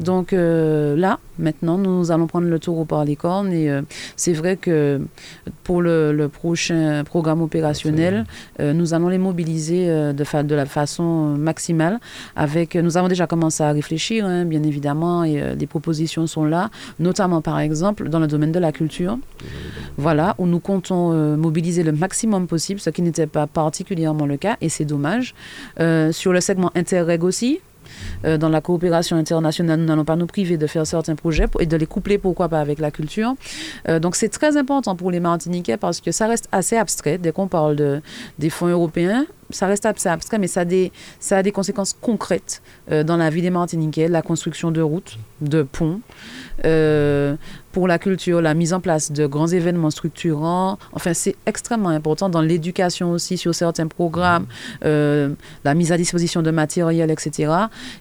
Donc 0.00 0.32
euh, 0.32 0.96
là, 0.96 1.18
maintenant, 1.38 1.78
nous 1.78 2.10
allons 2.10 2.26
prendre 2.26 2.48
le 2.48 2.58
taureau 2.58 2.84
par 2.84 3.04
les 3.04 3.16
cornes. 3.16 3.52
Et 3.52 3.70
euh, 3.70 3.82
c'est 4.16 4.32
vrai 4.32 4.56
que 4.56 5.00
pour 5.64 5.82
le, 5.82 6.28
prochain 6.28 7.04
programme 7.04 7.40
opérationnel, 7.40 8.24
nous 8.58 8.92
allons 8.92 9.08
les 9.08 9.18
mobiliser 9.18 9.86
de, 9.86 10.42
de 10.42 10.54
la 10.54 10.66
façon 10.66 11.36
maximale. 11.36 12.00
Avec, 12.36 12.74
nous 12.74 12.96
avons 12.96 13.08
déjà 13.08 13.26
commencé 13.26 13.62
à 13.62 13.72
réfléchir, 13.72 14.26
hein, 14.26 14.44
bien 14.44 14.62
évidemment, 14.62 15.24
et 15.24 15.56
des 15.56 15.66
propositions 15.66 16.26
sont 16.26 16.44
là, 16.44 16.70
notamment 16.98 17.40
par 17.40 17.58
exemple 17.60 18.08
dans 18.08 18.18
le 18.18 18.26
domaine 18.26 18.52
de 18.52 18.58
la 18.58 18.72
culture. 18.72 19.18
Voilà, 19.96 20.34
où 20.38 20.46
nous 20.46 20.60
comptons 20.60 21.36
mobiliser 21.36 21.82
le 21.82 21.92
maximum 21.92 22.46
possible, 22.46 22.80
ce 22.80 22.90
qui 22.90 23.02
n'était 23.02 23.26
pas 23.26 23.46
particulièrement 23.46 24.26
le 24.26 24.36
cas, 24.36 24.56
et 24.60 24.68
c'est 24.68 24.84
dommage. 24.84 25.34
Euh, 25.80 26.12
sur 26.12 26.32
le 26.32 26.40
segment 26.40 26.70
Interreg 26.74 27.24
aussi, 27.24 27.60
euh, 28.24 28.38
dans 28.38 28.48
la 28.48 28.60
coopération 28.60 29.16
internationale, 29.16 29.80
nous 29.80 29.86
n'allons 29.86 30.04
pas 30.04 30.16
nous 30.16 30.26
priver 30.26 30.56
de 30.56 30.66
faire 30.66 30.86
certains 30.86 31.14
projets 31.14 31.46
et 31.60 31.66
de 31.66 31.76
les 31.76 31.86
coupler, 31.86 32.18
pourquoi 32.18 32.48
pas, 32.48 32.60
avec 32.60 32.78
la 32.78 32.90
culture. 32.90 33.34
Euh, 33.88 33.98
donc 33.98 34.16
c'est 34.16 34.28
très 34.28 34.56
important 34.56 34.96
pour 34.96 35.10
les 35.10 35.20
Martiniquais 35.20 35.76
parce 35.76 36.00
que 36.00 36.12
ça 36.12 36.26
reste 36.26 36.48
assez 36.52 36.76
abstrait 36.76 37.18
dès 37.18 37.32
qu'on 37.32 37.48
parle 37.48 37.76
de, 37.76 38.00
des 38.38 38.50
fonds 38.50 38.68
européens. 38.68 39.26
Ça 39.50 39.66
reste 39.66 39.86
assez 39.86 40.08
abstrait, 40.08 40.38
mais 40.38 40.46
ça 40.46 40.60
a 40.60 40.64
des, 40.66 40.92
ça 41.20 41.38
a 41.38 41.42
des 41.42 41.52
conséquences 41.52 41.96
concrètes 41.98 42.60
dans 42.90 43.16
la 43.16 43.30
vie 43.30 43.40
des 43.40 43.48
Martiniquais, 43.48 44.08
la 44.08 44.20
construction 44.20 44.70
de 44.70 44.82
routes, 44.82 45.18
de 45.40 45.62
ponts 45.62 46.00
pour 47.78 47.86
la 47.86 48.00
culture, 48.00 48.40
la 48.40 48.54
mise 48.54 48.72
en 48.72 48.80
place 48.80 49.12
de 49.12 49.24
grands 49.28 49.46
événements 49.46 49.92
structurants. 49.92 50.80
Enfin, 50.94 51.14
c'est 51.14 51.36
extrêmement 51.46 51.90
important 51.90 52.28
dans 52.28 52.40
l'éducation 52.40 53.12
aussi 53.12 53.38
sur 53.38 53.54
certains 53.54 53.86
programmes, 53.86 54.46
euh, 54.84 55.28
la 55.62 55.74
mise 55.74 55.92
à 55.92 55.96
disposition 55.96 56.42
de 56.42 56.50
matériel, 56.50 57.08
etc. 57.12 57.52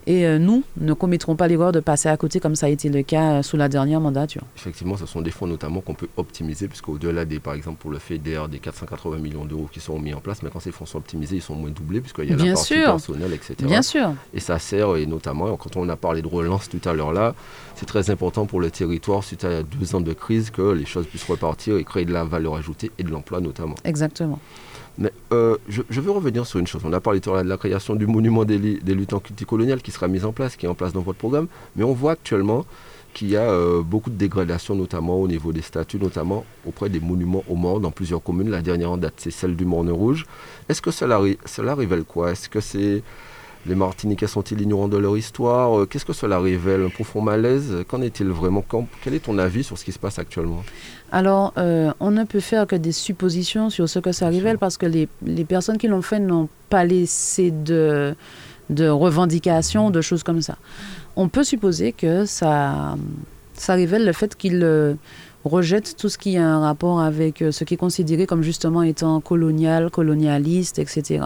Et 0.07 0.25
euh, 0.25 0.39
nous 0.39 0.63
ne 0.77 0.93
commettrons 0.93 1.35
pas 1.35 1.47
l'erreur 1.47 1.73
de 1.73 1.79
passer 1.79 2.09
à 2.09 2.17
côté 2.17 2.39
comme 2.39 2.55
ça 2.55 2.65
a 2.65 2.69
été 2.69 2.89
le 2.89 3.03
cas 3.03 3.33
euh, 3.33 3.41
sous 3.43 3.55
la 3.55 3.69
dernière 3.69 4.01
mandature. 4.01 4.41
Effectivement, 4.55 4.97
ce 4.97 5.05
sont 5.05 5.21
des 5.21 5.29
fonds 5.29 5.45
notamment 5.45 5.81
qu'on 5.81 5.93
peut 5.93 6.09
optimiser, 6.17 6.67
puisqu'au-delà 6.67 7.25
des, 7.25 7.39
par 7.39 7.53
exemple, 7.53 7.77
pour 7.79 7.91
le 7.91 7.99
FEDER, 7.99 8.45
des 8.49 8.57
480 8.57 9.19
millions 9.19 9.45
d'euros 9.45 9.69
qui 9.71 9.79
sont 9.79 9.99
mis 9.99 10.15
en 10.15 10.21
place, 10.21 10.41
mais 10.41 10.49
quand 10.51 10.59
ces 10.59 10.71
fonds 10.71 10.87
sont 10.87 10.97
optimisés, 10.97 11.35
ils 11.35 11.41
sont 11.43 11.53
moins 11.53 11.69
doublés, 11.69 12.01
puisqu'il 12.01 12.31
y 12.31 12.33
a 12.33 12.35
Bien 12.35 12.45
la 12.45 12.53
partie 12.53 12.73
sûr. 12.73 12.83
personnelle, 12.85 13.33
etc. 13.33 13.53
Bien 13.61 13.83
sûr. 13.83 14.09
Et 14.33 14.39
ça 14.39 14.57
sert, 14.57 14.95
et 14.95 15.05
notamment, 15.05 15.55
quand 15.55 15.77
on 15.77 15.87
a 15.87 15.95
parlé 15.95 16.23
de 16.23 16.27
relance 16.27 16.67
tout 16.67 16.81
à 16.89 16.93
l'heure 16.93 17.13
là, 17.13 17.35
c'est 17.75 17.85
très 17.85 18.09
important 18.09 18.47
pour 18.47 18.59
le 18.59 18.71
territoire 18.71 19.23
suite 19.23 19.43
à 19.43 19.61
deux 19.79 19.95
ans 19.95 20.01
de 20.01 20.13
crise 20.13 20.49
que 20.49 20.73
les 20.73 20.85
choses 20.85 21.05
puissent 21.05 21.29
repartir 21.29 21.77
et 21.77 21.83
créer 21.83 22.05
de 22.05 22.13
la 22.13 22.23
valeur 22.23 22.55
ajoutée 22.55 22.91
et 22.97 23.03
de 23.03 23.09
l'emploi 23.09 23.39
notamment. 23.39 23.75
Exactement. 23.83 24.39
Mais 24.97 25.11
euh, 25.31 25.57
je, 25.69 26.01
veux 26.01 26.11
revenir 26.11 26.45
sur 26.45 26.59
une 26.59 26.67
chose. 26.67 26.81
On 26.83 26.93
a 26.93 26.99
parlé 26.99 27.19
tout 27.21 27.29
à 27.29 27.33
l'heure 27.33 27.43
de 27.43 27.49
la 27.49 27.57
création 27.57 27.95
du 27.95 28.07
monument 28.07 28.45
des, 28.45 28.57
luttes 28.57 29.13
anticoloniales 29.13 29.81
qui 29.81 29.91
sera 29.91 30.07
mis 30.07 30.23
en 30.23 30.31
place, 30.31 30.55
qui 30.55 30.65
est 30.65 30.69
en 30.69 30.75
place 30.75 30.93
dans 30.93 31.01
votre 31.01 31.19
programme. 31.19 31.47
Mais 31.75 31.83
on 31.83 31.93
voit 31.93 32.13
actuellement 32.13 32.65
qu'il 33.13 33.29
y 33.29 33.37
a 33.37 33.49
euh, 33.49 33.83
beaucoup 33.83 34.09
de 34.09 34.15
dégradations, 34.15 34.75
notamment 34.75 35.19
au 35.19 35.27
niveau 35.27 35.53
des 35.53 35.61
statuts, 35.61 35.99
notamment 35.99 36.45
auprès 36.65 36.89
des 36.89 36.99
monuments 36.99 37.43
aux 37.47 37.55
morts 37.55 37.79
dans 37.79 37.91
plusieurs 37.91 38.23
communes. 38.23 38.49
La 38.49 38.61
dernière 38.61 38.91
en 38.91 38.97
date, 38.97 39.15
c'est 39.17 39.31
celle 39.31 39.55
du 39.55 39.65
Morne 39.65 39.91
Rouge. 39.91 40.25
Est-ce 40.67 40.81
que 40.81 40.91
cela, 40.91 41.21
cela 41.45 41.75
révèle 41.75 42.03
quoi? 42.03 42.31
Est-ce 42.31 42.49
que 42.49 42.59
c'est 42.59 43.03
Les 43.67 43.75
Martiniquais 43.75 44.27
sont-ils 44.27 44.61
ignorants 44.61 44.87
de 44.87 44.97
leur 44.97 45.17
histoire 45.17 45.87
Qu'est-ce 45.89 46.05
que 46.05 46.13
cela 46.13 46.39
révèle 46.39 46.85
Un 46.85 46.89
profond 46.89 47.21
malaise 47.21 47.83
Qu'en 47.87 48.01
est-il 48.01 48.27
vraiment 48.27 48.63
Quel 49.03 49.13
est 49.13 49.19
ton 49.25 49.37
avis 49.37 49.63
sur 49.63 49.77
ce 49.77 49.83
qui 49.83 49.91
se 49.91 49.99
passe 49.99 50.19
actuellement? 50.19 50.63
Alors, 51.11 51.53
on 51.99 52.11
ne 52.11 52.23
peut 52.23 52.39
faire 52.39 52.65
que 52.65 52.75
des 52.77 52.93
suppositions 52.93 53.69
sur 53.69 53.89
ce 53.89 53.99
que 53.99 54.11
ça 54.13 54.29
révèle 54.29 54.57
parce 54.57 54.77
que 54.77 54.85
les, 54.85 55.09
les 55.25 55.43
personnes 55.45 55.77
qui 55.77 55.87
l'ont 55.87 56.01
fait 56.01 56.19
n'ont 56.19 56.47
pas 56.69 56.85
laissé 56.85 57.51
de, 57.51 58.15
de 58.69 58.87
revendications, 58.87 59.89
de 59.89 60.01
choses 60.01 60.23
comme 60.23 60.41
ça. 60.41 60.57
On 61.15 61.27
peut 61.27 61.43
supposer 61.43 61.91
que 61.91 62.25
ça, 62.25 62.95
ça 63.53 63.73
révèle 63.73 64.05
le 64.05 64.13
fait 64.13 64.35
qu'ils 64.35 64.63
euh, 65.45 65.49
rejettent 65.49 65.95
tout 65.97 66.09
ce 66.09 66.17
qui 66.17 66.37
a 66.37 66.45
un 66.45 66.59
rapport 66.59 66.99
avec 66.99 67.41
euh, 67.41 67.51
ce 67.51 67.63
qui 67.63 67.75
est 67.75 67.77
considéré 67.77 68.25
comme 68.25 68.43
justement 68.43 68.83
étant 68.83 69.19
colonial, 69.21 69.89
colonialiste, 69.89 70.79
etc. 70.79 71.25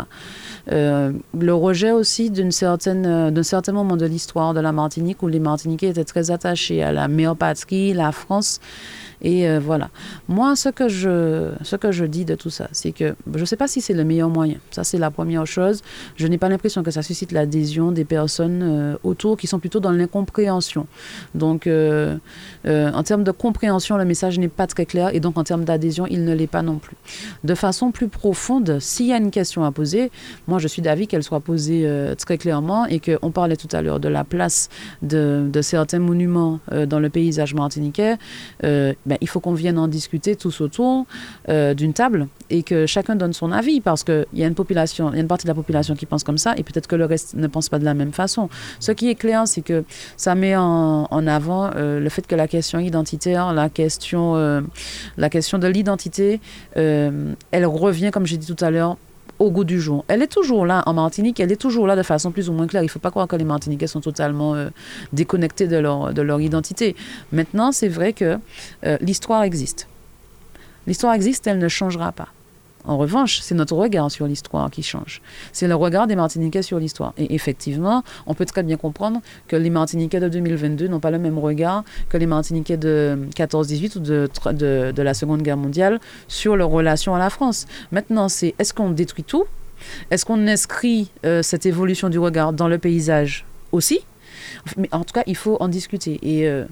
Euh, 0.71 1.11
le 1.37 1.53
rejet 1.53 1.91
aussi 1.91 2.29
d'une 2.29 2.51
certaine, 2.51 3.31
d'un 3.31 3.43
certain 3.43 3.71
moment 3.71 3.97
de 3.97 4.05
l'histoire 4.05 4.53
de 4.53 4.59
la 4.59 4.71
Martinique 4.71 5.23
où 5.23 5.27
les 5.27 5.39
Martiniquais 5.39 5.89
étaient 5.89 6.03
très 6.03 6.31
attachés 6.31 6.83
à 6.83 6.91
la 6.91 7.07
mère 7.07 7.35
patrie, 7.35 7.93
la 7.93 8.11
France, 8.11 8.59
et 9.21 9.47
euh, 9.47 9.59
voilà. 9.59 9.89
Moi, 10.27 10.55
ce 10.55 10.69
que, 10.69 10.89
je, 10.89 11.51
ce 11.61 11.75
que 11.75 11.91
je 11.91 12.05
dis 12.05 12.25
de 12.25 12.35
tout 12.35 12.49
ça, 12.49 12.67
c'est 12.71 12.91
que 12.91 13.15
je 13.33 13.39
ne 13.39 13.45
sais 13.45 13.55
pas 13.55 13.67
si 13.67 13.81
c'est 13.81 13.93
le 13.93 14.03
meilleur 14.03 14.29
moyen. 14.29 14.57
Ça, 14.71 14.83
c'est 14.83 14.97
la 14.97 15.11
première 15.11 15.45
chose. 15.45 15.81
Je 16.15 16.27
n'ai 16.27 16.37
pas 16.37 16.49
l'impression 16.49 16.81
que 16.83 16.91
ça 16.91 17.03
suscite 17.03 17.31
l'adhésion 17.31 17.91
des 17.91 18.05
personnes 18.05 18.61
euh, 18.63 18.95
autour 19.03 19.37
qui 19.37 19.47
sont 19.47 19.59
plutôt 19.59 19.79
dans 19.79 19.91
l'incompréhension. 19.91 20.87
Donc, 21.35 21.67
euh, 21.67 22.17
en 22.65 23.03
termes 23.03 23.23
de 23.23 23.31
compréhension, 23.31 23.97
le 23.97 24.05
message 24.05 24.39
n'est 24.39 24.47
pas 24.47 24.67
très 24.67 24.85
clair 24.85 25.13
et 25.13 25.19
donc 25.19 25.37
en 25.37 25.43
termes 25.43 25.65
d'adhésion, 25.65 26.07
il 26.09 26.25
ne 26.25 26.33
l'est 26.33 26.47
pas 26.47 26.61
non 26.63 26.77
plus. 26.77 26.95
De 27.43 27.55
façon 27.55 27.91
plus 27.91 28.07
profonde, 28.07 28.79
s'il 28.79 29.07
y 29.07 29.13
a 29.13 29.17
une 29.17 29.31
question 29.31 29.63
à 29.63 29.71
poser, 29.71 30.11
moi, 30.47 30.59
je 30.59 30.67
suis 30.67 30.81
d'avis 30.81 31.07
qu'elle 31.07 31.23
soit 31.23 31.39
posée 31.39 31.87
très 32.17 32.37
clairement 32.37 32.85
et 32.85 32.99
qu'on 32.99 33.31
parlait 33.31 33.55
tout 33.55 33.67
à 33.71 33.81
l'heure 33.81 33.99
de 33.99 34.09
la 34.09 34.23
place 34.23 34.69
de, 35.01 35.49
certains 35.61 35.99
monuments 35.99 36.59
dans 36.87 36.99
le 36.99 37.09
paysage 37.09 37.53
martiniquais. 37.53 38.17
Il 39.21 39.27
faut 39.27 39.39
qu'on 39.39 39.53
vienne 39.53 39.77
en 39.77 39.87
discuter 39.87 40.35
tous 40.35 40.61
autour 40.61 41.05
euh, 41.49 41.73
d'une 41.73 41.93
table 41.93 42.27
et 42.49 42.63
que 42.63 42.85
chacun 42.85 43.15
donne 43.15 43.33
son 43.33 43.51
avis 43.51 43.81
parce 43.81 44.03
qu'il 44.03 44.25
y 44.33 44.43
a 44.43 44.47
une 44.47 44.55
population, 44.55 45.09
il 45.11 45.15
y 45.15 45.17
a 45.17 45.21
une 45.21 45.27
partie 45.27 45.45
de 45.45 45.49
la 45.49 45.55
population 45.55 45.95
qui 45.95 46.05
pense 46.05 46.23
comme 46.23 46.37
ça 46.37 46.53
et 46.57 46.63
peut-être 46.63 46.87
que 46.87 46.95
le 46.95 47.05
reste 47.05 47.35
ne 47.35 47.47
pense 47.47 47.69
pas 47.69 47.79
de 47.79 47.85
la 47.85 47.93
même 47.93 48.13
façon. 48.13 48.49
Ce 48.79 48.91
qui 48.91 49.09
est 49.09 49.15
clair, 49.15 49.47
c'est 49.47 49.61
que 49.61 49.83
ça 50.17 50.35
met 50.35 50.55
en, 50.55 51.05
avant 51.27 51.71
euh, 51.75 51.99
le 51.99 52.09
fait 52.09 52.25
que 52.25 52.35
la 52.35 52.47
question 52.47 52.79
identitaire, 52.79 53.53
la 53.53 53.69
question, 53.69 54.35
euh, 54.35 54.61
la 55.17 55.29
question 55.29 55.57
de 55.57 55.67
l'identité, 55.67 56.39
elle 56.75 57.65
revient, 57.65 58.11
comme 58.11 58.25
j'ai 58.25 58.37
dit 58.37 58.53
tout 58.53 58.63
à 58.63 58.71
l'heure, 58.71 58.97
au 59.41 59.49
goût 59.49 59.63
du 59.63 59.81
jour. 59.81 60.05
Elle 60.07 60.21
est 60.21 60.31
toujours 60.31 60.65
là 60.65 60.83
en 60.85 60.93
Martinique, 60.93 61.39
elle 61.39 61.51
est 61.51 61.61
toujours 61.61 61.87
là 61.87 61.95
de 61.95 62.03
façon 62.03 62.31
plus 62.31 62.47
ou 62.49 62.53
moins 62.53 62.67
claire. 62.67 62.83
Il 62.83 62.85
ne 62.85 62.91
faut 62.91 62.99
pas 62.99 63.09
croire 63.09 63.27
que 63.27 63.35
les 63.35 63.43
Martiniquais 63.43 63.87
sont 63.87 64.01
totalement 64.01 64.53
euh, 64.53 64.69
déconnectés 65.13 65.67
de 65.67 65.77
leur, 65.77 66.13
de 66.13 66.21
leur 66.21 66.39
identité. 66.39 66.95
Maintenant, 67.31 67.71
c'est 67.71 67.87
vrai 67.87 68.13
que 68.13 68.37
euh, 68.85 68.97
l'histoire 69.01 69.43
existe. 69.43 69.87
L'histoire 70.85 71.13
existe, 71.13 71.47
elle 71.47 71.57
ne 71.57 71.67
changera 71.67 72.11
pas. 72.11 72.27
En 72.85 72.97
revanche, 72.97 73.39
c'est 73.41 73.55
notre 73.55 73.75
regard 73.75 74.09
sur 74.09 74.27
l'histoire 74.27 74.69
qui 74.71 74.83
change. 74.83 75.21
C'est 75.53 75.67
le 75.67 75.75
regard 75.75 76.07
des 76.07 76.15
Martiniquais 76.15 76.61
sur 76.61 76.79
l'histoire. 76.79 77.13
Et 77.17 77.33
effectivement, 77.35 78.03
on 78.25 78.33
peut 78.33 78.45
très 78.45 78.63
bien 78.63 78.77
comprendre 78.77 79.21
que 79.47 79.55
les 79.55 79.69
Martiniquais 79.69 80.19
de 80.19 80.29
2022 80.29 80.87
n'ont 80.87 80.99
pas 80.99 81.11
le 81.11 81.19
même 81.19 81.37
regard 81.37 81.83
que 82.09 82.17
les 82.17 82.25
Martiniquais 82.25 82.77
de 82.77 83.17
14-18 83.35 83.97
ou 83.97 83.99
de, 83.99 85.01
la 85.01 85.13
Seconde 85.13 85.41
Guerre 85.41 85.57
mondiale 85.57 85.99
sur 86.27 86.55
leur 86.55 86.69
relation 86.69 87.13
à 87.15 87.19
la 87.19 87.29
France. 87.29 87.67
Maintenant, 87.91 88.29
c'est 88.29 88.55
est-ce 88.57 88.73
qu'on 88.73 88.89
détruit 88.89 89.23
tout? 89.23 89.45
Est-ce 90.09 90.25
qu'on 90.25 90.47
inscrit 90.47 91.11
euh, 91.25 91.41
cette 91.41 91.65
évolution 91.65 92.09
du 92.09 92.19
regard 92.19 92.53
dans 92.53 92.67
le 92.67 92.77
paysage 92.77 93.45
aussi? 93.71 93.99
Mais 94.77 94.89
en 94.91 95.03
tout 95.03 95.13
cas, 95.13 95.23
il 95.27 95.35
faut 95.35 95.57
en 95.59 95.67
discuter. 95.67 96.19
Et. 96.23 96.47
Euh, 96.47 96.65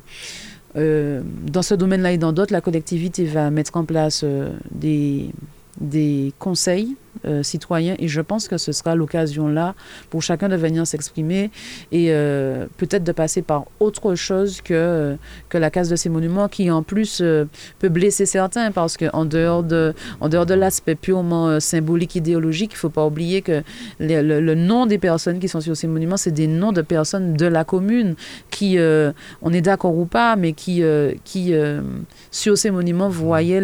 euh, 0.76 1.24
dans 1.52 1.64
ce 1.64 1.74
domaine-là 1.74 2.12
et 2.12 2.20
dans 2.20 2.32
d'autres, 2.32 2.54
la 2.54 2.62
collectivité 2.62 3.26
va 3.26 3.50
mettre 3.50 3.76
en 3.76 3.86
place 3.86 4.24
des, 4.70 5.32
des 5.80 6.34
conseils 6.40 6.96
euh, 7.26 7.44
citoyens 7.44 7.96
et 8.00 8.08
je 8.08 8.22
pense 8.22 8.48
que 8.48 8.58
ce 8.58 8.72
sera 8.72 8.96
l'occasion 8.96 9.50
là 9.50 9.76
pour 10.10 10.24
chacun 10.24 10.48
de 10.48 10.56
venir 10.56 10.88
s'exprimer 10.88 11.52
et 11.92 12.14
euh, 12.14 12.66
peut-être 12.78 13.04
de 13.04 13.12
passer 13.12 13.42
par 13.42 13.66
autre 13.82 14.16
chose 14.16 14.62
que, 14.62 14.74
euh, 14.74 15.16
que 15.50 15.58
la 15.58 15.70
case 15.70 15.90
de 15.90 15.98
ces 15.98 16.08
monuments 16.08 16.48
qui 16.48 16.72
en 16.72 16.82
plus 16.82 17.22
peut 17.80 17.90
blesser 17.90 18.26
certains 18.26 18.72
parce 18.72 18.96
qu'en 18.96 19.26
dehors 19.26 19.64
de, 19.64 19.94
en 20.22 20.30
dehors 20.30 20.46
de 20.46 20.54
l'aspect 20.54 20.96
purement 20.96 21.60
symbolique, 21.60 22.16
idéologique, 22.16 22.72
il 22.72 22.76
ne 22.76 22.80
faut 22.80 22.90
pas 22.90 23.06
oublier 23.06 23.42
que 23.42 23.64
le, 24.00 24.56
nom 24.56 24.86
des 24.86 24.98
personnes 24.98 25.40
qui 25.40 25.50
sont 25.50 25.62
sur 25.62 25.76
ces 25.76 25.88
monuments, 25.88 26.16
c'est 26.18 26.32
des 26.32 26.48
noms 26.48 26.72
de 26.72 26.82
personnes 26.82 27.34
de 27.34 27.46
la 27.46 27.66
commune 27.66 28.16
qui, 28.50 28.78
on 29.42 29.54
est 29.54 29.62
d'accord 29.62 29.98
ou 29.98 30.06
pas, 30.06 30.38
mais 30.38 30.54
qui, 30.54 30.84
qui 31.26 31.54
sur 32.32 32.58
ces 32.58 32.72
monuments 32.72 33.10
voyaient 33.10 33.64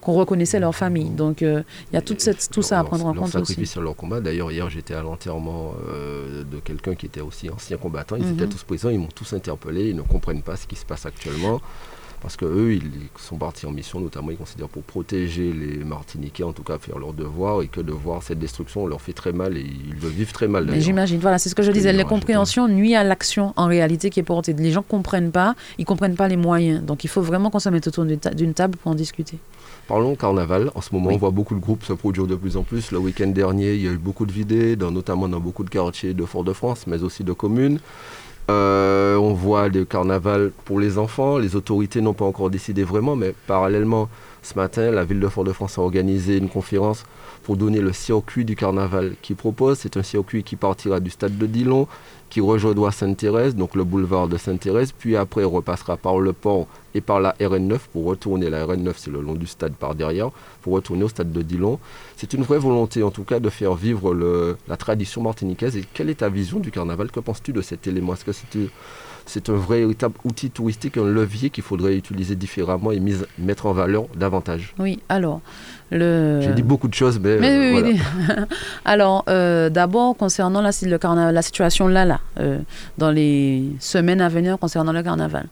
qu'on 0.00 0.12
reconnaissait 0.12 0.60
leur 0.60 0.74
famille. 0.74 1.10
Donc 1.10 1.40
il 1.40 1.64
y 1.92 1.96
a 1.96 2.02
toute 2.02 2.20
cette, 2.20 2.42
ça 2.66 2.80
à 2.80 2.84
prendre 2.84 3.06
en 3.06 3.14
compte 3.14 3.34
aussi. 3.34 3.66
sur 3.66 3.82
leur 3.82 3.96
combat. 3.96 4.20
D'ailleurs, 4.20 4.50
hier, 4.50 4.68
j'étais 4.70 4.94
à 4.94 5.02
l'enterrement 5.02 5.74
euh, 5.88 6.44
de 6.44 6.58
quelqu'un 6.58 6.94
qui 6.94 7.06
était 7.06 7.20
aussi 7.20 7.50
ancien 7.50 7.76
combattant. 7.76 8.16
Ils 8.16 8.30
étaient 8.32 8.44
mhm. 8.46 8.52
tous 8.52 8.64
présents, 8.64 8.90
ils 8.90 8.98
m'ont 8.98 9.08
tous 9.14 9.32
interpellé, 9.32 9.90
ils 9.90 9.96
ne 9.96 10.02
comprennent 10.02 10.42
pas 10.42 10.56
ce 10.56 10.66
qui 10.66 10.76
se 10.76 10.84
passe 10.84 11.06
actuellement. 11.06 11.60
Parce 12.22 12.36
qu'eux, 12.36 12.72
ils 12.72 12.90
sont 13.18 13.36
partis 13.36 13.66
en 13.66 13.70
mission, 13.70 14.00
notamment, 14.00 14.30
ils 14.30 14.36
considèrent 14.36 14.68
pour 14.68 14.82
protéger 14.82 15.52
les 15.52 15.84
Martiniquais, 15.84 16.44
en 16.44 16.52
tout 16.52 16.62
cas 16.62 16.78
faire 16.78 16.98
leur 16.98 17.12
devoir, 17.12 17.62
et 17.62 17.68
que 17.68 17.80
de 17.80 17.92
voir 17.92 18.22
cette 18.22 18.38
destruction 18.38 18.86
leur 18.86 19.00
fait 19.00 19.12
très 19.12 19.32
mal, 19.32 19.56
et 19.56 19.60
ils 19.60 20.00
le 20.00 20.08
vivent 20.08 20.32
très 20.32 20.48
mal. 20.48 20.68
J'imagine, 20.80 21.20
voilà, 21.20 21.38
c'est 21.38 21.50
ce 21.50 21.54
que 21.54 21.62
je 21.62 21.70
disais, 21.70 21.92
la 21.92 22.04
compréhension 22.04 22.68
nuit 22.68 22.94
à 22.94 23.04
l'action 23.04 23.52
en 23.56 23.66
réalité 23.66 24.10
qui 24.10 24.20
est 24.20 24.24
portée. 24.24 24.54
Les 24.54 24.72
gens 24.72 24.80
ne 24.80 24.90
comprennent 24.90 25.30
pas, 25.30 25.54
ils 25.78 25.82
ne 25.82 25.86
comprennent 25.86 26.16
pas 26.16 26.26
les 26.26 26.36
moyens. 26.36 26.82
Donc 26.82 27.04
il 27.04 27.08
faut 27.08 27.22
vraiment 27.22 27.50
qu'on 27.50 27.58
se 27.58 27.68
mette 27.68 27.86
autour 27.86 28.04
d'une 28.04 28.54
table 28.54 28.76
pour 28.78 28.92
en 28.92 28.94
discuter. 28.94 29.38
Parlons 29.88 30.16
carnaval. 30.16 30.72
En 30.74 30.80
ce 30.80 30.92
moment, 30.92 31.10
on 31.12 31.16
voit 31.16 31.30
beaucoup 31.30 31.54
de 31.54 31.60
groupes 31.60 31.84
se 31.84 31.92
produire 31.92 32.26
de 32.26 32.34
plus 32.34 32.56
en 32.56 32.62
plus. 32.62 32.90
Le 32.90 32.98
week-end 32.98 33.28
dernier, 33.28 33.74
il 33.74 33.82
y 33.82 33.88
a 33.88 33.92
eu 33.92 33.98
beaucoup 33.98 34.26
de 34.26 34.32
vidées, 34.32 34.76
notamment 34.76 35.28
dans 35.28 35.38
beaucoup 35.38 35.62
de 35.62 35.70
quartiers 35.70 36.12
de 36.12 36.24
Fort-de-France, 36.24 36.86
mais 36.88 37.04
aussi 37.04 37.22
de 37.22 37.32
communes. 37.32 37.78
Euh, 38.48 39.16
on 39.16 39.32
voit 39.32 39.68
le 39.68 39.84
carnaval 39.84 40.52
pour 40.64 40.80
les 40.80 40.98
enfants. 40.98 41.38
Les 41.38 41.56
autorités 41.56 42.00
n'ont 42.00 42.14
pas 42.14 42.24
encore 42.24 42.50
décidé 42.50 42.84
vraiment, 42.84 43.16
mais 43.16 43.34
parallèlement, 43.46 44.08
ce 44.42 44.54
matin, 44.54 44.90
la 44.90 45.04
ville 45.04 45.20
de 45.20 45.28
Fort-de-France 45.28 45.78
a 45.78 45.82
organisé 45.82 46.36
une 46.36 46.48
conférence 46.48 47.04
pour 47.42 47.56
donner 47.56 47.80
le 47.80 47.92
circuit 47.92 48.44
du 48.44 48.54
carnaval 48.56 49.14
qu'il 49.22 49.36
propose. 49.36 49.78
C'est 49.78 49.96
un 49.96 50.02
circuit 50.02 50.42
qui 50.44 50.56
partira 50.56 51.00
du 51.00 51.10
stade 51.10 51.38
de 51.38 51.46
Dillon, 51.46 51.88
qui 52.30 52.40
rejoindra 52.40 52.92
Sainte-Thérèse, 52.92 53.54
donc 53.56 53.74
le 53.74 53.84
boulevard 53.84 54.28
de 54.28 54.36
Sainte-Thérèse, 54.36 54.92
puis 54.92 55.16
après 55.16 55.44
repassera 55.44 55.96
par 55.96 56.18
le 56.18 56.32
pont 56.32 56.66
et 56.96 57.00
par 57.00 57.20
la 57.20 57.32
RN9 57.38 57.78
pour 57.92 58.04
retourner. 58.04 58.48
La 58.50 58.66
RN9, 58.66 58.94
c'est 58.96 59.10
le 59.10 59.20
long 59.20 59.34
du 59.34 59.46
stade 59.46 59.74
par 59.74 59.94
derrière, 59.94 60.30
pour 60.62 60.72
retourner 60.72 61.04
au 61.04 61.08
stade 61.08 61.30
de 61.30 61.42
Dillon. 61.42 61.78
C'est 62.16 62.32
une 62.32 62.42
vraie 62.42 62.58
volonté, 62.58 63.02
en 63.02 63.10
tout 63.10 63.24
cas, 63.24 63.38
de 63.38 63.50
faire 63.50 63.74
vivre 63.74 64.14
le, 64.14 64.56
la 64.66 64.76
tradition 64.76 65.22
martiniquaise. 65.22 65.76
Et 65.76 65.84
quelle 65.92 66.08
est 66.10 66.16
ta 66.16 66.28
vision 66.28 66.58
du 66.58 66.70
carnaval? 66.70 67.10
Que 67.10 67.20
penses-tu 67.20 67.52
de 67.52 67.60
cet 67.60 67.86
élément? 67.86 68.14
Est-ce 68.14 68.24
que 68.24 68.32
c'est 68.32 68.46
c'est 69.28 69.50
un 69.50 69.54
vrai 69.56 69.84
outil 69.84 70.50
touristique, 70.50 70.96
un 70.96 71.04
levier 71.04 71.50
qu'il 71.50 71.64
faudrait 71.64 71.96
utiliser 71.96 72.36
différemment 72.36 72.92
et 72.92 73.02
mettre 73.38 73.66
en 73.66 73.72
valeur 73.72 74.06
davantage? 74.14 74.72
Oui, 74.78 75.00
alors. 75.08 75.40
Le... 75.90 76.40
J'ai 76.42 76.52
dit 76.52 76.62
beaucoup 76.62 76.88
de 76.88 76.94
choses, 76.94 77.20
mais. 77.20 77.36
mais 77.38 77.80
oui, 77.80 78.00
alors, 78.84 79.24
euh, 79.28 79.70
d'abord, 79.70 80.16
concernant 80.16 80.60
la, 80.60 80.70
le 80.82 81.30
la 81.30 81.42
situation 81.42 81.86
là, 81.86 82.04
là, 82.04 82.20
euh, 82.40 82.58
dans 82.98 83.12
les 83.12 83.62
semaines 83.78 84.20
à 84.20 84.28
venir 84.28 84.58
concernant 84.58 84.92
le 84.92 85.02
carnaval. 85.02 85.46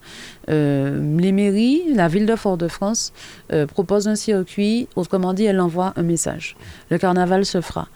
Euh, 0.49 0.99
les 1.17 1.31
mairies, 1.31 1.83
la 1.93 2.09
ville 2.09 2.25
de 2.25 2.35
Fort-de-France 2.35 3.13
propose 3.73 4.07
un 4.07 4.15
circuit, 4.15 4.89
autrement 4.95 5.33
dit, 5.33 5.45
elle 5.45 5.61
envoie 5.61 5.93
un 5.95 6.03
message. 6.03 6.57
Le 6.89 6.97
carnaval 6.97 7.45
se 7.45 7.61
fera. 7.61 7.87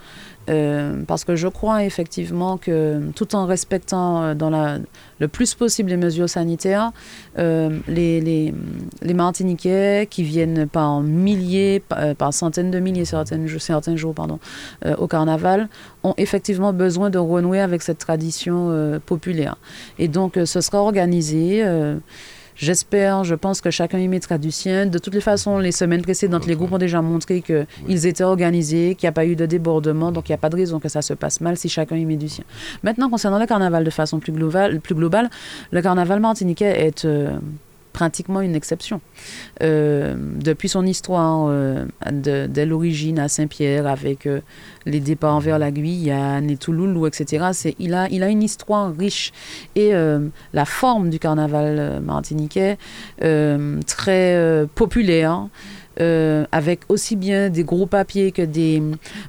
Euh, 0.49 1.03
parce 1.07 1.25
que 1.25 1.35
je 1.35 1.47
crois 1.47 1.83
effectivement 1.83 2.57
que 2.57 3.01
tout 3.15 3.35
en 3.35 3.45
respectant 3.45 4.23
euh, 4.23 4.33
dans 4.33 4.49
le 5.19 5.27
plus 5.27 5.53
possible 5.53 5.89
les 5.89 5.97
mesures 5.97 6.29
sanitaires, 6.29 6.91
euh, 7.37 7.77
les, 7.87 8.53
Martiniquais 9.13 10.07
qui 10.09 10.23
viennent 10.23 10.67
par 10.67 11.01
milliers, 11.01 11.83
par, 12.17 12.33
centaines 12.33 12.71
de 12.71 12.79
milliers 12.79 13.05
certains, 13.05 13.95
jours 13.95 14.15
au 14.97 15.07
carnaval, 15.07 15.67
ont 16.03 16.13
effectivement 16.17 16.71
besoin 16.71 17.09
de 17.09 17.17
renouer 17.17 17.59
avec 17.59 17.81
cette 17.81 17.97
tradition 17.97 18.99
populaire. 19.05 19.57
Et 19.97 20.07
donc 20.07 20.39
ce 20.45 20.61
sera 20.61 20.81
organisé. 20.81 21.63
J'espère, 22.59 23.23
je 23.23 23.35
pense 23.35 23.61
que 23.61 23.71
chacun 23.71 23.99
y 23.99 24.09
mettra 24.09 24.37
du 24.37 24.51
sien. 24.51 24.85
De 24.85 24.99
toutes 24.99 25.13
les 25.13 25.21
façons, 25.21 25.59
les 25.59 25.71
semaines 25.71 26.01
précédentes, 26.01 26.45
les 26.45 26.55
groupes 26.55 26.73
ont 26.73 26.77
déjà 26.77 27.01
montré 27.01 27.41
qu'ils 27.41 28.05
étaient 28.05 28.25
organisés, 28.25 28.95
qu'il 28.95 29.07
n'y 29.07 29.09
a 29.09 29.13
pas 29.13 29.25
eu 29.25 29.37
de 29.37 29.45
débordement, 29.45 30.11
donc 30.11 30.27
il 30.27 30.33
n'y 30.33 30.35
a 30.35 30.39
pas 30.39 30.49
de 30.49 30.57
raison 30.57 30.77
que 30.77 30.89
ça 30.89 31.01
se 31.01 31.13
passe 31.13 31.39
mal 31.39 31.55
si 31.55 31.69
chacun 31.69 31.95
y 31.95 32.03
met 32.03 32.17
du 32.17 32.27
sien. 32.27 32.43
Maintenant, 32.83 33.09
concernant 33.09 33.39
le 33.39 33.45
carnaval 33.45 33.85
de 33.85 33.89
façon 33.89 34.19
plus 34.19 34.33
globale, 34.33 34.81
plus 34.81 34.93
globale 34.93 35.29
le 35.71 35.81
carnaval 35.81 36.19
martiniquais 36.19 36.85
est... 36.85 37.05
Euh, 37.05 37.37
pratiquement 37.99 38.39
une 38.39 38.55
exception. 38.55 39.01
Euh, 39.61 40.15
depuis 40.17 40.69
son 40.69 40.85
histoire, 40.85 41.47
euh, 41.49 41.83
dès 42.47 42.65
l'origine 42.65 43.19
à 43.19 43.27
Saint-Pierre, 43.27 43.87
avec 43.87 44.25
euh, 44.25 44.39
les 44.85 45.01
départs 45.01 45.41
vers 45.41 45.59
la 45.59 45.69
Guyane 45.69 46.49
et 46.49 46.55
Touloulou, 46.55 47.07
etc., 47.07 47.47
c'est, 47.51 47.75
il, 47.77 47.93
a, 47.93 48.07
il 48.09 48.23
a 48.23 48.29
une 48.29 48.41
histoire 48.41 48.95
riche. 48.95 49.33
Et 49.75 49.91
la 49.91 50.65
forme 50.65 51.09
du 51.09 51.19
carnaval 51.19 52.01
martiniquais, 52.01 52.77
très 53.19 54.65
populaire, 54.75 55.47
euh, 56.01 56.45
avec 56.53 56.81
aussi 56.87 57.17
bien 57.17 57.49
des 57.49 57.65
gros 57.65 57.85
papiers 57.85 58.31
que 58.31 58.41
des 58.41 58.81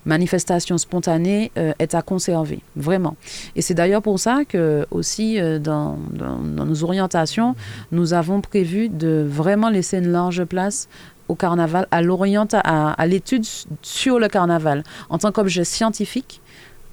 manifestations 0.04 0.78
spontanées, 0.78 1.50
euh, 1.58 1.72
est 1.80 1.96
à 1.96 2.02
conserver, 2.02 2.60
vraiment. 2.76 3.16
Et 3.56 3.62
c'est 3.62 3.74
d'ailleurs 3.74 4.02
pour 4.02 4.20
ça 4.20 4.44
que 4.48 4.86
aussi 4.92 5.40
euh, 5.40 5.58
dans, 5.58 5.98
nos 6.16 6.84
orientations, 6.84 7.56
nous 7.90 8.14
avons 8.14 8.40
prévu 8.40 8.88
de 8.88 9.26
vraiment 9.28 9.68
laisser 9.68 9.98
une 9.98 10.12
large 10.12 10.44
place 10.44 10.88
au 11.26 11.34
carnaval, 11.34 11.88
à 11.90 13.06
l'étude 13.06 13.44
sur 13.82 14.20
le 14.20 14.28
carnaval 14.28 14.84
en 15.08 15.18
tant 15.18 15.32
qu'objet 15.32 15.64
scientifique 15.64 16.40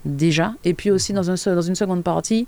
déjà, 0.06 0.54
et 0.64 0.74
puis 0.74 0.90
aussi 0.92 1.12
dans 1.12 1.24
une 1.24 1.76
seconde 1.76 2.04
partie 2.04 2.48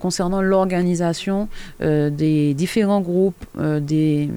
concernant 0.00 0.42
l'organisation 0.42 1.48
des 1.80 2.54
différents 2.54 3.00
groupes, 3.00 3.46
des 3.56 4.30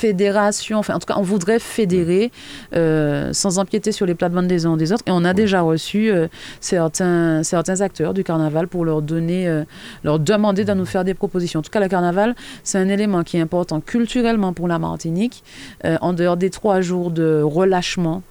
fédération, 0.00 0.78
enfin 0.78 0.94
en 0.94 0.98
tout 0.98 1.06
cas 1.06 1.18
on 1.18 1.22
voudrait 1.22 1.58
fédérer 1.58 2.32
euh, 2.74 3.34
sans 3.34 3.58
empiéter 3.58 3.92
sur 3.92 4.06
les 4.06 4.14
plates-bandes 4.14 4.46
des 4.46 4.64
uns 4.64 4.78
des 4.78 4.92
autres. 4.92 5.04
Et 5.06 5.10
on 5.10 5.24
a 5.26 5.34
déjà 5.34 5.60
reçu 5.60 6.10
euh, 6.10 6.26
certains, 6.60 7.42
certains 7.42 7.82
acteurs 7.82 8.14
du 8.14 8.24
carnaval 8.24 8.66
pour 8.66 8.86
leur 8.86 9.02
donner, 9.02 9.46
euh, 9.46 9.64
leur 10.02 10.18
demander 10.18 10.64
de 10.64 10.72
nous 10.72 10.86
faire 10.86 11.04
des 11.04 11.12
propositions. 11.12 11.60
En 11.60 11.62
tout 11.62 11.70
cas, 11.70 11.80
le 11.80 11.88
carnaval, 11.88 12.34
c'est 12.64 12.78
un 12.78 12.88
élément 12.88 13.22
qui 13.24 13.36
est 13.36 13.42
important 13.42 13.80
culturellement 13.80 14.54
pour 14.54 14.68
la 14.68 14.78
Martinique. 14.78 15.44
en 15.84 16.12
dehors 16.12 16.36
des 16.36 16.50
trois 16.50 16.80
jours 16.80 17.10
de 17.10 17.42
relâchement, 17.42 18.22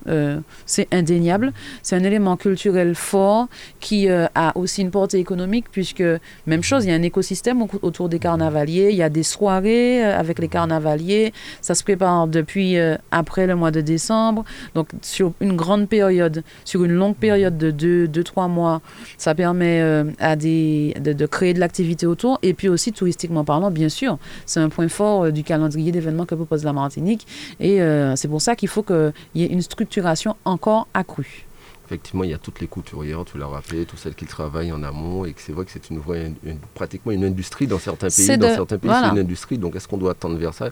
c'est 0.65 0.87
indéniable. 0.91 1.53
C'est 1.83 1.95
un 1.95 2.03
élément 2.03 2.37
culturel 2.37 2.95
fort 2.95 3.47
qui 3.79 4.09
a 4.09 4.51
aussi 4.55 4.81
une 4.81 4.91
portée 4.91 5.19
économique 5.19 5.65
puisque, 5.71 6.03
même 6.47 6.63
chose, 6.63 6.85
il 6.85 6.89
y 6.89 6.91
a 6.91 6.95
un 6.95 7.07
écosystème 7.11 7.65
autour 7.81 8.09
des 8.09 8.19
carnavaliers. 8.19 8.89
Il 8.91 8.97
y 8.97 9.03
a 9.03 9.09
des 9.09 9.23
soirées 9.23 10.03
avec 10.03 10.39
les 10.39 10.47
carnavaliers. 10.47 11.33
Ça 11.61 11.75
se 11.75 11.83
prépare 11.83 12.27
depuis 12.27 12.77
euh, 12.77 12.95
après 13.11 13.47
le 13.47 13.55
mois 13.55 13.71
de 13.71 13.81
décembre. 13.81 14.45
Donc, 14.75 14.89
sur 15.01 15.33
une 15.41 15.55
grande 15.55 15.87
période, 15.87 16.43
sur 16.65 16.83
une 16.83 16.93
longue 16.93 17.15
période 17.15 17.57
de 17.57 17.71
2-3 17.71 18.07
deux, 18.07 18.23
trois 18.23 18.47
mois, 18.47 18.81
ça 19.17 19.33
permet 19.33 19.81
euh, 19.81 20.03
à 20.19 20.35
des, 20.35 20.93
de, 20.99 21.25
créer 21.25 21.53
de 21.53 21.59
l'activité 21.59 22.05
autour. 22.05 22.39
Et 22.43 22.53
puis 22.53 22.69
aussi, 22.69 22.91
touristiquement 22.91 23.43
parlant, 23.43 23.71
bien 23.71 23.89
sûr, 23.89 24.17
c'est 24.45 24.59
un 24.59 24.69
point 24.69 24.87
fort 24.87 25.25
euh, 25.25 25.31
du 25.31 25.43
calendrier 25.43 25.91
d'événements 25.91 26.25
que 26.25 26.35
propose 26.35 26.63
la 26.63 26.73
Martinique. 26.73 27.25
Et 27.59 27.79
c'est 28.15 28.27
pour 28.27 28.41
ça 28.41 28.55
qu'il 28.55 28.67
faut 28.67 28.83
qu'il 28.83 29.13
y 29.35 29.43
ait 29.43 29.47
une 29.47 29.61
structuration 29.61 30.35
encore 30.45 30.87
accrue 30.93 31.47
effectivement, 31.89 32.23
il 32.23 32.29
y 32.29 32.35
a 32.35 32.37
toutes 32.37 32.59
les 32.59 32.67
couturières, 32.67 33.25
tu 33.25 33.39
l'as 33.39 33.47
rappelé, 33.47 33.85
toutes 33.85 33.97
celles 33.97 34.13
qui 34.13 34.25
travaillent 34.25 34.71
en 34.71 34.83
amont, 34.83 35.25
et 35.25 35.33
que 35.33 35.41
c'est 35.41 35.51
vrai 35.51 35.65
que 35.65 35.71
c'est 35.71 35.89
une, 35.89 35.97
vraie, 35.97 36.31
pratiquement 36.75 37.11
une 37.11 37.23
industrie 37.25 37.65
dans 37.65 37.79
certains 37.79 38.09
pays. 38.09 38.37
Dans 38.37 38.53
certains 38.53 38.77
pays, 38.77 38.91
c'est 38.93 39.09
une 39.09 39.19
industrie. 39.19 39.57
Donc, 39.57 39.75
est-ce 39.75 39.87
qu'on 39.87 39.97
doit 39.97 40.11
attendre 40.11 40.37
vers 40.37 40.53
ça? 40.53 40.69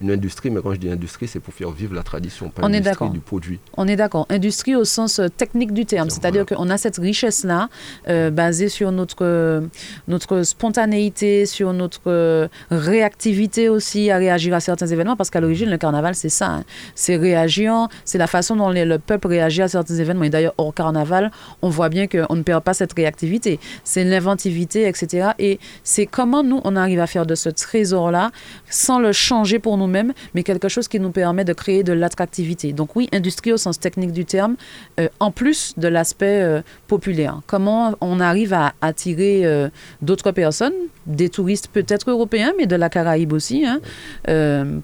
Une 0.00 0.10
industrie, 0.10 0.50
mais 0.50 0.60
quand 0.62 0.72
je 0.72 0.78
dis 0.78 0.90
industrie, 0.90 1.26
c'est 1.26 1.40
pour 1.40 1.52
faire 1.52 1.70
vivre 1.70 1.94
la 1.94 2.02
tradition, 2.02 2.50
pas 2.50 2.68
l'industrie 2.68 3.10
du 3.10 3.20
produit. 3.20 3.58
On 3.76 3.88
est 3.88 3.96
d'accord. 3.96 4.26
Industrie 4.30 4.76
au 4.76 4.84
sens 4.84 5.18
euh, 5.18 5.28
technique 5.28 5.72
du 5.72 5.86
terme, 5.86 6.08
c'est-à-dire 6.10 6.46
qu'on 6.46 6.70
a 6.70 6.78
cette 6.78 6.98
richesse-là, 6.98 7.68
euh, 8.08 8.30
basée 8.30 8.68
sur 8.68 8.92
notre, 8.92 9.62
notre 10.06 10.42
spontanéité, 10.42 11.46
sur 11.46 11.72
notre 11.72 12.02
euh, 12.06 12.48
réactivité 12.70 13.68
aussi 13.68 14.10
à 14.10 14.18
réagir 14.18 14.54
à 14.54 14.60
certains 14.60 14.86
événements, 14.86 15.16
parce 15.16 15.30
qu'à 15.30 15.40
l'origine, 15.40 15.68
le 15.68 15.78
carnaval, 15.78 16.14
c'est 16.14 16.28
ça. 16.28 16.48
Hein. 16.48 16.64
C'est 16.94 17.16
réagir, 17.16 17.88
c'est 18.04 18.18
la 18.18 18.26
façon 18.26 18.54
dont 18.56 18.70
le 18.70 18.98
peuple 18.98 19.28
réagit 19.28 19.62
à 19.62 19.68
certains 19.68 19.96
événements. 19.96 20.24
Et 20.24 20.30
d'ailleurs, 20.30 20.54
hors 20.58 20.72
carnaval, 20.72 21.32
on 21.62 21.68
voit 21.68 21.88
bien 21.88 22.06
qu'on 22.06 22.36
ne 22.36 22.42
perd 22.42 22.62
pas 22.62 22.74
cette 22.74 22.92
réactivité. 22.92 23.58
C'est 23.82 24.04
l'inventivité, 24.04 24.86
etc. 24.86 25.30
Et 25.38 25.58
c'est 25.82 26.06
comment 26.06 26.44
nous, 26.44 26.60
on 26.64 26.76
arrive 26.76 27.00
à 27.00 27.06
faire 27.06 27.26
de 27.26 27.34
ce 27.34 27.48
trésor-là 27.48 28.30
sans 28.70 29.00
le 29.00 29.12
changer 29.12 29.58
pour 29.58 29.76
nous 29.76 29.87
même 29.88 30.12
mais 30.34 30.42
quelque 30.42 30.68
chose 30.68 30.88
qui 30.88 31.00
nous 31.00 31.10
permet 31.10 31.44
de 31.44 31.52
créer 31.52 31.82
de 31.82 31.92
l'attractivité. 31.92 32.72
Donc 32.72 32.96
oui, 32.96 33.08
industrie 33.12 33.52
au 33.52 33.56
sens 33.56 33.78
technique 33.78 34.12
du 34.12 34.24
terme, 34.24 34.56
euh, 35.00 35.08
en 35.20 35.30
plus 35.30 35.74
de 35.76 35.88
l'aspect 35.88 36.42
euh, 36.42 36.62
populaire. 36.86 37.40
Comment 37.46 37.94
on 38.00 38.20
arrive 38.20 38.52
à 38.52 38.74
attirer 38.80 39.44
euh, 39.44 39.68
d'autres 40.02 40.32
personnes, 40.32 40.74
des 41.06 41.28
touristes 41.28 41.68
peut-être 41.68 42.10
européens, 42.10 42.52
mais 42.58 42.66
de 42.66 42.76
la 42.76 42.88
Caraïbe 42.88 43.32
aussi, 43.32 43.64
hein, 43.66 43.80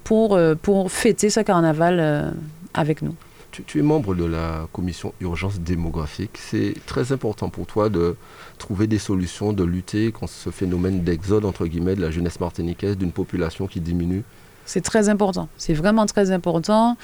pour, 0.04 0.38
pour 0.62 0.90
fêter 0.90 1.30
ce 1.30 1.40
carnaval 1.40 2.34
avec 2.72 3.02
nous. 3.02 3.14
Tu, 3.50 3.62
tu, 3.62 3.78
es 3.78 3.82
membre 3.82 4.14
de 4.14 4.24
la 4.24 4.66
commission 4.72 5.12
urgence 5.20 5.60
démographique. 5.60 6.38
C'est 6.38 6.74
très 6.86 7.12
important 7.12 7.50
pour 7.50 7.66
toi 7.66 7.88
de 7.88 8.16
trouver 8.58 8.86
des 8.86 8.98
solutions, 8.98 9.52
de 9.52 9.64
lutter 9.64 10.10
contre 10.10 10.32
ce 10.32 10.50
phénomène 10.50 11.04
d'exode, 11.04 11.44
entre 11.44 11.66
guillemets, 11.66 11.94
de 11.94 12.00
la 12.00 12.10
jeunesse 12.10 12.40
martiniquaise, 12.40 12.96
d'une 12.96 13.12
population 13.12 13.66
qui 13.66 13.80
diminue 13.80 14.24
c'est 14.66 14.80
très 14.80 15.08
important. 15.08 15.48
C'est 15.58 15.74
vraiment 15.74 16.06
très 16.06 16.30
important. 16.30 16.96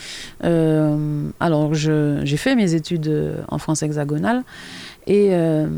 Euh, 0.44 1.28
alors, 1.40 1.74
j'ai 1.74 2.36
fait 2.36 2.54
mes 2.54 2.74
études 2.74 3.08
euh, 3.08 3.42
en 3.48 3.58
France 3.58 3.82
hexagonale 3.82 4.42
et 5.06 5.28
euh, 5.30 5.68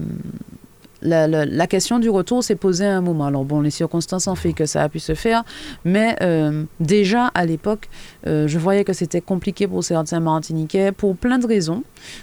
la, 1.03 1.67
question 1.67 1.99
du 1.99 2.09
retour 2.11 2.45
s'est 2.45 2.55
posée 2.55 2.87
à 2.87 2.97
un 2.97 3.01
moment. 3.01 3.27
Alors, 3.27 3.45
bon, 3.45 3.61
les 3.61 3.71
circonstances 3.71 4.29
ont 4.29 4.37
fait 4.37 4.53
que 4.53 4.67
ça 4.67 4.83
a 4.85 4.89
pu 4.89 5.01
se 5.01 5.15
faire, 5.15 5.43
mais 5.85 6.17
déjà 6.79 7.27
à 7.35 7.45
l'époque, 7.45 7.89
je 8.25 8.59
voyais 8.59 8.85
que 8.85 8.93
c'était 8.93 9.21
compliqué 9.21 9.67
pour 9.67 9.83
certains 9.83 10.21
Martiniquais 10.21 10.93
pour 10.93 11.17
plein 11.17 11.41
de 11.41 11.47
raisons. 11.47 11.83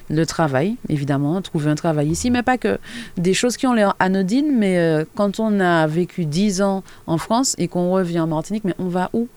Le 0.10 0.26
travail, 0.26 0.78
évidemment, 0.88 1.41
trouver 1.41 1.70
un 1.70 1.76
travail 1.76 2.07
ici, 2.07 2.32
mais 2.32 2.41
pas 2.41 2.57
que. 2.57 2.78
Des 3.18 3.34
choses 3.34 3.57
qui 3.57 3.68
ont 3.68 3.74
l'air 3.74 3.95
anodines, 3.99 4.57
mais 4.57 5.05
quand 5.14 5.41
on 5.41 5.60
a 5.60 5.86
vécu 5.86 6.26
10 6.26 6.62
ans 6.62 6.84
en 7.05 7.18
France 7.18 7.55
et 7.57 7.68
qu'on 7.68 7.91
revient 7.91 8.22
en 8.22 8.28
Martinique, 8.28 8.64
mais 8.64 8.76
on 8.80 8.88
va 8.88 9.10
où? 9.12 9.28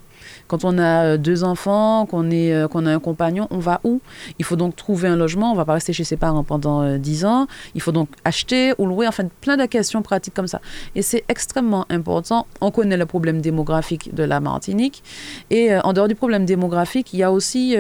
Quand 0.53 0.67
on 0.67 0.77
a 0.77 1.05
euh, 1.05 1.17
deux 1.17 1.45
enfants, 1.45 2.05
qu'on 2.05 2.31
euh, 2.31 2.69
qu'on 2.69 2.85
a 2.85 2.93
un 2.93 2.99
compagnon, 2.99 3.49
on 3.51 3.59
va 3.59 3.81
où? 3.85 4.03
Il 4.39 4.45
faut 4.45 4.57
donc 4.57 4.77
trouver 4.77 5.09
un 5.09 5.17
logement. 5.17 5.51
On 5.51 5.55
va 5.55 5.65
pas 5.65 5.73
rester 5.73 5.95
chez 5.95 6.05
ses 6.05 6.19
parents 6.19 6.45
pendant 6.45 6.83
euh, 6.83 6.99
dix 6.99 7.25
ans. 7.25 7.47
Il 7.75 7.81
faut 7.81 7.91
donc 7.91 8.11
acheter 8.27 8.75
ou 8.77 8.85
louer. 8.85 9.09
Enfin, 9.09 9.25
plein 9.41 9.57
de 9.57 9.65
questions 9.65 10.03
pratiques 10.03 10.35
comme 10.35 10.47
ça. 10.47 10.61
Et 10.95 11.01
c'est 11.01 11.25
extrêmement 11.31 11.87
important. 11.89 12.47
On 12.61 12.71
connaît 12.71 12.99
le 12.99 13.07
problème 13.07 13.41
démographique 13.41 14.15
de 14.15 14.25
la 14.25 14.41
Martinique. 14.41 15.03
Et 15.49 15.75
en 15.75 15.95
dehors 15.95 16.09
du 16.09 16.15
problème 16.15 16.45
démographique, 16.45 17.15
il 17.15 17.21
y 17.21 17.23
a 17.23 17.33
aussi 17.33 17.75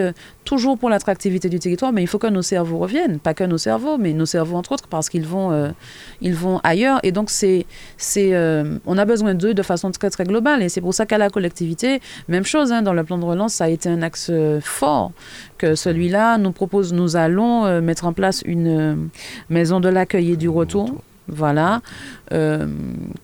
toujours 0.45 0.79
pour 0.79 0.91
l'attractivité 0.91 1.49
du 1.49 1.59
territoire, 1.59 1.93
mais 1.93 2.03
il 2.03 2.07
faut 2.07 2.19
que 2.19 2.27
nos 2.27 2.43
cerveaux 2.43 2.79
reviennent, 2.79 3.19
pas 3.19 3.35
que 3.35 3.45
nos 3.45 3.59
cerveaux, 3.59 3.99
mais 3.99 4.13
nos 4.13 4.27
cerveaux 4.27 4.57
entre 4.57 4.73
autres, 4.73 4.89
parce 4.89 5.09
qu'ils 5.09 5.27
vont, 5.27 5.53
euh, 5.53 5.71
ils 6.21 6.35
vont 6.35 6.61
ailleurs. 6.65 7.01
Et 7.03 7.13
donc, 7.13 7.31
c'est, 7.31 7.67
c'est, 7.97 8.35
euh, 8.35 8.79
on 8.87 8.99
a 8.99 9.05
besoin 9.05 9.35
d'eux 9.35 9.55
de 9.55 9.63
façon 9.63 9.91
très, 9.91 10.11
très 10.11 10.25
globale. 10.25 10.63
Et 10.63 10.69
c'est 10.69 10.81
pour 10.81 10.95
ça 10.95 11.07
qu'à 11.07 11.19
la 11.19 11.31
collectivité, 11.31 12.01
même 12.29 12.45
chose, 12.45 12.73
hein, 12.73 12.83
dans 12.83 12.93
le 12.93 13.05
plan 13.05 13.19
de 13.19 13.25
relance, 13.25 13.55
ça 13.55 13.65
a 13.65 13.69
été 13.69 13.89
un 13.89 14.03
axe 14.03 14.29
euh, 14.31 14.61
fort 14.61 15.13
que 15.59 15.75
celui-là 15.75 16.39
nous 16.39 16.53
propose, 16.53 16.93
nous 16.93 17.17
allons 17.17 17.81
mettre 17.81 18.05
en 18.05 18.13
place 18.13 18.43
une 18.45 19.09
maison 19.49 19.79
de 19.79 19.89
l'accueil 19.89 20.33
et 20.33 20.37
du 20.37 20.49
retour 20.49 21.03
voilà, 21.29 21.81
euh, 22.33 22.67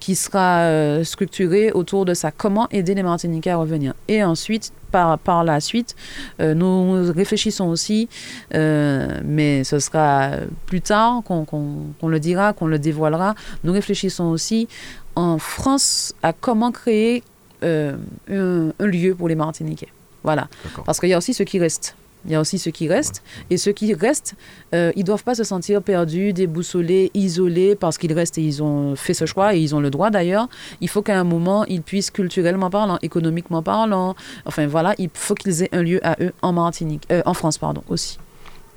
qui 0.00 0.14
sera 0.14 0.60
euh, 0.60 1.04
structuré 1.04 1.72
autour 1.72 2.04
de 2.04 2.14
ça. 2.14 2.30
Comment 2.30 2.68
aider 2.70 2.94
les 2.94 3.02
Martiniquais 3.02 3.50
à 3.50 3.56
revenir? 3.56 3.94
Et 4.08 4.22
ensuite, 4.22 4.72
par, 4.90 5.18
par 5.18 5.44
la 5.44 5.60
suite, 5.60 5.94
euh, 6.40 6.54
nous 6.54 7.12
réfléchissons 7.12 7.66
aussi, 7.66 8.08
mais 8.52 9.64
ce 9.64 9.78
sera 9.78 10.30
plus 10.66 10.80
tard 10.80 11.22
qu'on 11.24 12.08
le 12.08 12.20
dira, 12.20 12.52
qu'on 12.52 12.66
le 12.66 12.78
dévoilera. 12.78 13.34
Nous 13.64 13.72
réfléchissons 13.72 14.26
aussi 14.26 14.68
en 15.14 15.38
France 15.38 16.14
à 16.22 16.32
comment 16.32 16.70
créer 16.72 17.22
un, 17.62 17.96
un, 18.30 18.86
lieu 18.86 19.14
pour 19.14 19.28
les 19.28 19.34
Martiniquais. 19.34 19.88
Voilà. 20.22 20.48
Parce 20.84 21.00
qu'il 21.00 21.08
y 21.08 21.14
a 21.14 21.18
aussi 21.18 21.34
ceux 21.34 21.44
qui 21.44 21.58
restent. 21.58 21.96
Il 22.28 22.32
y 22.32 22.34
a 22.34 22.40
aussi 22.40 22.58
ceux 22.58 22.70
qui 22.70 22.88
restent. 22.88 23.22
Et 23.50 23.56
ceux 23.56 23.72
qui 23.72 23.94
restent, 23.94 24.34
euh, 24.74 24.92
ils 24.94 25.00
ne 25.00 25.06
doivent 25.06 25.24
pas 25.24 25.34
se 25.34 25.44
sentir 25.44 25.82
perdus, 25.82 26.32
déboussolés, 26.32 27.10
isolés, 27.14 27.74
parce 27.74 27.98
qu'ils 27.98 28.12
restent 28.12 28.38
et 28.38 28.42
ils 28.42 28.62
ont 28.62 28.94
fait 28.94 29.14
ce 29.14 29.26
choix, 29.26 29.54
et 29.54 29.58
ils 29.58 29.74
ont 29.74 29.80
le 29.80 29.90
droit 29.90 30.10
d'ailleurs. 30.10 30.48
Il 30.80 30.88
faut 30.88 31.02
qu'à 31.02 31.18
un 31.18 31.24
moment, 31.24 31.64
ils 31.64 31.82
puissent, 31.82 32.10
culturellement 32.10 32.70
parlant, 32.70 32.98
économiquement 33.02 33.62
parlant, 33.62 34.14
enfin 34.44 34.66
voilà, 34.66 34.94
il 34.98 35.08
faut 35.12 35.34
qu'ils 35.34 35.62
aient 35.62 35.70
un 35.72 35.82
lieu 35.82 36.00
à 36.06 36.16
eux 36.22 36.32
en 36.42 36.52
Martinique, 36.52 37.04
euh, 37.10 37.22
en 37.24 37.34
France, 37.34 37.58
pardon, 37.58 37.82
aussi. 37.88 38.18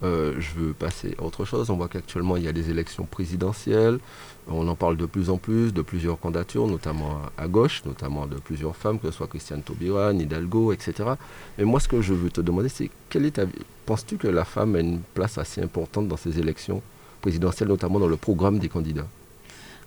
Euh, 0.04 0.34
je 0.40 0.60
veux 0.60 0.74
passer 0.74 1.16
à 1.20 1.24
autre 1.24 1.46
chose. 1.46 1.70
On 1.70 1.76
voit 1.76 1.88
qu'actuellement, 1.88 2.36
il 2.38 2.44
y 2.44 2.48
a 2.48 2.52
des 2.52 2.70
élections 2.70 3.06
présidentielles. 3.06 4.00
On 4.48 4.68
en 4.68 4.76
parle 4.76 4.98
de 4.98 5.06
plus 5.06 5.30
en 5.30 5.38
plus, 5.38 5.74
de 5.74 5.82
plusieurs 5.82 6.20
candidatures, 6.20 6.66
notamment 6.68 7.22
à 7.38 7.48
gauche, 7.48 7.84
notamment 7.86 8.26
de 8.26 8.36
plusieurs 8.36 8.76
femmes, 8.76 9.00
que 9.00 9.12
ce 9.12 9.18
soit 9.18 9.28
Christiane 9.28 9.62
Taubira, 9.62 10.12
Hidalgo, 10.12 10.72
etc. 10.72 11.12
Mais 11.58 11.64
moi, 11.64 11.80
ce 11.80 11.88
que 11.88 12.02
je 12.02 12.14
veux 12.14 12.32
te 12.32 12.42
demander, 12.42 12.70
c'est 12.70 12.90
quelle 13.10 13.26
est 13.26 13.32
ta... 13.32 13.44
penses-tu 13.86 14.18
que 14.18 14.28
la 14.28 14.44
femme 14.46 14.76
a 14.76 14.80
une 14.80 15.02
place 15.14 15.38
assez 15.38 15.62
importante 15.62 16.08
dans 16.08 16.18
ces 16.18 16.40
élections 16.40 16.82
présidentielles, 17.22 17.70
notamment 17.70 18.00
dans 18.00 18.08
le 18.08 18.18
programme 18.18 18.58
des 18.58 18.70
candidats? 18.70 19.08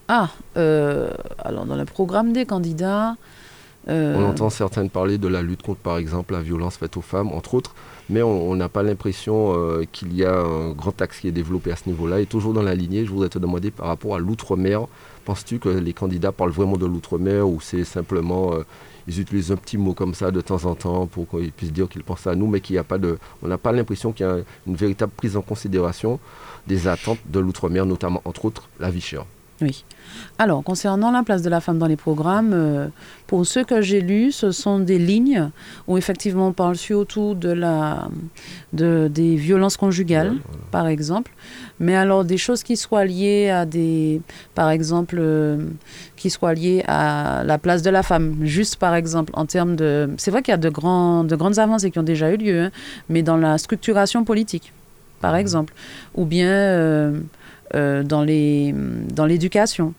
Ah, 0.06 0.28
euh, 0.56 1.10
alors 1.38 1.64
dans 1.64 1.76
le 1.76 1.86
programme 1.86 2.32
des 2.32 2.46
candidats, 2.46 3.16
On 3.86 4.24
entend 4.24 4.50
certaines 4.50 4.88
parler 4.88 5.18
de 5.18 5.28
la 5.28 5.42
lutte 5.42 5.62
contre, 5.62 5.80
par 5.80 5.98
exemple, 5.98 6.32
la 6.32 6.40
violence 6.40 6.76
faite 6.76 6.96
aux 6.96 7.02
femmes, 7.02 7.28
entre 7.32 7.54
autres, 7.54 7.74
mais 8.08 8.22
on 8.22 8.54
n'a 8.56 8.68
pas 8.68 8.82
l'impression 8.82 9.54
qu'il 9.92 10.14
y 10.16 10.24
a 10.24 10.38
un 10.38 10.72
grand 10.72 11.00
axe 11.02 11.20
qui 11.20 11.28
est 11.28 11.32
développé 11.32 11.70
à 11.70 11.76
ce 11.76 11.88
niveau-là. 11.88 12.20
Et 12.20 12.26
toujours 12.26 12.54
dans 12.54 12.62
la 12.62 12.74
lignée, 12.74 13.04
je 13.04 13.10
voudrais 13.10 13.28
te 13.28 13.38
demander 13.38 13.70
par 13.70 13.88
rapport 13.88 14.14
à 14.14 14.18
l'outre-mer, 14.18 14.86
penses-tu 15.24 15.58
que 15.58 15.68
les 15.68 15.92
candidats 15.92 16.32
parlent 16.32 16.50
vraiment 16.50 16.76
de 16.76 16.86
l'outre-mer 16.86 17.46
ou 17.48 17.60
c'est 17.60 17.84
simplement 17.84 18.54
ils 19.06 19.20
utilisent 19.20 19.52
un 19.52 19.56
petit 19.56 19.76
mot 19.76 19.92
comme 19.92 20.14
ça 20.14 20.30
de 20.30 20.40
temps 20.40 20.64
en 20.64 20.74
temps 20.74 21.06
pour 21.06 21.28
qu'ils 21.28 21.52
puissent 21.52 21.72
dire 21.72 21.88
qu'ils 21.88 22.04
pensent 22.04 22.26
à 22.26 22.34
nous, 22.34 22.46
mais 22.46 22.60
qu'il 22.60 22.74
n'y 22.74 22.80
a 22.80 22.84
pas 22.84 22.98
de, 22.98 23.18
on 23.42 23.48
n'a 23.48 23.58
pas 23.58 23.72
l'impression 23.72 24.12
qu'il 24.12 24.26
y 24.26 24.28
a 24.28 24.38
une 24.66 24.76
véritable 24.76 25.12
prise 25.14 25.36
en 25.36 25.42
considération 25.42 26.18
des 26.66 26.88
attentes 26.88 27.18
de 27.26 27.38
l'outre-mer, 27.40 27.84
notamment 27.86 28.22
entre 28.24 28.46
autres 28.46 28.68
la 28.80 28.90
vie 28.90 29.00
chère? 29.00 29.26
Oui. 29.60 29.84
Alors, 30.38 30.64
concernant 30.64 31.12
la 31.12 31.22
place 31.22 31.42
de 31.42 31.48
la 31.48 31.60
femme 31.60 31.78
dans 31.78 31.86
les 31.86 31.96
programmes, 31.96 32.52
euh, 32.52 32.88
pour 33.28 33.46
ceux 33.46 33.62
que 33.62 33.80
j'ai 33.80 34.00
lus, 34.00 34.32
ce 34.32 34.50
sont 34.50 34.80
des 34.80 34.98
lignes 34.98 35.50
où 35.86 35.96
effectivement 35.96 36.48
on 36.48 36.52
parle 36.52 36.76
surtout 36.76 37.34
de 37.34 37.50
la, 37.50 38.08
de, 38.72 39.08
des 39.08 39.36
violences 39.36 39.76
conjugales, 39.76 40.34
par 40.72 40.88
exemple. 40.88 41.32
Mais 41.78 41.94
alors, 41.94 42.24
des 42.24 42.36
choses 42.36 42.64
qui 42.64 42.76
soient 42.76 43.04
liées 43.04 43.50
à 43.50 43.64
des. 43.64 44.20
Par 44.54 44.70
exemple, 44.70 45.16
euh, 45.18 45.66
qui 46.16 46.30
soient 46.30 46.54
liées 46.54 46.82
à 46.88 47.42
la 47.44 47.58
place 47.58 47.82
de 47.82 47.90
la 47.90 48.02
femme. 48.02 48.36
Juste, 48.42 48.76
par 48.76 48.94
exemple, 48.94 49.32
en 49.36 49.46
termes 49.46 49.76
de. 49.76 50.10
C'est 50.16 50.32
vrai 50.32 50.42
qu'il 50.42 50.52
y 50.52 50.54
a 50.54 50.58
de, 50.58 50.68
grands, 50.68 51.22
de 51.22 51.36
grandes 51.36 51.60
avancées 51.60 51.92
qui 51.92 51.98
ont 52.00 52.04
déjà 52.04 52.30
eu 52.32 52.36
lieu, 52.36 52.60
hein, 52.64 52.70
mais 53.08 53.22
dans 53.22 53.36
la 53.36 53.56
structuration 53.58 54.24
politique, 54.24 54.72
par 55.20 55.36
exemple. 55.36 55.74
Ou 56.16 56.24
bien. 56.24 56.50
Euh, 56.50 57.20
dans 57.74 58.22
les 58.22 58.74
dans 59.12 59.26
l'éducation. 59.26 59.94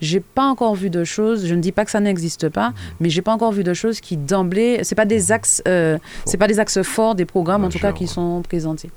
J'ai 0.00 0.20
pas 0.20 0.44
encore 0.44 0.74
vu 0.74 0.90
de 0.90 1.04
choses. 1.04 1.46
Je 1.46 1.54
ne 1.54 1.60
dis 1.60 1.72
pas 1.72 1.84
que 1.84 1.90
ça 1.90 2.00
n'existe 2.00 2.48
pas, 2.48 2.70
mhm. 2.70 2.74
mais 3.00 3.10
j'ai 3.10 3.22
pas 3.22 3.32
encore 3.32 3.52
vu 3.52 3.64
de 3.64 3.74
choses 3.74 4.00
qui 4.00 4.16
d'emblée. 4.16 4.80
C'est 4.82 4.94
pas 4.94 5.04
des 5.04 5.32
axes. 5.32 5.62
Euh, 5.68 5.98
c'est 6.24 6.38
pas 6.38 6.48
des 6.48 6.58
axes 6.58 6.82
forts 6.82 7.14
des 7.14 7.24
programmes 7.24 7.64
en 7.64 7.68
tout 7.68 7.78
cas 7.78 7.92
qui 7.92 8.06
sont 8.06 8.42
présentés. 8.42 8.90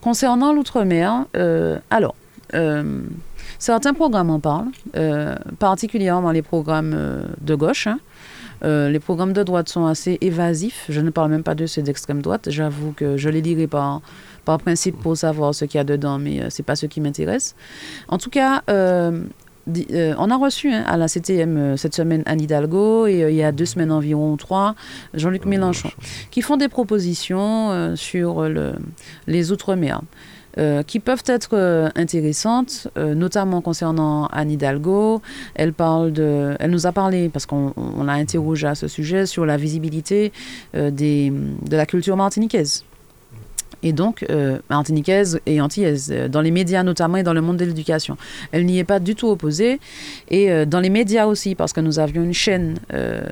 Concernant 0.00 0.52
l'outre-mer, 0.52 1.26
euh, 1.36 1.78
alors. 1.90 2.14
certains 3.58 3.94
programmes 3.94 4.30
en 4.30 4.40
parlent, 4.40 4.70
particulièrement 5.58 6.30
les 6.30 6.42
programmes 6.42 6.96
de 7.40 7.54
gauche. 7.54 7.86
Hein. 7.86 7.98
les 8.62 9.00
programmes 9.00 9.32
de 9.32 9.42
droite 9.42 9.68
sont 9.68 9.86
assez 9.86 10.18
évasifs. 10.20 10.84
Je 10.88 11.00
ne 11.00 11.10
parle 11.10 11.30
même 11.30 11.42
pas 11.42 11.54
de 11.54 11.66
ceux 11.66 11.82
d'extrême 11.82 12.22
droite. 12.22 12.48
J'avoue 12.50 12.92
que 12.92 13.16
je 13.16 13.28
les 13.28 13.40
lirai 13.40 13.66
pas 13.66 14.00
par 14.44 14.58
principe 14.58 14.96
pour 15.00 15.16
savoir 15.16 15.54
ce 15.54 15.64
qu'il 15.64 15.78
y 15.78 15.80
a 15.80 15.84
dedans, 15.84 16.18
mais 16.18 16.38
ce 16.38 16.44
euh, 16.44 16.46
c'est 16.50 16.62
pas 16.62 16.76
ce 16.76 16.86
qui 16.86 17.00
m'intéresse. 17.00 17.54
En 18.08 18.18
tout 18.18 18.30
cas, 18.30 18.62
euh, 18.70 19.22
euh, 19.92 20.14
on 20.18 20.30
a 20.30 20.36
reçu 20.36 20.72
hein, 20.72 20.84
à 20.86 20.96
la 20.96 21.08
CTM 21.08 21.76
cette 21.76 21.94
semaine 21.94 22.22
Anne 22.26 22.40
Hidalgo 22.40 23.06
et 23.06 23.26
il 23.30 23.34
y 23.34 23.42
a 23.42 23.52
deux 23.52 23.64
semaines 23.64 23.90
environ, 23.90 24.36
trois, 24.36 24.74
Jean-Luc 25.14 25.46
Mélenchon, 25.46 25.90
qui 26.30 26.42
font 26.42 26.56
des 26.56 26.68
propositions 26.68 27.96
sur 27.96 28.42
le, 28.42 28.74
les 29.26 29.52
Outre-mer. 29.52 30.02
qui 30.86 31.00
peuvent 31.00 31.24
être 31.26 31.90
intéressantes, 31.96 32.88
notamment 32.96 33.62
concernant 33.62 34.26
Anne 34.26 34.50
Hidalgo. 34.50 35.22
Elle, 35.54 35.72
parle 35.72 36.12
de, 36.12 36.56
elle 36.60 36.70
nous 36.70 36.86
a 36.86 36.92
parlé, 36.92 37.30
parce 37.30 37.46
qu'on 37.46 37.72
l'a 38.04 38.12
interrogé 38.12 38.66
à 38.66 38.74
ce 38.74 38.86
sujet, 38.86 39.24
sur 39.24 39.46
la 39.46 39.56
visibilité 39.56 40.30
des, 40.74 41.32
de 41.32 41.76
la 41.76 41.86
culture 41.86 42.18
martiniquaise 42.18 42.84
et 43.84 43.92
donc 43.92 44.24
euh, 44.30 44.58
et 45.46 45.60
antillaise, 45.60 46.10
euh, 46.10 46.28
dans 46.28 46.40
les 46.40 46.50
médias 46.50 46.82
notamment 46.82 47.18
et 47.18 47.22
dans 47.22 47.34
le 47.34 47.42
monde 47.42 47.58
de 47.58 47.64
l'éducation. 47.64 48.16
Elle 48.50 48.66
n'y 48.66 48.78
est 48.78 48.84
pas 48.84 48.98
du 48.98 49.14
tout 49.14 49.28
opposée. 49.28 49.78
Et 50.30 50.50
euh, 50.50 50.64
dans 50.64 50.80
les 50.80 50.90
médias 50.90 51.26
aussi, 51.26 51.54
parce 51.54 51.72
que 51.72 51.80
nous 51.80 51.98
avions 51.98 52.22
une 52.22 52.32
chaîne 52.32 52.78
euh, 52.92 53.22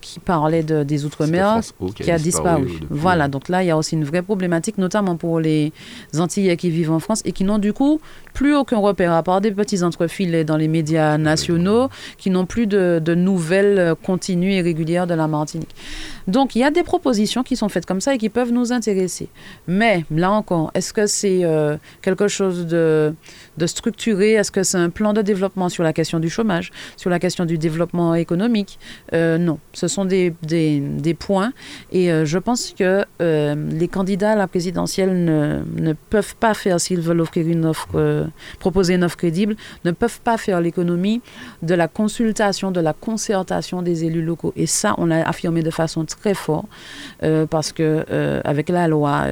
qui 0.00 0.20
parlait 0.20 0.62
de, 0.62 0.82
des 0.82 1.04
Outre-mer, 1.04 1.60
qui, 1.94 2.10
a 2.10 2.18
disparu. 2.18 2.80
Voilà, 2.90 3.28
donc 3.28 3.48
là, 3.48 3.62
il 3.62 3.66
y 3.66 3.70
a 3.70 3.76
aussi 3.76 3.94
une 3.94 4.04
vraie 4.04 4.22
problématique, 4.22 4.78
notamment 4.78 5.16
pour 5.16 5.40
les 5.40 5.72
Antillais 6.18 6.56
qui 6.56 6.70
vivent 6.70 6.92
en 6.92 7.00
France 7.00 7.22
et 7.24 7.32
qui 7.32 7.44
n'ont 7.44 7.58
du 7.58 7.72
coup 7.72 8.00
plus 8.32 8.54
aucun 8.54 8.78
repère, 8.78 9.12
à 9.12 9.22
part 9.22 9.40
des 9.40 9.50
petits 9.50 9.82
entrefilets 9.82 10.44
dans 10.44 10.56
les 10.56 10.68
médias 10.68 11.18
nationaux, 11.18 11.88
qui 12.16 12.30
n'ont 12.30 12.46
plus 12.46 12.66
de, 12.66 13.14
nouvelles 13.14 13.94
continues 14.02 14.52
et 14.52 14.60
régulières 14.60 15.06
de 15.06 15.14
la 15.14 15.26
Martinique. 15.26 15.74
Donc, 16.28 16.54
il 16.54 16.60
y 16.60 16.64
a 16.64 16.70
des 16.70 16.82
propositions 16.82 17.42
qui 17.42 17.56
sont 17.56 17.68
faites 17.68 17.86
comme 17.86 18.00
ça 18.00 18.14
et 18.14 18.18
qui 18.18 18.28
peuvent 18.28 18.52
nous 18.52 18.72
intéresser. 18.72 19.28
Mais, 19.66 20.04
là 20.10 20.30
encore, 20.30 20.70
est-ce 20.74 20.92
que 20.92 21.06
c'est 21.06 21.44
euh, 21.44 21.76
quelque 22.02 22.28
chose 22.28 22.66
de, 22.66 23.14
de 23.60 23.66
structuré 23.66 24.32
Est-ce 24.32 24.50
que 24.50 24.62
c'est 24.62 24.78
un 24.78 24.90
plan 24.90 25.12
de 25.12 25.22
développement 25.22 25.68
sur 25.68 25.84
la 25.84 25.92
question 25.92 26.18
du 26.18 26.30
chômage, 26.30 26.72
sur 26.96 27.10
la 27.10 27.18
question 27.18 27.44
du 27.44 27.58
développement 27.58 28.14
économique 28.14 28.78
euh, 29.12 29.38
Non. 29.38 29.58
Ce 29.72 29.86
sont 29.86 30.04
des, 30.04 30.34
des, 30.42 31.14
points 31.14 31.52
et 31.92 32.10
euh, 32.10 32.24
je 32.24 32.38
pense 32.38 32.72
que 32.76 33.04
euh, 33.20 33.54
les 33.70 33.88
candidats 33.88 34.32
à 34.32 34.36
la 34.36 34.46
présidentielle 34.46 35.24
ne, 35.24 35.60
ne 35.76 35.92
peuvent 35.92 36.34
pas 36.36 36.54
faire, 36.54 36.80
s'ils 36.80 37.00
veulent 37.00 37.20
offrir 37.20 37.46
une 37.46 37.66
offre, 37.66 38.28
proposer 38.58 38.94
une 38.94 39.04
offre 39.04 39.18
crédible, 39.18 39.56
ne 39.84 39.90
peuvent 39.90 40.20
pas 40.20 40.38
faire 40.38 40.60
l'économie 40.60 41.20
de 41.62 41.74
la 41.74 41.88
consultation, 41.88 42.70
de 42.70 42.80
la 42.80 42.94
concertation 42.94 43.82
des 43.82 44.04
élus 44.04 44.22
locaux. 44.22 44.54
Et 44.56 44.66
ça, 44.66 44.94
on 44.96 45.06
l'a 45.06 45.28
affirmé 45.28 45.62
de 45.62 45.70
façon 45.70 46.04
très 46.06 46.34
forte 46.34 46.66
parce 47.50 47.72
que 47.72 48.06
avec 48.44 48.70
la 48.70 48.88
loi 48.88 49.26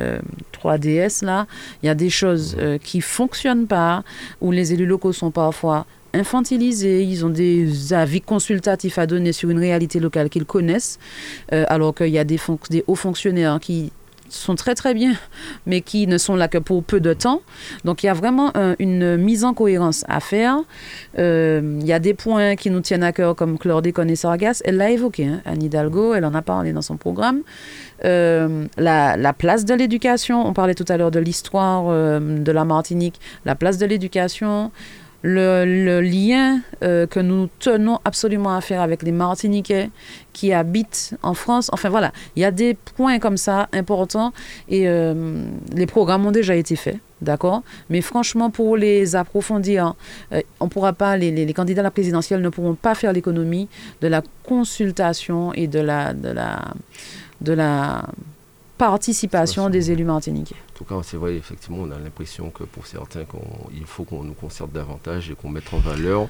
3DS, 0.52 1.24
là, 1.24 1.46
il 1.82 1.86
y 1.86 1.88
a 1.88 1.94
des 1.94 2.10
choses 2.10 2.56
qui 2.82 3.00
fonctionnent 3.00 3.66
pas, 3.66 4.02
où 4.40 4.50
les 4.52 4.72
élus 4.72 4.86
locaux 4.86 5.12
sont 5.12 5.30
parfois 5.30 5.86
infantilisés, 6.14 7.02
ils 7.02 7.24
ont 7.24 7.30
des 7.30 7.92
avis 7.92 8.20
consultatifs 8.20 8.98
à 8.98 9.06
donner 9.06 9.32
sur 9.32 9.50
une 9.50 9.58
réalité 9.58 10.00
locale 10.00 10.30
qu'ils 10.30 10.46
connaissent, 10.46 10.98
euh, 11.52 11.64
alors 11.68 11.94
qu'il 11.94 12.08
y 12.08 12.18
a 12.18 12.24
des, 12.24 12.38
des 12.70 12.84
hauts 12.86 12.94
fonctionnaires 12.94 13.58
qui 13.60 13.92
sont 14.30 14.54
très 14.54 14.74
très 14.74 14.94
bien, 14.94 15.14
mais 15.66 15.80
qui 15.80 16.06
ne 16.06 16.18
sont 16.18 16.36
là 16.36 16.48
que 16.48 16.58
pour 16.58 16.82
peu 16.82 17.00
de 17.00 17.12
temps. 17.12 17.42
Donc 17.84 18.02
il 18.02 18.06
y 18.06 18.08
a 18.08 18.14
vraiment 18.14 18.52
une 18.78 19.16
mise 19.16 19.44
en 19.44 19.54
cohérence 19.54 20.04
à 20.08 20.20
faire. 20.20 20.58
Euh, 21.18 21.78
il 21.80 21.86
y 21.86 21.92
a 21.92 21.98
des 21.98 22.14
points 22.14 22.56
qui 22.56 22.70
nous 22.70 22.80
tiennent 22.80 23.02
à 23.02 23.12
cœur, 23.12 23.34
comme 23.34 23.58
chlordécone 23.58 24.10
et 24.10 24.16
sargasse. 24.16 24.62
Elle 24.64 24.76
l'a 24.76 24.90
évoqué, 24.90 25.26
hein, 25.26 25.40
Anne 25.44 25.62
Hidalgo, 25.62 26.14
elle 26.14 26.24
en 26.24 26.34
a 26.34 26.42
parlé 26.42 26.72
dans 26.72 26.82
son 26.82 26.96
programme. 26.96 27.42
Euh, 28.04 28.66
la, 28.76 29.32
place 29.32 29.64
de 29.64 29.74
l'éducation, 29.74 30.46
on 30.46 30.52
parlait 30.52 30.74
tout 30.74 30.84
à 30.88 30.96
l'heure 30.96 31.10
de 31.10 31.20
l'histoire 31.20 31.84
de 31.88 32.52
la 32.52 32.64
Martinique, 32.64 33.20
la 33.44 33.54
place 33.54 33.78
de 33.78 33.86
l'éducation 33.86 34.70
le, 35.22 36.00
lien 36.00 36.60
euh, 36.82 37.06
que 37.06 37.20
nous 37.20 37.48
tenons 37.58 37.98
absolument 38.04 38.54
à 38.54 38.60
faire 38.60 38.80
avec 38.80 39.02
les 39.02 39.12
Martiniquais 39.12 39.90
qui 40.32 40.52
habitent 40.52 41.14
en 41.22 41.34
France. 41.34 41.70
Enfin 41.72 41.88
voilà, 41.88 42.12
il 42.36 42.42
y 42.42 42.44
a 42.44 42.50
des 42.50 42.74
points 42.74 43.18
comme 43.18 43.36
ça 43.36 43.68
importants 43.72 44.32
et 44.68 44.88
euh, 44.88 45.44
les 45.74 45.86
programmes 45.86 46.26
ont 46.26 46.32
déjà 46.32 46.54
été 46.54 46.76
faits. 46.76 46.98
D'accord? 47.20 47.64
Mais 47.90 48.00
franchement, 48.00 48.48
pour 48.48 48.76
les 48.76 49.16
approfondir, 49.16 49.94
euh, 50.32 50.40
on 50.60 50.68
pourra 50.68 50.92
pas, 50.92 51.16
les, 51.16 51.32
les, 51.32 51.52
candidats 51.52 51.80
à 51.80 51.82
la 51.82 51.90
présidentielle 51.90 52.40
ne 52.40 52.48
pourront 52.48 52.76
pas 52.76 52.94
faire 52.94 53.12
l'économie 53.12 53.68
de 54.00 54.06
la 54.06 54.22
consultation 54.44 55.52
et 55.52 55.66
de 55.66 55.80
la, 55.80 56.12
de 56.12 56.28
la, 56.28 56.74
de 57.40 57.52
la 57.52 58.04
participation 58.78 59.68
des 59.68 59.90
élus 59.90 60.04
martiniquais. 60.04 60.54
En 60.54 60.78
tout 60.78 60.84
cas, 60.84 60.94
c'est 61.02 61.16
vrai, 61.16 61.34
effectivement, 61.34 61.78
on 61.82 61.90
a 61.90 61.98
l'impression 61.98 62.50
que 62.50 62.64
pour 62.64 62.86
certains, 62.86 63.24
il 63.74 63.84
faut 63.84 64.04
qu'on 64.04 64.22
nous 64.22 64.34
concerte 64.34 64.72
davantage 64.72 65.30
et 65.30 65.34
qu'on 65.34 65.50
mette 65.50 65.72
en 65.74 65.78
valeur, 65.78 66.28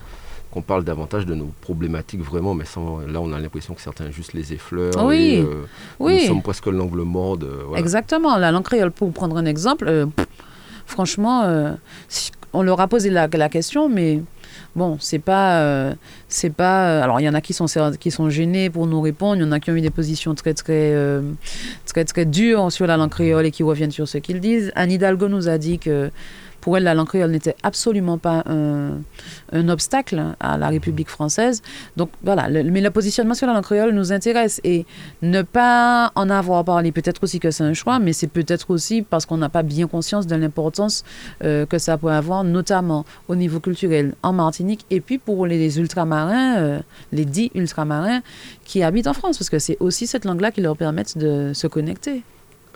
qu'on 0.50 0.62
parle 0.62 0.82
davantage 0.82 1.26
de 1.26 1.34
nos 1.34 1.52
problématiques 1.60 2.22
vraiment, 2.22 2.54
mais 2.54 2.64
sans, 2.64 3.00
là, 3.00 3.20
on 3.20 3.32
a 3.32 3.38
l'impression 3.38 3.74
que 3.74 3.82
certains 3.82 4.10
juste 4.10 4.32
les 4.32 4.54
effleurent. 4.54 5.04
Oui, 5.04 5.44
euh, 5.46 5.66
oui. 6.00 6.22
Nous 6.22 6.28
sommes 6.28 6.42
presque 6.42 6.66
l'angle 6.66 7.02
mort 7.02 7.36
de... 7.36 7.50
Exactement. 7.76 8.36
La 8.38 8.50
langue 8.50 8.64
créole, 8.64 8.90
pour 8.90 9.12
prendre 9.12 9.36
un 9.36 9.44
exemple, 9.44 9.86
euh, 9.86 10.06
franchement, 10.86 11.42
euh, 11.42 11.74
on 12.54 12.62
leur 12.62 12.80
a 12.80 12.88
posé 12.88 13.10
la, 13.10 13.28
la 13.28 13.48
question, 13.50 13.90
mais 13.90 14.22
bon, 14.76 14.96
c'est 15.00 15.18
pas, 15.18 15.60
euh, 15.60 15.94
c'est 16.28 16.50
pas. 16.50 16.88
Euh, 16.88 17.02
alors, 17.02 17.20
il 17.20 17.24
y 17.24 17.28
en 17.28 17.34
a 17.34 17.40
qui 17.40 17.52
sont 17.52 17.66
qui 17.98 18.10
sont 18.10 18.30
gênés 18.30 18.70
pour 18.70 18.86
nous 18.86 19.00
répondre. 19.00 19.36
Il 19.36 19.42
y 19.42 19.44
en 19.44 19.52
a 19.52 19.60
qui 19.60 19.70
ont 19.70 19.74
eu 19.74 19.80
des 19.80 19.90
positions 19.90 20.34
très 20.34 20.54
très 20.54 20.92
euh, 20.94 21.22
très 21.86 22.04
très 22.04 22.24
dures 22.24 22.70
sur 22.72 22.86
la 22.86 22.96
langue 22.96 23.10
créole 23.10 23.46
et 23.46 23.50
qui 23.50 23.62
reviennent 23.62 23.90
sur 23.90 24.08
ce 24.08 24.18
qu'ils 24.18 24.40
disent. 24.40 24.72
Anne 24.74 24.92
Hidalgo 24.92 25.28
nous 25.28 25.48
a 25.48 25.58
dit 25.58 25.78
que 25.78 26.10
pour 26.60 26.76
elle, 26.76 26.84
la 26.84 26.94
langue 26.94 27.08
créole 27.08 27.30
n'était 27.30 27.56
absolument 27.62 28.18
pas 28.18 28.44
un, 28.46 28.98
obstacle 29.68 30.22
à 30.40 30.56
la 30.56 30.68
République 30.68 31.08
française. 31.08 31.62
Donc 31.96 32.10
voilà, 32.22 32.48
mais 32.48 32.80
le 32.80 32.90
positionnement 32.90 33.34
sur 33.34 33.46
la 33.46 33.54
langue 33.54 33.64
créole 33.64 33.92
nous 33.92 34.12
intéresse 34.12 34.60
et 34.64 34.86
ne 35.22 35.42
pas 35.42 36.12
en 36.14 36.30
avoir 36.30 36.64
parlé, 36.64 36.92
peut-être 36.92 37.22
aussi 37.22 37.40
que 37.40 37.50
c'est 37.50 37.64
un 37.64 37.74
choix, 37.74 37.98
mais 37.98 38.12
c'est 38.12 38.26
peut-être 38.26 38.70
aussi 38.70 39.02
parce 39.02 39.26
qu'on 39.26 39.36
n'a 39.38 39.48
pas 39.48 39.62
bien 39.62 39.86
conscience 39.86 40.26
de 40.26 40.36
l'importance 40.36 41.04
euh, 41.44 41.66
que 41.66 41.78
ça 41.78 41.96
peut 41.98 42.10
avoir, 42.10 42.44
notamment 42.44 43.04
au 43.28 43.36
niveau 43.36 43.60
culturel 43.60 44.14
en 44.22 44.32
Martinique 44.32 44.84
et 44.90 45.00
puis 45.00 45.18
pour 45.18 45.46
les 45.46 45.78
ultramarins, 45.78 46.56
euh, 46.58 46.80
les 47.12 47.24
dix 47.24 47.50
ultramarins 47.54 48.20
qui 48.64 48.82
habitent 48.82 49.06
en 49.06 49.14
France, 49.14 49.38
parce 49.38 49.50
que 49.50 49.58
c'est 49.58 49.76
aussi 49.80 50.06
cette 50.06 50.24
langue-là 50.24 50.50
qui 50.50 50.60
leur 50.60 50.76
permet 50.76 51.04
de 51.16 51.52
se 51.54 51.66
connecter. 51.66 52.22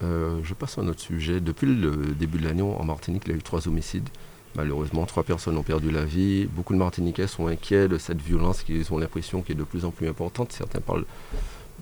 Euh, 0.02 0.40
je 0.42 0.54
passe 0.54 0.78
à 0.78 0.82
un 0.82 0.88
autre 0.88 1.00
sujet. 1.00 1.40
Depuis 1.40 1.66
le 1.66 1.90
début 2.18 2.38
de 2.38 2.44
l'année, 2.44 2.62
en 2.62 2.84
Martinique, 2.84 3.22
il 3.26 3.32
y 3.32 3.34
a 3.34 3.38
eu 3.38 3.42
trois 3.42 3.68
homicides 3.68 4.08
Malheureusement, 4.54 5.06
trois 5.06 5.22
personnes 5.22 5.56
ont 5.56 5.62
perdu 5.62 5.90
la 5.90 6.04
vie. 6.04 6.44
Beaucoup 6.44 6.74
de 6.74 6.78
Martiniquais 6.78 7.26
sont 7.26 7.46
inquiets 7.46 7.88
de 7.88 7.96
cette 7.96 8.20
violence 8.20 8.62
qu'ils 8.62 8.92
ont 8.92 8.98
l'impression 8.98 9.40
qui 9.40 9.52
est 9.52 9.54
de 9.54 9.64
plus 9.64 9.84
en 9.86 9.90
plus 9.90 10.06
importante. 10.08 10.52
Certains 10.52 10.80
parlent, 10.80 11.06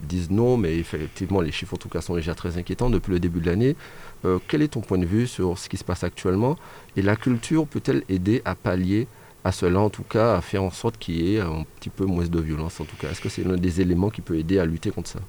disent 0.03 0.31
non, 0.31 0.57
mais 0.57 0.79
effectivement, 0.79 1.41
les 1.41 1.51
chiffres 1.51 1.75
en 1.75 1.79
tout 1.79 1.89
cas 1.89 2.01
sont 2.01 2.15
déjà 2.15 2.35
très 2.35 2.59
inquiétants 2.59 2.89
depuis 2.89 3.11
le 3.11 3.19
début 3.19 3.41
de 3.41 3.47
l'année. 3.47 3.77
Euh, 4.25 4.39
quel 4.47 4.63
est 4.63 4.69
ton 4.69 4.83
point 4.83 4.99
de 4.99 5.07
vue 5.07 5.27
sur 5.27 5.59
ce 5.59 5.69
qui 5.69 5.77
se 5.79 5.85
passe 5.85 6.05
actuellement? 6.05 6.57
Et 6.97 7.03
la 7.03 7.17
culture 7.17 7.67
peut-elle 7.67 8.05
aider 8.09 8.41
à 8.45 8.55
pallier 8.55 9.09
à 9.45 9.53
cela, 9.53 9.81
en 9.81 9.91
tout 9.91 10.03
cas, 10.03 10.37
à 10.37 10.41
faire 10.41 10.63
en 10.63 10.71
sorte 10.71 10.99
qu'il 10.99 11.21
y 11.21 11.37
ait 11.37 11.41
un 11.41 11.65
petit 11.79 11.91
peu 11.91 12.05
moins 12.05 12.27
de 12.27 12.41
violence, 12.41 12.81
en 12.81 12.85
tout 12.85 12.97
cas 12.97 13.09
Est-ce 13.11 13.21
que 13.21 13.29
c'est 13.29 13.45
l'un 13.45 13.57
des 13.57 13.81
éléments 13.81 14.11
qui 14.11 14.21
peut 14.21 14.37
aider 14.37 14.59
à 14.59 14.67
lutter 14.67 14.91
contre 14.91 15.11
ça? 15.11 15.21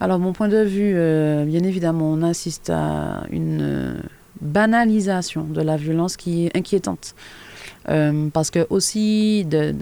Alors, 0.00 0.18
mon 0.18 0.32
point 0.32 0.48
de 0.48 0.62
vue, 0.62 0.94
euh, 0.96 1.44
bien 1.44 1.62
évidemment, 1.64 2.10
on 2.12 2.22
assiste 2.22 2.70
à 2.70 3.24
une 3.30 3.60
euh, 3.62 3.94
banalisation 4.40 5.44
de 5.44 5.62
la 5.62 5.76
violence 5.76 6.16
qui 6.16 6.46
est 6.46 6.56
inquiétante. 6.56 7.14
parce 7.86 8.50
que 8.50 8.66
aussi, 8.70 9.44
de, 9.44 9.74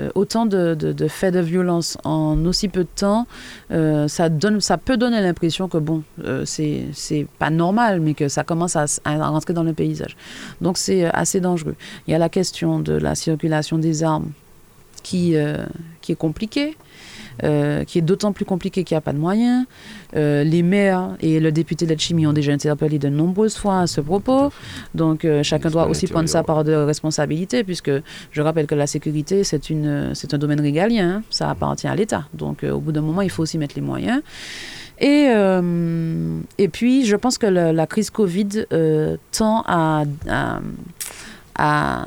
euh, 0.00 0.08
autant 0.14 0.46
de, 0.46 0.94
faits 1.08 1.34
de 1.34 1.40
violence 1.40 1.98
en 2.04 2.42
aussi 2.46 2.68
peu 2.68 2.84
de 2.84 2.88
temps, 2.94 3.26
euh, 3.70 4.08
ça, 4.08 4.30
donne, 4.30 4.60
ça 4.60 4.78
peut 4.78 4.96
donner 4.96 5.20
l'impression 5.20 5.68
que 5.68 5.76
bon, 5.76 6.02
euh, 6.24 6.44
c'est 6.46 7.26
pas 7.38 7.50
normal, 7.50 8.00
mais 8.00 8.14
que 8.14 8.28
ça 8.28 8.42
commence 8.42 8.74
à, 8.76 8.86
rentrer 9.04 9.52
dans 9.52 9.62
le 9.62 9.74
paysage. 9.74 10.16
Donc 10.62 10.78
c'est 10.78 11.04
assez 11.04 11.40
dangereux. 11.40 11.76
Il 12.06 12.12
y 12.12 12.14
a 12.14 12.18
la 12.18 12.30
question 12.30 12.78
de 12.78 12.94
la 12.94 13.14
circulation 13.14 13.76
des 13.76 14.02
armes 14.02 14.30
qui 15.02 15.34
est 15.34 16.16
compliquée. 16.16 16.76
Euh, 17.42 17.84
qui 17.84 17.98
est 17.98 18.02
d'autant 18.02 18.32
plus 18.32 18.44
compliqué 18.44 18.84
qu'il 18.84 18.94
n'y 18.94 18.98
a 18.98 19.00
pas 19.00 19.12
de 19.12 19.18
moyens. 19.18 19.64
Euh, 20.14 20.44
les 20.44 20.62
maires 20.62 21.16
et 21.20 21.40
le 21.40 21.50
député 21.50 21.86
de 21.86 21.98
Chimie 21.98 22.26
ont 22.26 22.32
déjà 22.32 22.52
interpellé 22.52 22.98
de 22.98 23.08
nombreuses 23.08 23.56
fois 23.56 23.80
à 23.80 23.86
ce 23.86 24.00
propos. 24.00 24.52
Donc 24.94 25.24
euh, 25.24 25.42
chacun 25.42 25.70
doit 25.70 25.88
aussi 25.88 26.06
prendre 26.06 26.28
sa 26.28 26.42
part 26.42 26.64
de 26.64 26.72
responsabilité, 26.72 27.64
puisque 27.64 27.90
je 28.30 28.42
rappelle 28.42 28.66
que 28.66 28.74
la 28.74 28.86
sécurité, 28.86 29.44
c'est 29.44 30.34
un 30.34 30.38
domaine 30.38 30.60
régalien, 30.60 31.08
hein. 31.08 31.22
ça 31.30 31.50
appartient 31.50 31.88
à 31.88 31.94
l'État. 31.94 32.28
Donc 32.34 32.64
au 32.64 32.78
bout 32.78 32.92
d'un 32.92 33.00
moment, 33.00 33.22
il 33.22 33.30
faut 33.30 33.42
aussi 33.42 33.58
mettre 33.58 33.74
les 33.76 33.82
moyens. 33.82 34.22
Et, 35.00 35.32
et 36.58 36.68
puis, 36.68 37.06
je 37.06 37.16
pense 37.16 37.36
que 37.36 37.46
la 37.46 37.86
crise 37.88 38.10
Covid 38.10 38.66
tend 39.32 39.64
à, 39.66 40.04
à 41.56 42.04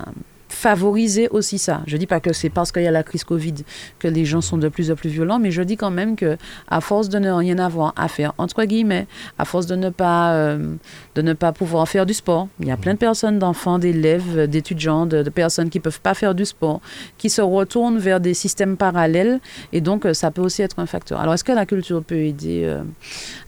favoriser 0.65 1.27
aussi 1.29 1.59
ça. 1.59 1.83
Je 1.85 1.95
dis 1.95 2.07
pas 2.07 2.19
que 2.19 2.33
c'est 2.33 2.49
parce 2.49 2.71
qu'il 2.71 2.81
y 2.81 2.87
a 2.87 2.91
la 2.91 3.03
crise 3.03 3.23
Covid 3.23 3.53
que 3.99 4.07
les 4.07 4.25
gens 4.25 4.41
sont 4.41 4.57
de 4.57 4.67
plus 4.67 4.89
en 4.89 4.95
plus 4.95 5.11
violents, 5.11 5.37
mais 5.37 5.51
je 5.51 5.61
dis 5.61 5.77
quand 5.77 5.91
même 5.91 6.15
que 6.15 6.37
à 6.67 6.81
force 6.81 7.07
de 7.07 7.19
ne 7.19 7.29
rien 7.29 7.59
avoir 7.59 7.93
à 7.95 8.07
faire 8.07 8.33
entre 8.39 8.63
guillemets, 8.63 9.05
à 9.37 9.45
force 9.45 9.67
de 9.67 9.75
ne 9.75 9.91
pas 9.91 10.33
euh, 10.33 10.73
de 11.13 11.21
ne 11.21 11.33
pas 11.33 11.51
pouvoir 11.51 11.87
faire 11.87 12.07
du 12.07 12.15
sport, 12.15 12.47
il 12.59 12.67
y 12.67 12.71
a 12.71 12.77
plein 12.77 12.95
de 12.95 12.97
personnes, 12.97 13.37
d'enfants, 13.37 13.77
d'élèves, 13.77 14.47
d'étudiants, 14.47 15.05
de, 15.05 15.21
personnes 15.29 15.69
qui 15.69 15.79
peuvent 15.79 16.01
pas 16.01 16.15
faire 16.15 16.33
du 16.33 16.45
sport, 16.45 16.81
qui 17.19 17.29
se 17.29 17.43
retournent 17.43 17.99
vers 17.99 18.19
des 18.19 18.33
systèmes 18.33 18.75
parallèles, 18.75 19.41
et 19.71 19.81
donc 19.81 20.07
euh, 20.07 20.15
ça 20.15 20.31
peut 20.31 20.41
aussi 20.41 20.63
être 20.63 20.79
un 20.79 20.87
facteur. 20.87 21.19
Alors 21.19 21.35
est-ce 21.35 21.43
que 21.43 21.51
la 21.51 21.67
culture 21.67 22.03
peut 22.03 22.23
aider 22.31 22.63
euh, 22.63 22.81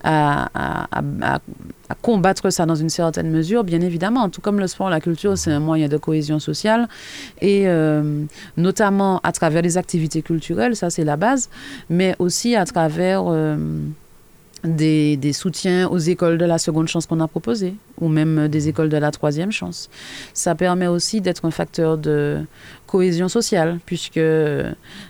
à, 0.04 1.87
combattre 1.96 2.50
ça 2.50 2.66
dans 2.66 2.76
une 2.76 2.90
certaine 2.90 3.30
mesure, 3.30 3.64
bien 3.64 3.82
évidemment. 3.82 4.30
Tout 4.30 4.42
comme 4.42 4.60
le 4.60 4.68
sport, 4.68 4.90
la 4.90 5.00
culture, 5.00 5.38
c'est 5.38 5.52
un 5.52 5.60
moyen 5.60 5.88
de 5.88 5.98
cohésion 5.98 6.40
sociale, 6.40 6.88
et 7.42 7.68
euh, 7.68 8.24
notamment 8.58 9.20
à 9.24 9.32
travers 9.32 9.62
les 9.62 9.78
activités 9.78 10.22
culturelles, 10.22 10.76
ça 10.76 10.90
c'est 10.90 11.04
la 11.04 11.18
base, 11.18 11.50
mais 11.90 12.16
aussi 12.20 12.56
à 12.56 12.66
travers... 12.66 13.24
Euh, 13.28 13.58
des, 14.64 15.18
des, 15.18 15.34
soutiens 15.34 15.88
aux 15.88 16.00
écoles 16.00 16.40
de 16.40 16.46
la 16.46 16.58
seconde 16.58 16.88
chance 16.88 17.06
qu'on 17.06 17.20
a 17.20 17.28
proposées, 17.28 17.76
ou 18.02 18.08
même 18.08 18.48
des 18.48 18.68
écoles 18.68 18.90
de 18.90 18.98
la 18.98 19.12
troisième 19.12 19.52
chance. 19.52 19.88
Ça 20.34 20.56
permet 20.56 20.88
aussi 20.88 21.22
d'être 21.22 21.46
un 21.46 21.52
facteur 21.52 21.98
de 21.98 22.40
cohésion 22.88 23.28
sociale, 23.28 23.80
puisque 23.86 24.20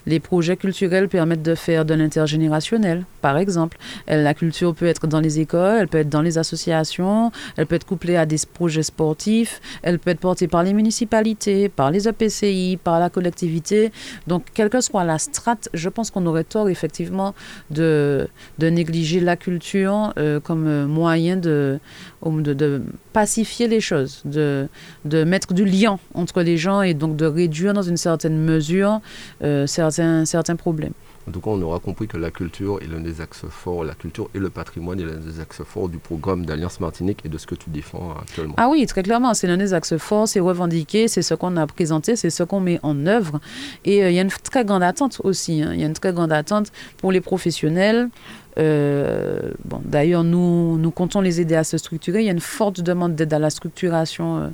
les 0.06 0.20
projets 0.20 0.58
culturels 0.58 1.08
permettent 1.08 1.44
de 1.44 1.56
faire 1.56 1.86
de 1.86 1.94
l'intergénérationnel, 1.94 3.06
par 3.22 3.38
exemple. 3.38 3.78
La 4.08 4.34
culture 4.34 4.76
peut 4.76 4.88
être 4.88 5.08
dans 5.08 5.20
les 5.20 5.40
écoles, 5.40 5.78
elle 5.82 5.88
peut 5.88 6.00
être 6.00 6.10
dans 6.10 6.22
les 6.22 6.38
associations, 6.38 7.32
elle 7.56 7.66
peut 7.66 7.76
être 7.76 7.86
couplée 7.86 8.18
à 8.18 8.26
des 8.26 8.38
projets 8.54 8.84
sportifs, 8.84 9.62
elle 9.84 10.00
peut 10.00 10.12
être 10.12 10.20
portée 10.20 10.48
par 10.48 10.64
les 10.64 10.74
municipalités, 10.74 11.70
par 11.70 11.92
les 11.92 12.08
EPCI, 12.08 12.80
par 12.84 13.00
la 13.00 13.10
collectivité. 13.10 13.92
Donc, 14.26 14.46
quelle 14.54 14.70
que 14.70 14.82
soit 14.82 15.04
la 15.04 15.20
strate, 15.20 15.70
je 15.74 15.90
pense 15.90 16.12
qu'on 16.12 16.26
aurait 16.26 16.44
tort, 16.44 16.70
effectivement, 16.70 17.34
de, 17.72 18.28
de 18.60 18.68
négliger 18.68 19.20
la 19.20 19.36
culture 19.36 20.14
euh, 20.18 20.40
comme 20.40 20.86
moyen 20.86 21.38
de, 21.38 21.80
de, 22.26 22.54
de, 22.54 22.82
pacifier 23.14 23.68
les 23.68 23.80
choses, 23.80 24.22
de, 24.26 24.68
de 25.06 25.24
mettre 25.24 25.54
du 25.54 25.66
lien 25.66 26.00
entre 26.14 26.42
les 26.42 26.58
gens 26.58 26.82
et 26.82 26.94
donc 26.94 27.16
de 27.16 27.26
réduire 27.26 27.74
dans 27.74 27.82
une 27.82 27.98
certaine 27.98 28.38
mesure 28.38 29.02
euh, 29.44 29.68
certains, 29.68 30.26
certains 30.26 30.56
problèmes. 30.56 30.94
En 31.28 31.32
tout 31.32 31.42
cas, 31.42 31.50
on 31.50 31.62
aura 31.62 31.80
compris 31.80 32.08
que 32.08 32.16
la 32.16 32.32
culture 32.32 32.80
est 32.82 32.88
l'un 32.88 33.02
des 33.02 33.20
axes 33.20 33.46
forts, 33.50 33.84
la 33.84 33.96
culture 33.96 34.30
et 34.34 34.40
le 34.40 34.50
patrimoine 34.50 34.98
est 35.02 35.04
l'un 35.04 35.18
des 35.18 35.42
axes 35.42 35.62
forts 35.66 35.90
du 35.90 35.98
programme 35.98 36.46
d'Alliance 36.46 36.80
Martinique 36.80 37.20
et 37.26 37.30
de 37.30 37.38
ce 37.38 37.46
que 37.46 37.56
tu 37.56 37.70
défends 37.70 38.16
actuellement. 38.22 38.54
Ah 38.56 38.70
oui, 38.70 38.86
très 38.86 39.04
clairement, 39.04 39.34
c'est 39.34 39.48
l'un 39.48 39.58
des 39.58 39.74
axes 39.74 39.98
forts, 39.98 40.30
c'est 40.30 40.40
revendiqué, 40.40 41.10
c'est 41.10 41.22
ce 41.22 41.34
qu'on 41.34 41.58
a 41.58 41.68
présenté, 41.68 42.16
c'est 42.16 42.30
ce 42.30 42.44
qu'on 42.44 42.62
met 42.62 42.80
en 42.82 43.06
œuvre. 43.08 43.42
Et 43.84 44.06
euh, 44.06 44.10
il 44.10 44.16
y 44.16 44.20
a 44.20 44.22
une 44.22 44.30
très 44.30 44.64
grande 44.64 44.84
attente 44.84 45.20
aussi, 45.26 45.62
hein. 45.62 45.72
il 45.74 45.82
y 45.82 45.84
a 45.84 45.88
une 45.88 45.94
très 45.94 46.14
grande 46.14 46.32
attente 46.32 46.72
pour 46.96 47.12
les 47.12 47.20
professionnels, 47.20 48.10
euh, 48.58 49.52
bon, 49.66 49.82
D'ailleurs, 49.86 50.24
nous, 50.24 50.78
nous 50.78 50.92
comptons 50.92 51.22
les 51.22 51.40
aider 51.42 51.56
à 51.56 51.64
se 51.64 51.78
structurer. 51.78 52.22
Il 52.22 52.26
y 52.26 52.30
a 52.30 52.32
une 52.32 52.40
forte 52.40 52.82
demande 52.82 53.16
d'aide 53.16 53.34
à 53.34 53.40
la 53.40 53.50
structuration 53.50 54.38
euh, 54.38 54.48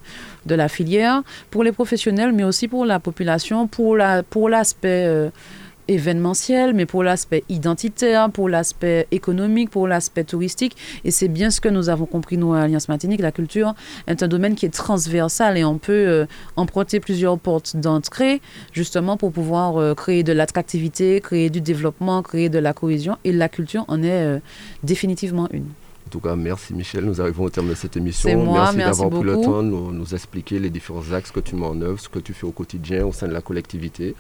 de 0.46 0.56
la 0.56 0.68
filière 0.68 1.24
pour 1.50 1.64
les 1.64 1.72
professionnels, 1.72 2.34
mais 2.34 2.44
aussi 2.44 2.68
pour 2.68 2.86
la 2.86 3.00
population, 3.00 3.68
pour 3.68 3.96
l'aspect... 3.96 4.24
La, 4.24 4.24
pour 4.24 4.50
euh, 4.50 5.30
événementiel, 5.88 6.74
mais 6.74 6.86
pour 6.86 7.04
l'aspect 7.04 7.44
identitaire, 7.50 8.30
pour 8.30 8.50
l'aspect 8.50 9.08
économique, 9.12 9.70
pour 9.70 9.88
l'aspect 9.88 10.24
touristique. 10.24 10.76
Et 11.04 11.12
c'est 11.12 11.28
bien 11.28 11.50
ce 11.50 11.62
que 11.62 11.70
nous 11.70 11.90
avons 11.90 12.06
compris, 12.06 12.38
nous, 12.38 12.54
à 12.54 12.62
Alliance 12.62 12.90
Martinique. 12.90 13.22
La 13.22 13.32
culture 13.32 13.74
est 14.08 14.24
un 14.24 14.28
domaine 14.28 14.56
qui 14.56 14.66
est 14.66 14.74
transversal 14.74 15.58
et 15.58 15.64
on 15.64 15.78
peut 15.78 15.92
euh, 15.94 16.26
emprunter 16.56 17.00
plusieurs 17.00 17.38
portes 17.38 17.76
d'entrée, 17.76 18.42
justement, 18.72 19.18
pour 19.18 19.32
pouvoir 19.32 19.78
euh, 19.78 19.94
créer 19.94 20.24
de 20.24 20.34
l'attractivité, 20.34 21.22
créer 21.22 21.50
du 21.50 21.62
développement, 21.62 22.22
créer 22.22 22.50
de 22.50 22.60
la 22.60 22.74
cohésion. 22.74 23.18
Et 23.24 23.32
la 23.32 23.50
culture 23.50 23.86
en 23.88 24.04
est 24.04 24.24
euh, 24.24 24.40
définitivement 24.84 25.48
une. 25.52 25.66
En 26.08 26.10
tout 26.10 26.20
cas, 26.20 26.36
merci 26.36 26.74
Michel. 26.74 27.06
Nous 27.06 27.22
arrivons 27.22 27.46
au 27.46 27.50
terme 27.50 27.70
de 27.70 27.76
cette 27.76 27.98
émission. 27.98 28.54
merci, 28.54 28.78
d'avoir 28.78 29.10
pris 29.10 29.24
le 29.24 29.42
temps 29.42 29.64
de 29.64 29.70
nous, 29.70 29.92
nous, 29.92 30.14
expliquer 30.14 30.60
les 30.60 30.70
différents 30.70 31.12
axes 31.12 31.32
que 31.32 31.40
tu 31.40 31.56
mets 31.56 31.66
en 31.66 31.82
œuvre, 31.82 32.00
ce 32.00 32.10
que 32.10 32.20
tu 32.20 32.34
fais 32.34 32.46
au 32.46 32.52
quotidien 32.52 33.06
au 33.06 33.12
sein 33.12 33.28
de 33.28 33.34
la 33.34 33.42
collectivité. 33.42 34.14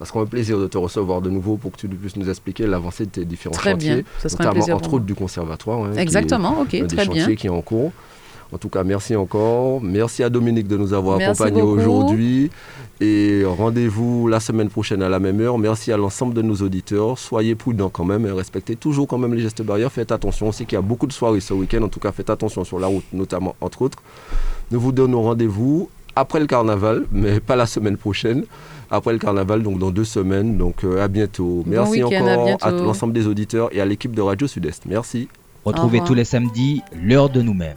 Ça 0.00 0.06
sera 0.06 0.20
un 0.20 0.26
plaisir 0.26 0.58
de 0.58 0.66
te 0.66 0.78
recevoir 0.78 1.20
de 1.20 1.28
nouveau 1.28 1.58
pour 1.58 1.72
que 1.72 1.76
tu 1.76 1.86
puisses 1.86 2.16
nous 2.16 2.30
expliquer 2.30 2.66
l'avancée 2.66 3.04
de 3.04 3.10
tes 3.10 3.24
différents 3.26 3.54
très 3.54 3.72
chantiers, 3.72 3.96
bien. 3.96 4.30
Notamment 4.30 4.76
entre 4.76 4.94
autres 4.94 5.04
du 5.04 5.14
conservatoire. 5.14 5.84
Hein, 5.84 5.92
Exactement, 5.98 6.62
ok, 6.62 6.68
très 6.70 6.82
des 6.82 7.04
chantiers 7.04 7.36
qui 7.36 7.48
est 7.48 7.50
en 7.50 7.60
cours. 7.60 7.92
En 8.52 8.58
tout 8.58 8.68
cas, 8.68 8.82
merci 8.82 9.14
encore. 9.14 9.80
Merci 9.80 10.22
à 10.24 10.30
Dominique 10.30 10.66
de 10.66 10.76
nous 10.76 10.92
avoir 10.92 11.20
accompagnés 11.20 11.62
aujourd'hui. 11.62 12.50
Et 13.00 13.44
rendez-vous 13.46 14.26
la 14.26 14.40
semaine 14.40 14.68
prochaine 14.68 15.02
à 15.02 15.08
la 15.08 15.20
même 15.20 15.40
heure. 15.40 15.56
Merci 15.58 15.92
à 15.92 15.96
l'ensemble 15.96 16.34
de 16.34 16.42
nos 16.42 16.56
auditeurs. 16.56 17.18
Soyez 17.18 17.54
prudents 17.54 17.90
quand 17.90 18.04
même 18.04 18.26
et 18.26 18.30
respectez 18.30 18.76
toujours 18.76 19.06
quand 19.06 19.18
même 19.18 19.34
les 19.34 19.42
gestes 19.42 19.62
barrières. 19.62 19.92
Faites 19.92 20.12
attention 20.12 20.48
aussi 20.48 20.66
qu'il 20.66 20.76
y 20.76 20.78
a 20.78 20.82
beaucoup 20.82 21.06
de 21.06 21.12
soirées 21.12 21.40
ce 21.40 21.54
week-end. 21.54 21.82
En 21.82 21.88
tout 21.88 22.00
cas, 22.00 22.10
faites 22.10 22.30
attention 22.30 22.64
sur 22.64 22.80
la 22.80 22.88
route, 22.88 23.04
notamment 23.12 23.54
entre 23.60 23.82
autres. 23.82 23.98
Nous 24.70 24.80
vous 24.80 24.92
donnons 24.92 25.22
rendez-vous 25.22 25.88
après 26.20 26.38
le 26.38 26.46
carnaval, 26.46 27.06
mais 27.10 27.40
pas 27.40 27.56
la 27.56 27.66
semaine 27.66 27.96
prochaine 27.96 28.44
après 28.90 29.12
le 29.12 29.18
carnaval, 29.18 29.62
donc 29.62 29.78
dans 29.78 29.90
deux 29.90 30.04
semaines. 30.04 30.58
Donc 30.58 30.84
euh, 30.84 31.02
à 31.02 31.08
bientôt. 31.08 31.64
Merci 31.66 32.02
encore 32.02 32.58
à, 32.60 32.70
l'ensemble 32.70 33.12
des 33.12 33.26
auditeurs 33.26 33.74
et 33.74 33.80
à 33.80 33.84
l'équipe 33.84 34.14
de 34.14 34.20
Radio 34.20 34.46
Sud-Est. 34.46 34.86
Merci. 34.86 35.28
Retrouvez 35.64 36.00
tous 36.04 36.14
les 36.14 36.24
samedis 36.24 36.82
l'heure 37.02 37.30
de 37.30 37.42
nous-mêmes. 37.42 37.76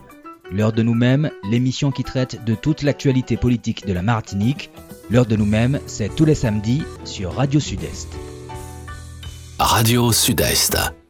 L'heure 0.51 0.73
de 0.73 0.83
nous-mêmes, 0.83 1.31
l'émission 1.49 1.91
qui 1.91 2.03
traite 2.03 2.43
de 2.45 2.53
toute 2.53 2.83
l'actualité 2.83 3.37
politique 3.37 3.87
de 3.87 3.93
la 3.93 4.01
Martinique. 4.01 4.69
L'heure 5.09 5.25
de 5.25 5.35
nous-mêmes, 5.35 5.79
c'est 5.85 6.13
tous 6.15 6.25
les 6.25 6.35
samedis 6.35 6.83
sur 7.03 7.33
Radio 7.33 7.59
Sud-Est. 7.59 8.09
Radio 9.59 10.11
Sud-Est. 10.11 11.02